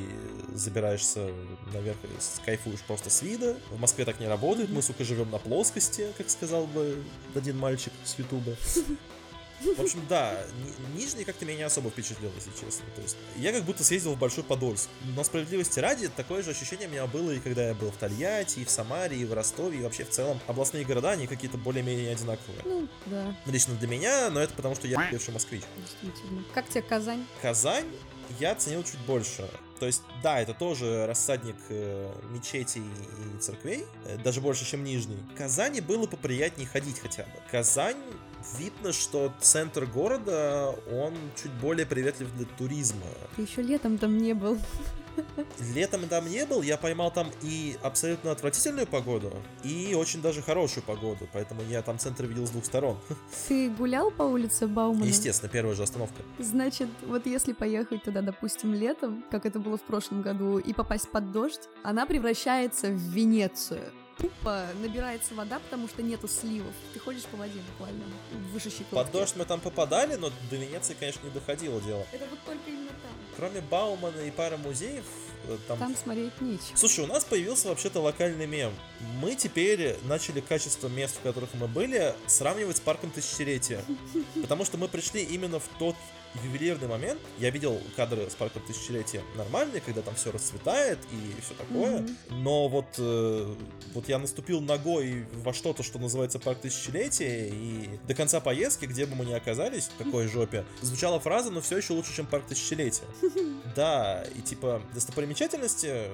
забираешься 0.54 1.30
наверх 1.72 1.98
и 2.04 2.44
кайфуешь 2.44 2.80
просто 2.80 3.10
с 3.10 3.22
вида. 3.22 3.56
В 3.70 3.80
Москве 3.80 4.04
так 4.04 4.20
не 4.20 4.26
работает, 4.26 4.70
мы, 4.70 4.82
сука, 4.82 5.04
живем 5.04 5.30
на 5.30 5.38
плоскости, 5.38 6.12
как 6.16 6.30
сказал 6.30 6.66
бы 6.66 7.02
один 7.34 7.58
мальчик 7.58 7.92
с 8.04 8.18
Ютуба. 8.18 8.56
В 9.60 9.80
общем, 9.80 10.04
да, 10.08 10.38
Ни- 10.94 10.98
Нижний 11.00 11.24
как-то 11.24 11.44
меня 11.46 11.56
не 11.58 11.62
особо 11.62 11.90
впечатлил, 11.90 12.30
если 12.36 12.50
честно. 12.50 12.84
То 12.94 13.02
есть, 13.02 13.16
я 13.36 13.52
как 13.52 13.64
будто 13.64 13.84
съездил 13.84 14.14
в 14.14 14.18
Большой 14.18 14.44
Подольск. 14.44 14.88
Но 15.14 15.24
справедливости 15.24 15.80
ради, 15.80 16.08
такое 16.08 16.42
же 16.42 16.50
ощущение 16.50 16.88
у 16.88 16.90
меня 16.90 17.06
было 17.06 17.30
и 17.32 17.40
когда 17.40 17.68
я 17.68 17.74
был 17.74 17.90
в 17.90 17.96
Тольятти, 17.96 18.60
и 18.60 18.64
в 18.64 18.70
Самаре, 18.70 19.16
и 19.16 19.24
в 19.24 19.32
Ростове, 19.32 19.78
и 19.78 19.82
вообще 19.82 20.04
в 20.04 20.10
целом 20.10 20.38
областные 20.46 20.84
города, 20.84 21.10
они 21.12 21.26
какие-то 21.26 21.56
более-менее 21.58 22.12
одинаковые. 22.12 22.60
Ну, 22.64 22.88
да, 23.06 23.34
Лично 23.46 23.74
для 23.74 23.88
меня, 23.88 24.30
но 24.30 24.40
это 24.40 24.52
потому, 24.54 24.74
что 24.74 24.86
я 24.86 25.08
бывший 25.10 25.32
москвич. 25.32 25.62
действительно. 25.78 26.44
Как 26.54 26.68
тебе 26.68 26.82
Казань? 26.82 27.26
Казань 27.42 27.86
я 28.38 28.54
ценил 28.54 28.82
чуть 28.82 28.98
больше. 29.06 29.48
То 29.78 29.86
есть, 29.86 30.02
да, 30.22 30.40
это 30.40 30.54
тоже 30.54 31.06
рассадник 31.06 31.56
э, 31.68 32.10
мечетей 32.30 32.82
и 32.82 33.38
церквей, 33.40 33.84
э, 34.06 34.16
даже 34.18 34.40
больше, 34.40 34.64
чем 34.64 34.82
Нижний. 34.82 35.16
В 35.34 35.36
Казани 35.36 35.80
было 35.82 36.06
поприятнее 36.06 36.66
ходить 36.66 36.98
хотя 36.98 37.24
бы. 37.24 37.30
Казань, 37.50 37.96
видно, 38.58 38.92
что 38.92 39.32
центр 39.40 39.86
города, 39.86 40.74
он 40.92 41.14
чуть 41.40 41.52
более 41.52 41.86
приветлив 41.86 42.32
для 42.36 42.46
туризма. 42.58 43.06
Ты 43.36 43.42
еще 43.42 43.62
летом 43.62 43.98
там 43.98 44.16
не 44.18 44.34
был. 44.34 44.58
Летом 45.74 46.06
там 46.08 46.28
не 46.28 46.44
был, 46.44 46.60
я 46.60 46.76
поймал 46.76 47.10
там 47.10 47.30
и 47.42 47.76
абсолютно 47.82 48.32
отвратительную 48.32 48.86
погоду, 48.86 49.32
и 49.64 49.94
очень 49.94 50.20
даже 50.20 50.42
хорошую 50.42 50.84
погоду, 50.84 51.26
поэтому 51.32 51.62
я 51.62 51.80
там 51.80 51.98
центр 51.98 52.26
видел 52.26 52.46
с 52.46 52.50
двух 52.50 52.66
сторон. 52.66 52.98
Ты 53.48 53.70
гулял 53.70 54.10
по 54.10 54.24
улице 54.24 54.66
Баумана? 54.66 55.04
Естественно, 55.04 55.50
первая 55.50 55.74
же 55.74 55.84
остановка. 55.84 56.22
Значит, 56.38 56.88
вот 57.06 57.24
если 57.24 57.54
поехать 57.54 58.02
туда, 58.02 58.20
допустим, 58.20 58.74
летом, 58.74 59.24
как 59.30 59.46
это 59.46 59.58
было 59.58 59.78
в 59.78 59.82
прошлом 59.82 60.20
году, 60.20 60.58
и 60.58 60.74
попасть 60.74 61.10
под 61.10 61.32
дождь, 61.32 61.62
она 61.82 62.04
превращается 62.04 62.88
в 62.88 62.98
Венецию. 62.98 63.92
Тупо 64.18 64.66
набирается 64.80 65.34
вода, 65.34 65.58
потому 65.58 65.88
что 65.88 66.02
нету 66.02 66.26
сливов. 66.26 66.72
Ты 66.94 66.98
ходишь 66.98 67.24
по 67.24 67.36
воде 67.36 67.60
буквально, 67.72 68.04
выше 68.52 68.70
щиколотки. 68.70 68.94
Под 68.94 69.12
дождь 69.12 69.34
мы 69.36 69.44
там 69.44 69.60
попадали, 69.60 70.14
но 70.14 70.30
до 70.50 70.56
Венеции, 70.56 70.96
конечно, 70.98 71.26
не 71.26 71.32
доходило 71.32 71.80
дело. 71.82 72.06
Это 72.12 72.26
вот 72.30 72.38
только 72.46 72.70
именно 72.70 72.88
там. 72.88 73.12
Кроме 73.36 73.60
Баумана 73.60 74.20
и 74.20 74.30
пары 74.30 74.56
музеев, 74.56 75.04
э, 75.48 75.58
там... 75.68 75.78
Там 75.78 75.94
смотреть 75.94 76.40
нечего. 76.40 76.76
Слушай, 76.76 77.04
у 77.04 77.06
нас 77.08 77.24
появился 77.24 77.68
вообще-то 77.68 78.00
локальный 78.00 78.46
мем. 78.46 78.72
Мы 79.20 79.34
теперь 79.34 79.98
начали 80.04 80.40
качество 80.40 80.88
мест, 80.88 81.16
в 81.16 81.20
которых 81.20 81.50
мы 81.52 81.68
были, 81.68 82.14
сравнивать 82.26 82.78
с 82.78 82.80
парком 82.80 83.10
тысячелетия. 83.10 83.84
Потому 84.40 84.64
что 84.64 84.78
мы 84.78 84.88
пришли 84.88 85.22
именно 85.22 85.60
в 85.60 85.68
тот 85.78 85.96
ювелирный 86.44 86.88
момент. 86.88 87.20
Я 87.38 87.50
видел 87.50 87.80
кадры 87.96 88.28
с 88.30 88.34
парком 88.34 88.62
тысячелетия 88.66 89.22
нормальные, 89.36 89.80
когда 89.80 90.02
там 90.02 90.14
все 90.14 90.30
расцветает 90.30 90.98
и 91.12 91.40
все 91.40 91.54
такое. 91.54 92.00
Мгм. 92.00 92.16
Но 92.30 92.68
вот, 92.68 92.86
э, 92.98 93.54
вот 93.94 94.08
я 94.08 94.18
наступил 94.18 94.60
ногой 94.60 95.26
во 95.34 95.52
что-то, 95.52 95.82
что 95.82 95.98
называется 95.98 96.38
парк 96.38 96.60
тысячелетия, 96.60 97.48
и 97.48 97.98
до 98.06 98.14
конца 98.14 98.40
поездки, 98.40 98.86
где 98.86 99.06
бы 99.06 99.14
мы 99.14 99.24
ни 99.24 99.32
оказались, 99.32 99.88
в 99.88 100.02
какой 100.02 100.26
жопе, 100.28 100.64
звучала 100.82 101.20
фраза, 101.20 101.50
но 101.50 101.60
все 101.60 101.76
еще 101.76 101.92
лучше, 101.92 102.14
чем 102.14 102.26
парк 102.26 102.46
тысячелетия. 102.46 103.04
Да, 103.74 104.24
и 104.34 104.40
типа 104.40 104.80
достопримечательности, 104.94 106.08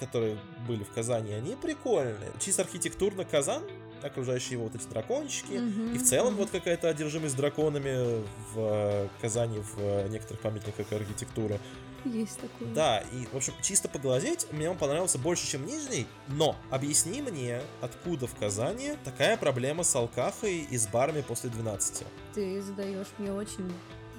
которые 0.00 0.38
были 0.66 0.82
в 0.82 0.90
Казани, 0.90 1.32
они 1.32 1.56
прикольные. 1.56 2.32
Чисто 2.40 2.62
архитектурно 2.62 3.24
Казан, 3.24 3.62
окружающие 4.04 4.52
его 4.52 4.64
вот 4.64 4.74
эти 4.74 4.86
дракончики, 4.88 5.52
Мгм, 5.52 5.94
и 5.94 5.98
в 5.98 6.02
целом 6.02 6.34
вот 6.36 6.50
какая-то 6.50 6.88
одержимость 6.88 7.36
драконами 7.36 8.22
в 8.54 8.58
э, 8.58 9.08
Казани, 9.20 9.58
в 9.58 9.78
э, 9.78 10.08
некоторых 10.08 10.40
памятниках 10.40 10.92
архитектуры. 10.92 11.58
Есть 12.04 12.40
такое. 12.40 12.68
Да, 12.74 12.98
и, 13.12 13.26
в 13.32 13.36
общем, 13.36 13.52
чисто 13.62 13.88
поглазеть, 13.88 14.46
мне 14.50 14.68
он 14.68 14.76
понравился 14.76 15.18
больше, 15.18 15.46
чем 15.46 15.64
Нижний, 15.64 16.06
но 16.28 16.56
объясни 16.70 17.22
мне, 17.22 17.62
откуда 17.80 18.26
в 18.26 18.34
Казани 18.34 18.94
такая 19.04 19.36
проблема 19.36 19.84
с 19.84 19.94
алкахой 19.94 20.66
и 20.68 20.76
с 20.76 20.88
барами 20.88 21.20
после 21.20 21.50
12. 21.50 22.04
Ты 22.34 22.60
задаешь 22.60 23.06
мне 23.18 23.32
очень 23.32 23.72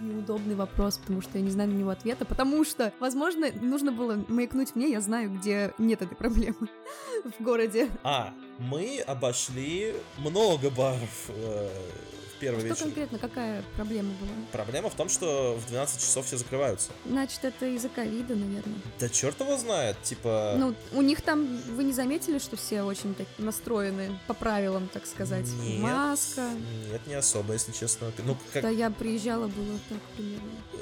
неудобный 0.03 0.55
вопрос, 0.55 0.97
потому 0.97 1.21
что 1.21 1.37
я 1.37 1.43
не 1.43 1.51
знаю 1.51 1.69
на 1.69 1.73
него 1.73 1.89
ответа, 1.89 2.25
потому 2.25 2.63
что, 2.63 2.93
возможно, 2.99 3.47
нужно 3.61 3.91
было 3.91 4.23
маякнуть 4.27 4.75
мне, 4.75 4.91
я 4.91 5.01
знаю, 5.01 5.31
где 5.31 5.73
нет 5.77 6.01
этой 6.01 6.15
проблемы 6.15 6.69
в 7.39 7.43
городе. 7.43 7.89
А, 8.03 8.33
мы 8.59 8.99
обошли 8.99 9.95
много 10.17 10.69
баров 10.69 11.29
э, 11.29 11.69
первый 12.43 12.59
Что 12.59 12.67
вечер. 12.69 12.83
конкретно, 12.83 13.19
какая 13.19 13.63
проблема 13.75 14.09
была? 14.19 14.31
Проблема 14.51 14.89
в 14.89 14.95
том, 14.95 15.09
что 15.09 15.57
в 15.57 15.67
12 15.69 15.99
часов 16.01 16.25
все 16.25 16.37
закрываются. 16.37 16.91
Значит, 17.05 17.43
это 17.45 17.65
из-за 17.67 17.89
ковида, 17.89 18.35
наверное. 18.35 18.75
Да 18.99 19.09
черт 19.09 19.39
его 19.39 19.57
знает, 19.57 20.01
типа... 20.03 20.55
Ну, 20.57 20.75
у 20.93 21.01
них 21.01 21.21
там, 21.21 21.57
вы 21.75 21.83
не 21.83 21.93
заметили, 21.93 22.39
что 22.39 22.55
все 22.57 22.83
очень 22.83 23.13
так 23.15 23.27
настроены 23.37 24.19
по 24.27 24.33
правилам, 24.33 24.89
так 24.91 25.05
сказать? 25.05 25.47
Нет, 25.61 25.79
Маска. 25.79 26.49
Нет, 26.91 27.07
не 27.07 27.13
особо, 27.15 27.53
если 27.53 27.71
честно. 27.71 28.11
Ну, 28.25 28.37
как... 28.51 28.63
Да 28.63 28.69
я 28.69 28.89
приезжала, 28.89 29.47
было 29.47 29.79
так 29.89 29.99
примерно. 30.15 30.49
э, 30.73 30.77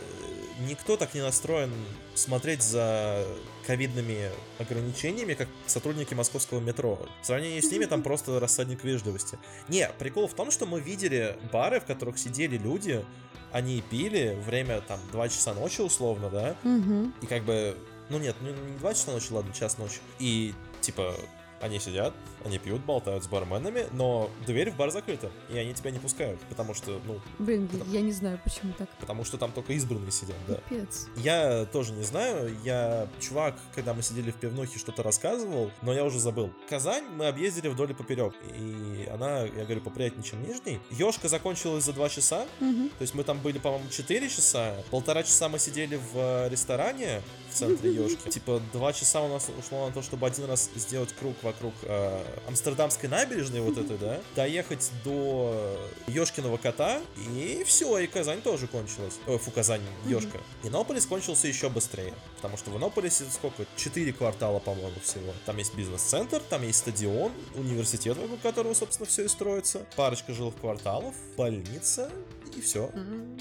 никто 0.67 0.97
так 0.97 1.13
не 1.13 1.21
настроен 1.21 1.71
смотреть 2.15 2.61
за 2.63 3.25
ковидными 3.65 4.29
ограничениями, 4.59 5.33
как 5.33 5.47
сотрудники 5.67 6.13
московского 6.13 6.59
метро. 6.59 6.99
В 7.21 7.25
сравнении 7.25 7.59
с 7.59 7.71
ними 7.71 7.85
там 7.85 8.01
просто 8.03 8.39
рассадник 8.39 8.83
вежливости. 8.83 9.37
Не, 9.67 9.89
прикол 9.99 10.27
в 10.27 10.33
том, 10.33 10.51
что 10.51 10.65
мы 10.65 10.79
видели 10.81 11.37
бары, 11.51 11.79
в 11.79 11.85
которых 11.85 12.17
сидели 12.17 12.57
люди, 12.57 13.05
они 13.51 13.81
пили, 13.89 14.37
время 14.45 14.81
там 14.81 14.99
2 15.11 15.29
часа 15.29 15.53
ночи 15.53 15.81
условно, 15.81 16.29
да, 16.29 16.55
Угу. 16.63 17.11
и 17.21 17.25
как 17.25 17.43
бы, 17.43 17.77
ну 18.09 18.17
нет, 18.17 18.35
ну 18.41 18.49
не 18.49 18.77
2 18.77 18.93
часа 18.93 19.11
ночи, 19.11 19.31
ладно, 19.31 19.53
час 19.53 19.77
ночи. 19.77 19.99
И 20.19 20.53
типа 20.79 21.13
они 21.59 21.79
сидят, 21.79 22.13
они 22.45 22.57
пьют, 22.57 22.81
болтают 22.85 23.23
с 23.23 23.27
барменами, 23.27 23.85
но 23.91 24.29
дверь 24.45 24.71
в 24.71 24.75
бар 24.75 24.91
закрыта, 24.91 25.29
и 25.49 25.57
они 25.57 25.73
тебя 25.73 25.91
не 25.91 25.99
пускают, 25.99 26.39
потому 26.49 26.73
что, 26.73 26.99
ну, 27.05 27.19
Блин, 27.39 27.69
я 27.87 28.01
не 28.01 28.11
знаю, 28.11 28.39
почему 28.43 28.73
так. 28.77 28.89
потому 28.99 29.23
что 29.23 29.37
там 29.37 29.51
только 29.51 29.73
избранные 29.73 30.11
сидят, 30.11 30.35
да. 30.47 30.55
Капец. 30.55 31.07
Я 31.17 31.65
тоже 31.65 31.93
не 31.93 32.03
знаю, 32.03 32.55
я 32.63 33.07
чувак, 33.19 33.55
когда 33.75 33.93
мы 33.93 34.01
сидели 34.03 34.31
в 34.31 34.35
пивнухе, 34.35 34.79
что-то 34.79 35.03
рассказывал, 35.03 35.71
но 35.81 35.93
я 35.93 36.03
уже 36.03 36.19
забыл. 36.19 36.51
Казань 36.69 37.05
мы 37.15 37.27
объездили 37.27 37.67
вдоль 37.67 37.91
и 37.91 37.93
поперек, 37.93 38.33
и 38.55 39.07
она, 39.13 39.41
я 39.41 39.63
говорю, 39.63 39.81
поприятнее, 39.81 40.23
чем 40.23 40.41
Нижний. 40.43 40.79
Ёшка 40.91 41.27
закончилась 41.29 41.83
за 41.83 41.93
2 41.93 42.09
часа, 42.09 42.45
Мгм. 42.59 42.89
то 42.89 43.01
есть 43.01 43.13
мы 43.15 43.23
там 43.23 43.39
были, 43.39 43.57
по-моему, 43.59 43.89
4 43.89 44.29
часа, 44.29 44.75
полтора 44.89 45.23
часа 45.23 45.49
мы 45.49 45.59
сидели 45.59 45.95
в 45.95 46.15
э, 46.17 46.49
ресторане 46.49 47.21
в 47.49 47.53
центре 47.53 47.91
Ёшки. 47.95 48.29
Типа, 48.29 48.61
два 48.73 48.93
часа 48.93 49.21
у 49.21 49.27
нас 49.27 49.47
ушло 49.59 49.87
на 49.87 49.93
то, 49.93 50.01
чтобы 50.01 50.27
один 50.27 50.45
раз 50.45 50.69
сделать 50.75 51.13
круг 51.13 51.35
вокруг 51.43 51.73
э, 51.83 52.23
Амстердамской 52.47 53.09
набережной 53.09 53.61
вот 53.61 53.77
этой, 53.77 53.97
да, 53.97 54.19
доехать 54.35 54.91
до 55.03 55.77
Ёшкиного 56.07 56.57
кота, 56.57 57.01
и 57.35 57.63
все, 57.65 57.97
и 57.99 58.07
Казань 58.07 58.41
тоже 58.41 58.67
кончилась. 58.67 59.15
Ой, 59.27 59.37
фу, 59.37 59.51
Казань, 59.51 59.81
Ёшка. 60.05 60.39
Иннополис 60.63 61.05
кончился 61.05 61.47
еще 61.47 61.69
быстрее, 61.69 62.13
потому 62.37 62.57
что 62.57 62.71
в 62.71 62.77
Иннополисе 62.77 63.25
сколько? 63.31 63.65
4 63.75 64.13
квартала, 64.13 64.59
по-моему, 64.59 64.99
всего. 65.03 65.33
Там 65.45 65.57
есть 65.57 65.73
бизнес-центр, 65.75 66.41
там 66.49 66.63
есть 66.63 66.79
стадион, 66.79 67.31
университет, 67.55 68.17
вокруг 68.17 68.41
которого, 68.41 68.73
собственно, 68.73 69.07
все 69.07 69.25
и 69.25 69.27
строится, 69.27 69.85
парочка 69.95 70.33
жилых 70.33 70.55
кварталов, 70.59 71.15
больница, 71.37 72.11
и 72.55 72.61
все. 72.61 72.89
М, 72.93 73.37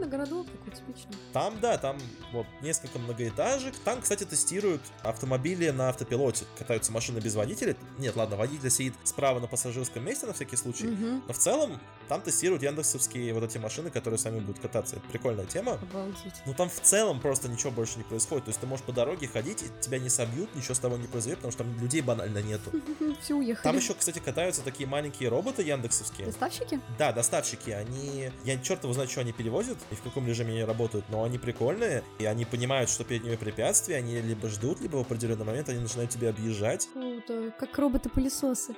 Нормально, 0.00 0.06
городок 0.06 0.46
такой 0.50 0.72
типичный. 0.72 1.16
Там, 1.32 1.60
да, 1.60 1.76
там 1.76 1.98
вот 2.32 2.46
несколько 2.62 2.98
многоэтажек. 2.98 3.74
Там, 3.84 4.00
кстати, 4.00 4.24
тестируют 4.24 4.80
автомобили 5.02 5.70
на 5.70 5.90
автопилоте. 5.90 6.44
Катаются 6.58 6.92
машины 6.92 7.18
без 7.18 7.34
водителя. 7.34 7.76
Нет, 7.98 8.16
ладно, 8.16 8.36
водитель 8.36 8.70
сидит 8.70 8.94
справа 9.04 9.40
на 9.40 9.46
пассажирском 9.46 10.04
месте 10.04 10.26
на 10.26 10.32
всякий 10.32 10.56
случай. 10.56 10.86
Мгм. 10.86 11.22
Но 11.26 11.32
в 11.32 11.38
целом 11.38 11.80
там 12.08 12.22
тестируют 12.22 12.62
яндексовские 12.62 13.32
вот 13.34 13.44
эти 13.44 13.58
машины, 13.58 13.90
которые 13.90 14.18
сами 14.18 14.40
будут 14.40 14.60
кататься. 14.60 14.96
Это 14.96 15.06
прикольная 15.08 15.46
тема. 15.46 15.74
Обалдеть. 15.74 16.42
Ну 16.46 16.54
там 16.54 16.68
в 16.68 16.80
целом 16.80 17.20
просто 17.20 17.48
ничего 17.48 17.70
больше 17.70 17.98
не 17.98 18.04
происходит. 18.04 18.46
То 18.46 18.48
есть 18.50 18.60
ты 18.60 18.66
можешь 18.66 18.84
по 18.84 18.92
дороге 18.92 19.28
ходить, 19.28 19.62
и 19.62 19.66
тебя 19.80 19.98
не 19.98 20.08
собьют, 20.08 20.54
ничего 20.54 20.74
с 20.74 20.78
тобой 20.78 20.98
не 20.98 21.06
произойдет, 21.06 21.38
потому 21.38 21.52
что 21.52 21.64
там 21.64 21.78
людей 21.78 22.00
банально 22.00 22.42
нету. 22.42 22.70
Все 23.22 23.34
уехали. 23.34 23.62
Там 23.62 23.76
еще, 23.76 23.94
кстати, 23.94 24.18
катаются 24.18 24.62
такие 24.62 24.88
маленькие 24.88 25.28
роботы 25.28 25.62
яндексовские. 25.62 26.26
Доставщики? 26.26 26.80
Да, 26.98 27.12
доставщики, 27.12 27.70
они... 27.70 28.30
Я 28.44 28.58
черт 28.58 28.82
его 28.82 28.92
знает, 28.92 29.10
что 29.10 29.20
они 29.20 29.32
перевозят 29.32 29.78
и 29.90 29.94
в 29.94 30.02
каком 30.02 30.26
режиме 30.26 30.52
они 30.52 30.64
работают, 30.64 31.04
но 31.08 31.24
они 31.24 31.38
прикольные, 31.38 32.02
и 32.18 32.24
они 32.24 32.44
понимают, 32.44 32.90
что 32.90 33.04
перед 33.04 33.24
ними 33.24 33.36
препятствия, 33.36 33.96
они 33.96 34.20
либо 34.20 34.48
ждут, 34.48 34.80
либо 34.80 34.96
в 34.96 35.00
определенный 35.00 35.44
момент 35.44 35.68
они 35.68 35.80
начинают 35.80 36.10
тебя 36.10 36.30
объезжать. 36.30 36.88
Круто. 36.92 37.52
Как 37.58 37.76
роботы-пылесосы. 37.78 38.74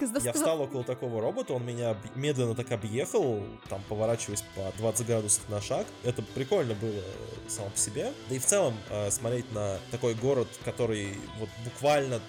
Я 0.22 0.32
встал 0.32 0.60
около 0.60 0.84
такого 0.84 1.20
робота, 1.20 1.52
он 1.54 1.64
меня 1.64 1.96
медленно 2.14 2.54
так 2.54 2.72
объехал, 2.72 3.42
там 3.68 3.82
поворачиваясь 3.88 4.42
по 4.54 4.72
20 4.78 5.06
градусов 5.06 5.48
на 5.48 5.60
шаг. 5.60 5.86
Это 6.04 6.22
прикольно 6.22 6.74
было 6.74 6.90
э, 6.90 7.02
само 7.48 7.70
по 7.70 7.78
себе. 7.78 8.12
Да 8.28 8.34
и 8.34 8.38
в 8.38 8.44
целом 8.44 8.74
э, 8.90 9.10
смотреть 9.10 9.50
на 9.52 9.78
такой 9.90 10.14
город, 10.14 10.48
который 10.64 11.14
вот 11.38 11.48
буквально 11.64 12.20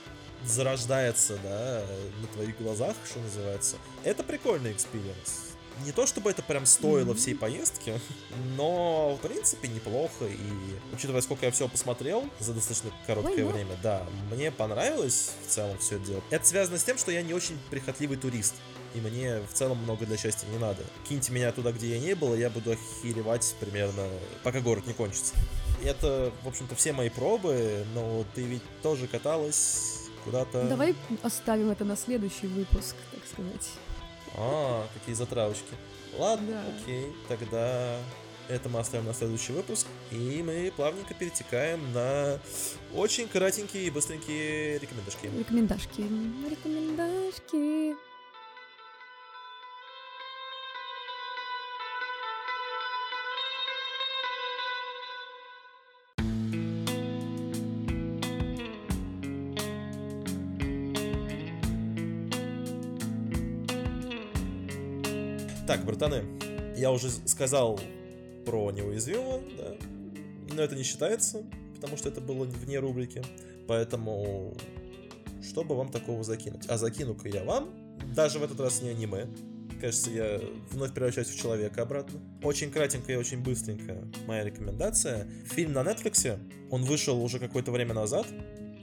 зарождается, 0.45 1.37
да, 1.43 1.81
э, 1.81 2.09
на 2.21 2.27
твоих 2.27 2.57
глазах, 2.59 2.95
что 3.09 3.19
называется. 3.19 3.77
Это 4.03 4.23
прикольный 4.23 4.71
experience. 4.71 5.56
Не 5.85 5.91
то 5.91 6.05
чтобы 6.05 6.31
это 6.31 6.41
прям 6.41 6.65
стоило 6.65 7.13
всей 7.13 7.35
поездки, 7.35 7.99
но 8.55 9.15
в 9.15 9.27
принципе 9.27 9.67
неплохо. 9.67 10.25
И 10.25 10.93
учитывая, 10.93 11.21
сколько 11.21 11.45
я 11.45 11.51
всего 11.51 11.67
посмотрел 11.67 12.29
за 12.39 12.53
достаточно 12.53 12.91
короткое 13.05 13.43
Why 13.43 13.47
not? 13.47 13.53
время, 13.53 13.77
да, 13.83 14.05
мне 14.31 14.51
понравилось 14.51 15.31
в 15.45 15.51
целом 15.51 15.77
все 15.77 15.99
дело. 15.99 16.21
Это 16.29 16.45
связано 16.45 16.77
с 16.77 16.83
тем, 16.83 16.97
что 16.97 17.11
я 17.11 17.21
не 17.21 17.33
очень 17.33 17.57
прихотливый 17.69 18.17
турист. 18.17 18.55
И 18.95 18.99
мне 18.99 19.41
в 19.41 19.53
целом 19.53 19.77
много 19.83 20.05
для 20.05 20.17
счастья 20.17 20.47
не 20.47 20.57
надо. 20.57 20.83
Киньте 21.07 21.31
меня 21.31 21.51
туда, 21.51 21.71
где 21.71 21.95
я 21.95 21.99
не 21.99 22.15
был, 22.15 22.33
и 22.33 22.39
я 22.39 22.49
буду 22.49 22.71
охеревать 22.71 23.55
примерно, 23.59 24.07
пока 24.43 24.59
город 24.61 24.87
не 24.87 24.93
кончится. 24.93 25.35
Это, 25.83 26.31
в 26.43 26.47
общем-то, 26.47 26.75
все 26.75 26.93
мои 26.93 27.09
пробы, 27.09 27.85
но 27.93 28.25
ты 28.33 28.41
ведь 28.43 28.63
тоже 28.81 29.07
каталась 29.07 30.07
куда-то. 30.23 30.63
Давай 30.67 30.95
оставим 31.21 31.69
это 31.69 31.85
на 31.85 31.95
следующий 31.95 32.47
выпуск, 32.47 32.95
так 33.11 33.21
сказать. 33.31 33.69
А, 34.35 34.87
какие 34.93 35.15
затравочки. 35.15 35.73
Ладно, 36.17 36.51
Да. 36.51 36.81
окей, 36.83 37.07
тогда 37.27 37.97
это 38.47 38.69
мы 38.69 38.79
оставим 38.79 39.05
на 39.05 39.13
следующий 39.13 39.51
выпуск, 39.53 39.87
и 40.11 40.41
мы 40.43 40.71
плавненько 40.75 41.13
перетекаем 41.13 41.91
на 41.93 42.39
очень 42.93 43.27
кратенькие 43.27 43.85
и 43.85 43.89
быстренькие 43.89 44.79
рекомендашки. 44.79 45.27
Рекомендашки. 45.37 46.01
Рекомендашки. 46.49 47.95
Так, 65.67 65.83
братаны, 65.83 66.23
я 66.77 66.93
уже 66.93 67.09
сказал 67.09 67.77
про 68.45 68.71
неуязвимого, 68.71 69.41
да, 69.57 69.75
но 70.55 70.61
это 70.61 70.77
не 70.77 70.83
считается, 70.83 71.43
потому 71.75 71.97
что 71.97 72.07
это 72.07 72.21
было 72.21 72.45
вне 72.45 72.79
рубрики, 72.79 73.21
поэтому 73.67 74.55
что 75.43 75.65
бы 75.65 75.75
вам 75.75 75.89
такого 75.91 76.23
закинуть? 76.23 76.69
А 76.69 76.77
закину-ка 76.77 77.27
я 77.27 77.43
вам, 77.43 77.69
даже 78.15 78.39
в 78.39 78.43
этот 78.43 78.61
раз 78.61 78.81
не 78.81 78.91
аниме, 78.91 79.27
кажется, 79.81 80.09
я 80.09 80.39
вновь 80.71 80.93
превращаюсь 80.93 81.27
в 81.27 81.37
человека 81.37 81.81
обратно. 81.81 82.21
Очень 82.43 82.71
кратенько 82.71 83.11
и 83.11 83.17
очень 83.17 83.43
быстренько 83.43 84.07
моя 84.25 84.45
рекомендация. 84.45 85.27
Фильм 85.51 85.73
на 85.73 85.79
Netflix, 85.79 86.39
он 86.71 86.83
вышел 86.83 87.21
уже 87.21 87.39
какое-то 87.39 87.73
время 87.73 87.93
назад, 87.93 88.25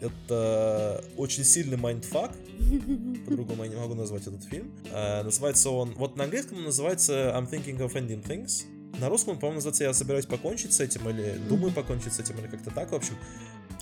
это 0.03 1.03
очень 1.17 1.45
сильный 1.45 1.79
mindfuck, 1.79 2.33
по-другому 3.25 3.65
я 3.65 3.71
не 3.71 3.77
могу 3.77 3.95
назвать 3.95 4.27
этот 4.27 4.45
фильм. 4.45 4.73
А, 4.93 5.23
называется 5.23 5.71
он... 5.71 5.95
Вот 5.95 6.17
на 6.17 6.25
английском 6.25 6.59
он 6.59 6.65
называется 6.65 7.35
I'm 7.37 7.51
thinking 7.51 7.79
of 7.79 7.93
ending 7.95 8.23
things. 8.23 8.65
На 9.01 9.09
русском 9.09 9.39
по-моему, 9.39 9.57
называется 9.57 9.85
«Я 9.85 9.93
собираюсь 9.93 10.27
покончить 10.27 10.73
с 10.73 10.81
этим» 10.81 11.09
или 11.09 11.37
«Думаю 11.49 11.73
покончить 11.73 12.13
с 12.13 12.21
этим» 12.21 12.39
или 12.39 12.47
как-то 12.47 12.71
так, 12.71 12.93
в 12.93 12.95
общем. 12.95 13.17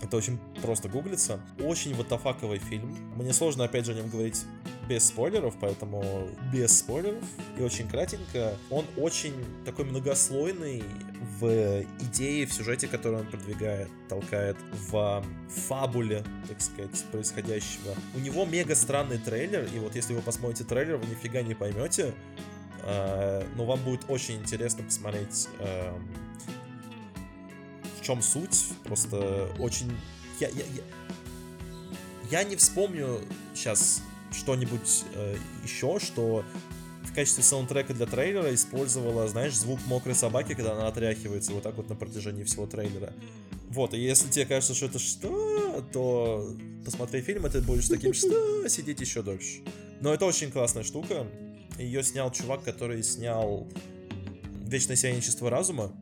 Это 0.00 0.16
очень 0.16 0.38
просто 0.62 0.88
гуглится. 0.88 1.40
Очень 1.60 1.94
ватафаковый 1.94 2.58
фильм. 2.58 2.96
Мне 3.16 3.32
сложно, 3.32 3.64
опять 3.64 3.84
же, 3.84 3.92
о 3.92 3.94
нем 3.94 4.08
говорить 4.08 4.42
без 4.88 5.06
спойлеров, 5.06 5.54
поэтому 5.60 6.28
без 6.52 6.78
спойлеров. 6.78 7.24
И 7.58 7.62
очень 7.62 7.88
кратенько. 7.88 8.56
Он 8.70 8.84
очень 8.96 9.34
такой 9.64 9.84
многослойный 9.84 10.82
в 11.38 11.82
идее, 12.00 12.46
в 12.46 12.52
сюжете, 12.52 12.88
который 12.88 13.20
он 13.20 13.26
продвигает, 13.26 13.88
толкает, 14.08 14.56
в 14.90 15.24
фабуле, 15.48 16.24
так 16.48 16.60
сказать, 16.60 17.04
происходящего. 17.10 17.94
У 18.14 18.18
него 18.18 18.44
мега 18.44 18.74
странный 18.74 19.18
трейлер, 19.18 19.68
и 19.74 19.78
вот 19.78 19.94
если 19.94 20.14
вы 20.14 20.22
посмотрите 20.22 20.64
трейлер, 20.64 20.96
вы 20.96 21.06
нифига 21.06 21.42
не 21.42 21.54
поймете, 21.54 22.14
э, 22.82 23.46
но 23.56 23.64
вам 23.64 23.82
будет 23.82 24.02
очень 24.08 24.36
интересно 24.36 24.84
посмотреть, 24.84 25.48
эм, 25.60 26.08
в 27.98 28.02
чем 28.04 28.22
суть. 28.22 28.66
Просто 28.84 29.48
очень... 29.58 29.96
Я, 30.40 30.48
я, 30.48 30.64
я, 30.74 30.82
я 32.30 32.44
не 32.44 32.56
вспомню 32.56 33.20
сейчас 33.54 34.02
что-нибудь 34.32 35.04
э, 35.14 35.36
еще, 35.64 35.98
что 35.98 36.44
в 37.02 37.14
качестве 37.14 37.42
саундтрека 37.42 37.94
для 37.94 38.06
трейлера 38.06 38.54
использовала, 38.54 39.28
знаешь, 39.28 39.54
звук 39.54 39.80
мокрой 39.86 40.14
собаки, 40.14 40.54
когда 40.54 40.72
она 40.72 40.88
отряхивается 40.88 41.52
вот 41.52 41.62
так 41.62 41.76
вот 41.76 41.88
на 41.88 41.94
протяжении 41.94 42.44
всего 42.44 42.66
трейлера. 42.66 43.12
Вот, 43.68 43.94
и 43.94 43.98
если 43.98 44.28
тебе 44.28 44.46
кажется, 44.46 44.74
что 44.74 44.86
это 44.86 44.98
что, 44.98 45.84
то 45.92 46.54
посмотри 46.84 47.22
фильм, 47.22 47.46
и 47.46 47.50
ты 47.50 47.60
будешь 47.60 47.88
таким, 47.88 48.12
что 48.12 48.68
сидеть 48.68 49.00
еще 49.00 49.22
дольше. 49.22 49.62
Но 50.00 50.12
это 50.12 50.26
очень 50.26 50.50
классная 50.50 50.82
штука. 50.82 51.26
Ее 51.78 52.02
снял 52.02 52.30
чувак, 52.30 52.64
который 52.64 53.02
снял 53.02 53.66
Вечное 54.72 54.96
сияние 54.96 55.20
чувства 55.20 55.50
разума. 55.50 55.92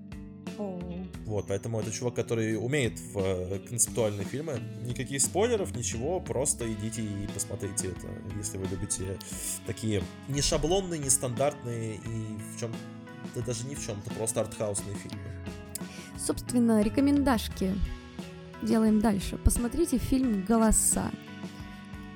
Вот, 1.31 1.47
поэтому 1.47 1.79
это 1.79 1.93
чувак, 1.93 2.15
который 2.15 2.57
умеет 2.57 2.99
в 2.99 3.19
э, 3.19 3.61
концептуальные 3.61 4.27
фильмы. 4.27 4.61
Никаких 4.85 5.23
спойлеров, 5.23 5.77
ничего, 5.77 6.19
просто 6.19 6.71
идите 6.73 7.03
и 7.03 7.29
посмотрите 7.33 7.87
это, 7.87 8.09
если 8.37 8.59
вы 8.59 8.67
любите 8.67 9.17
такие 9.65 10.03
не 10.27 10.43
шаблонные, 10.43 10.99
не 10.99 11.09
стандартные 11.09 11.99
и 11.99 12.37
в 12.53 12.59
чем 12.59 12.73
да 13.37 13.43
даже 13.43 13.65
не 13.69 13.77
в 13.77 13.87
чем-то, 13.87 14.11
просто 14.15 14.41
артхаусные 14.41 14.97
фильмы. 14.97 15.23
Собственно, 16.19 16.83
рекомендашки 16.83 17.77
делаем 18.61 19.01
дальше. 19.01 19.39
Посмотрите 19.39 19.99
фильм 19.99 20.45
«Голоса». 20.45 21.13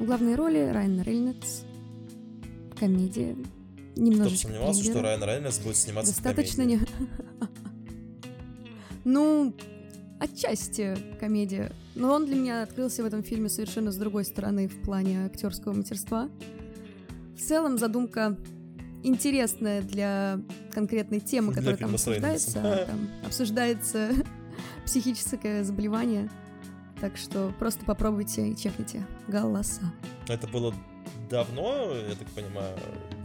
В 0.01 0.07
главной 0.07 0.35
роли 0.35 0.59
Райан 0.59 1.01
Рейнольдс. 1.01 1.61
Комедия. 2.77 3.37
Кто 3.93 4.03
Немножечко 4.03 4.49
сомневался, 4.49 4.83
что 4.83 4.93
триллера. 4.95 5.07
Райан 5.07 5.23
Рейнольдс 5.23 5.59
будет 5.61 5.77
сниматься 5.77 6.13
Достаточно 6.13 6.65
в 6.65 6.67
комедии? 6.67 6.89
не... 6.99 7.24
Ну, 9.05 9.55
отчасти 10.21 10.97
комедия. 11.21 11.73
Но 11.95 12.13
он 12.13 12.27
для 12.27 12.37
меня 12.37 12.63
открылся 12.63 13.03
в 13.03 13.07
этом 13.07 13.23
фильме 13.23 13.49
совершенно 13.49 13.93
с 13.93 13.97
другой 13.97 14.25
стороны 14.25 14.69
в 14.69 14.81
плане 14.83 15.27
актерского 15.27 15.75
мастерства. 15.75 16.29
В 17.37 17.41
целом 17.41 17.79
задумка 17.79 18.37
интересная 19.03 19.83
для 19.83 20.41
конкретной 20.73 21.21
темы, 21.21 21.53
Для 21.53 21.61
которая 21.61 21.79
там 21.79 21.95
обсуждается. 21.95 22.87
Там 22.89 23.09
обсуждается 23.25 24.11
психическое 24.85 25.63
заболевание. 25.63 26.31
Так 27.01 27.17
что 27.17 27.53
просто 27.59 27.85
попробуйте 27.85 28.49
и 28.49 28.57
чекните. 28.57 29.07
Голоса. 29.29 29.83
Это 30.29 30.47
было 30.47 30.75
давно, 31.29 31.93
я 32.09 32.15
так 32.15 32.29
понимаю. 32.29 32.77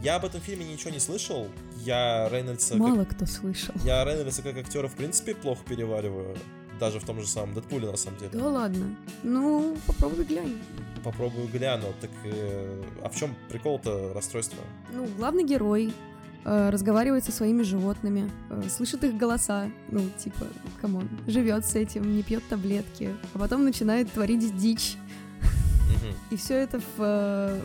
Я 0.02 0.16
об 0.16 0.24
этом 0.24 0.40
фильме 0.40 0.64
ничего 0.64 0.90
не 0.90 0.98
слышал. 0.98 1.48
Я 1.84 2.28
Рейнольдса... 2.30 2.74
как- 2.74 2.80
Мало 2.80 3.04
кто 3.04 3.26
слышал. 3.26 3.74
Я 3.84 4.04
Рейнольдса 4.04 4.42
как 4.42 4.56
актера 4.56 4.88
в 4.88 4.94
принципе 4.94 5.34
плохо 5.34 5.60
перевариваю. 5.68 6.36
Даже 6.78 6.98
в 6.98 7.04
том 7.04 7.20
же 7.20 7.26
самом 7.26 7.52
Дэдпуле, 7.54 7.90
на 7.90 7.96
самом 7.98 8.18
деле. 8.18 8.30
Да 8.32 8.48
ладно. 8.48 8.96
Ну, 9.22 9.76
попробуй 9.86 10.24
глянь. 10.24 10.58
Попробую 11.04 11.48
гляну. 11.48 11.88
Так 12.00 12.10
э, 12.24 12.82
а 13.02 13.10
в 13.10 13.16
чем 13.16 13.34
прикол-то 13.50 14.12
расстройства? 14.14 14.58
Ну, 14.90 15.06
главный 15.18 15.44
герой 15.44 15.92
э, 16.46 16.70
разговаривает 16.70 17.24
со 17.24 17.32
своими 17.32 17.62
животными, 17.62 18.30
э, 18.48 18.62
слышит 18.74 19.04
их 19.04 19.18
голоса, 19.18 19.70
ну, 19.90 20.00
типа, 20.18 20.46
come 20.80 20.95
on, 20.95 21.06
живет 21.26 21.66
с 21.66 21.74
этим, 21.74 22.16
не 22.16 22.22
пьет 22.22 22.42
таблетки, 22.48 23.14
а 23.34 23.38
потом 23.38 23.64
начинает 23.64 24.10
творить 24.10 24.56
дичь. 24.56 24.96
И 26.30 26.36
все 26.36 26.54
это 26.54 26.78
в 26.80 26.84
э, 26.98 27.60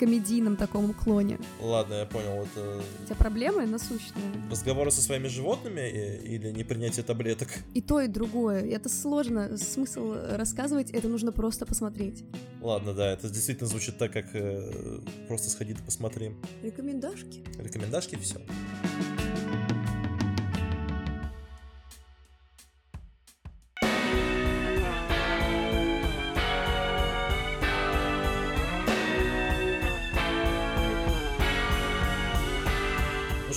комедийном 0.00 0.56
таком 0.56 0.88
уклоне. 0.90 1.38
Ладно, 1.60 1.94
я 1.94 2.06
понял. 2.06 2.42
Это 2.42 2.82
Хотя 3.02 3.14
проблемы 3.14 3.66
насущные. 3.66 4.24
разговоры 4.50 4.90
со 4.90 5.02
своими 5.02 5.28
животными 5.28 5.80
э, 5.80 6.22
или 6.24 6.50
не 6.50 6.64
принятие 6.64 7.04
таблеток? 7.04 7.48
И 7.74 7.82
то, 7.82 8.00
и 8.00 8.08
другое. 8.08 8.64
И 8.64 8.70
это 8.70 8.88
сложно. 8.88 9.58
Смысл 9.58 10.14
рассказывать, 10.30 10.90
это 10.90 11.08
нужно 11.08 11.32
просто 11.32 11.66
посмотреть. 11.66 12.24
Ладно, 12.62 12.94
да, 12.94 13.12
это 13.12 13.28
действительно 13.28 13.68
звучит 13.68 13.98
так, 13.98 14.10
как 14.12 14.34
э, 14.34 15.00
просто 15.28 15.50
сходи 15.50 15.74
да 15.74 15.80
посмотри. 15.84 16.32
Рекомендашки. 16.62 17.44
Рекомендашки, 17.58 18.16
все. 18.16 18.38
Ну 18.38 19.19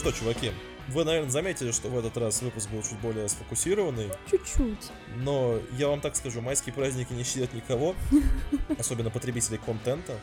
что, 0.04 0.12
чуваки, 0.12 0.52
вы, 0.90 1.06
наверное, 1.06 1.32
заметили, 1.32 1.72
что 1.72 1.88
в 1.88 1.98
этот 1.98 2.18
раз 2.18 2.42
выпуск 2.42 2.70
был 2.70 2.82
чуть 2.84 3.00
более 3.00 3.30
сфокусированный, 3.30 4.10
Чуть-чуть. 4.30 4.92
но 5.18 5.60
я 5.78 5.88
вам 5.88 6.02
так 6.02 6.16
скажу, 6.18 6.42
майские 6.42 6.74
праздники 6.74 7.14
не 7.14 7.24
щадят 7.24 7.54
никого, 7.54 7.96
особенно 8.78 9.10
потребителей 9.10 9.60
контента 9.60 10.20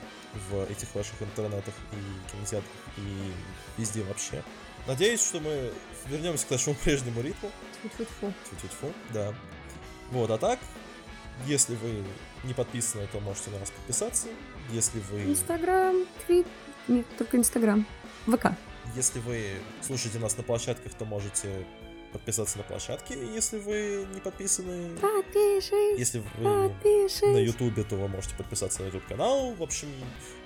в 0.51 0.71
этих 0.71 0.95
ваших 0.95 1.23
интернетах 1.23 1.73
и 1.93 2.31
кинотеатрах 2.31 2.71
и 2.99 3.81
везде 3.81 4.03
вообще. 4.03 4.43
Надеюсь, 4.87 5.27
что 5.27 5.41
мы 5.41 5.73
вернемся 6.09 6.47
к 6.47 6.51
нашему 6.51 6.75
прежнему 6.77 7.23
ритму. 7.23 7.51
Тьфу-тьфу-тьфу. 7.83 8.33
Тьфу-тьфу-тьфу, 8.45 8.93
да. 9.15 9.35
Вот, 10.11 10.31
а 10.31 10.37
так, 10.37 10.59
если 11.47 11.75
вы 11.77 12.05
не 12.45 12.53
подписаны, 12.53 13.07
то 13.11 13.21
можете 13.21 13.51
на 13.51 13.61
нас 13.61 13.71
подписаться. 13.71 14.29
Если 14.73 15.01
вы, 15.11 15.23
Инстаграм, 15.25 15.97
твит. 16.27 16.47
Нет, 16.87 17.07
только 17.17 17.39
Инстаграм. 17.39 17.87
ВК. 18.27 18.49
Если 18.97 19.21
вы 19.21 19.45
слушаете 19.83 20.19
нас 20.19 20.37
на 20.37 20.43
площадках, 20.43 20.93
то 20.95 21.05
можете 21.05 21.67
подписаться 22.13 22.59
на 22.59 22.65
площадки. 22.65 23.13
Если 23.13 23.59
вы 23.61 24.05
не 24.13 24.21
подписаны, 24.21 24.97
Подпишись, 24.99 25.97
если 25.99 26.19
вы 26.19 26.43
на 26.43 26.69
подпишись. 26.69 27.47
Ютубе, 27.47 27.85
то 27.85 27.95
вы 27.97 28.09
можете 28.09 28.35
подписаться 28.35 28.83
на 28.83 28.87
YouTube 28.87 29.07
канал. 29.07 29.53
В 29.55 29.63
общем, 29.63 29.89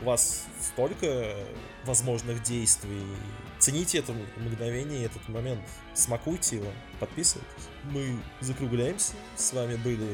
у 0.03 0.05
вас 0.05 0.45
столько 0.61 1.34
возможных 1.86 2.42
действий. 2.42 3.03
Цените 3.59 3.99
это 3.99 4.12
мгновение, 4.36 5.07
этот 5.07 5.26
момент. 5.30 5.61
Смакуйте 5.95 6.57
его, 6.57 6.66
подписывайтесь. 7.01 7.64
Мы 7.84 8.18
закругляемся. 8.40 9.14
С 9.36 9.53
вами 9.55 9.76
были 9.76 10.07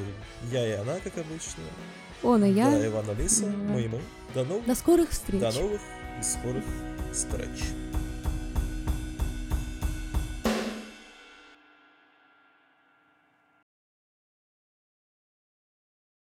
я 0.53 0.67
и 0.69 0.73
она, 0.73 1.01
как 1.01 1.19
обычно. 1.19 1.65
Он 2.23 2.45
и 2.45 2.55
Да, 2.55 2.71
я. 2.77 2.87
Иван 2.87 3.11
Алиса, 3.11 3.47
Да. 3.47 3.57
мы 3.57 3.83
и 3.83 3.89
мы. 3.89 4.01
До 4.35 4.45
новых, 4.45 4.67
До 4.67 4.75
скорых 4.77 5.11
встреч. 5.11 5.41
до 5.41 5.51
новых 5.53 5.81
и 6.21 6.23
скорых 6.23 6.65
встреч. 7.13 7.59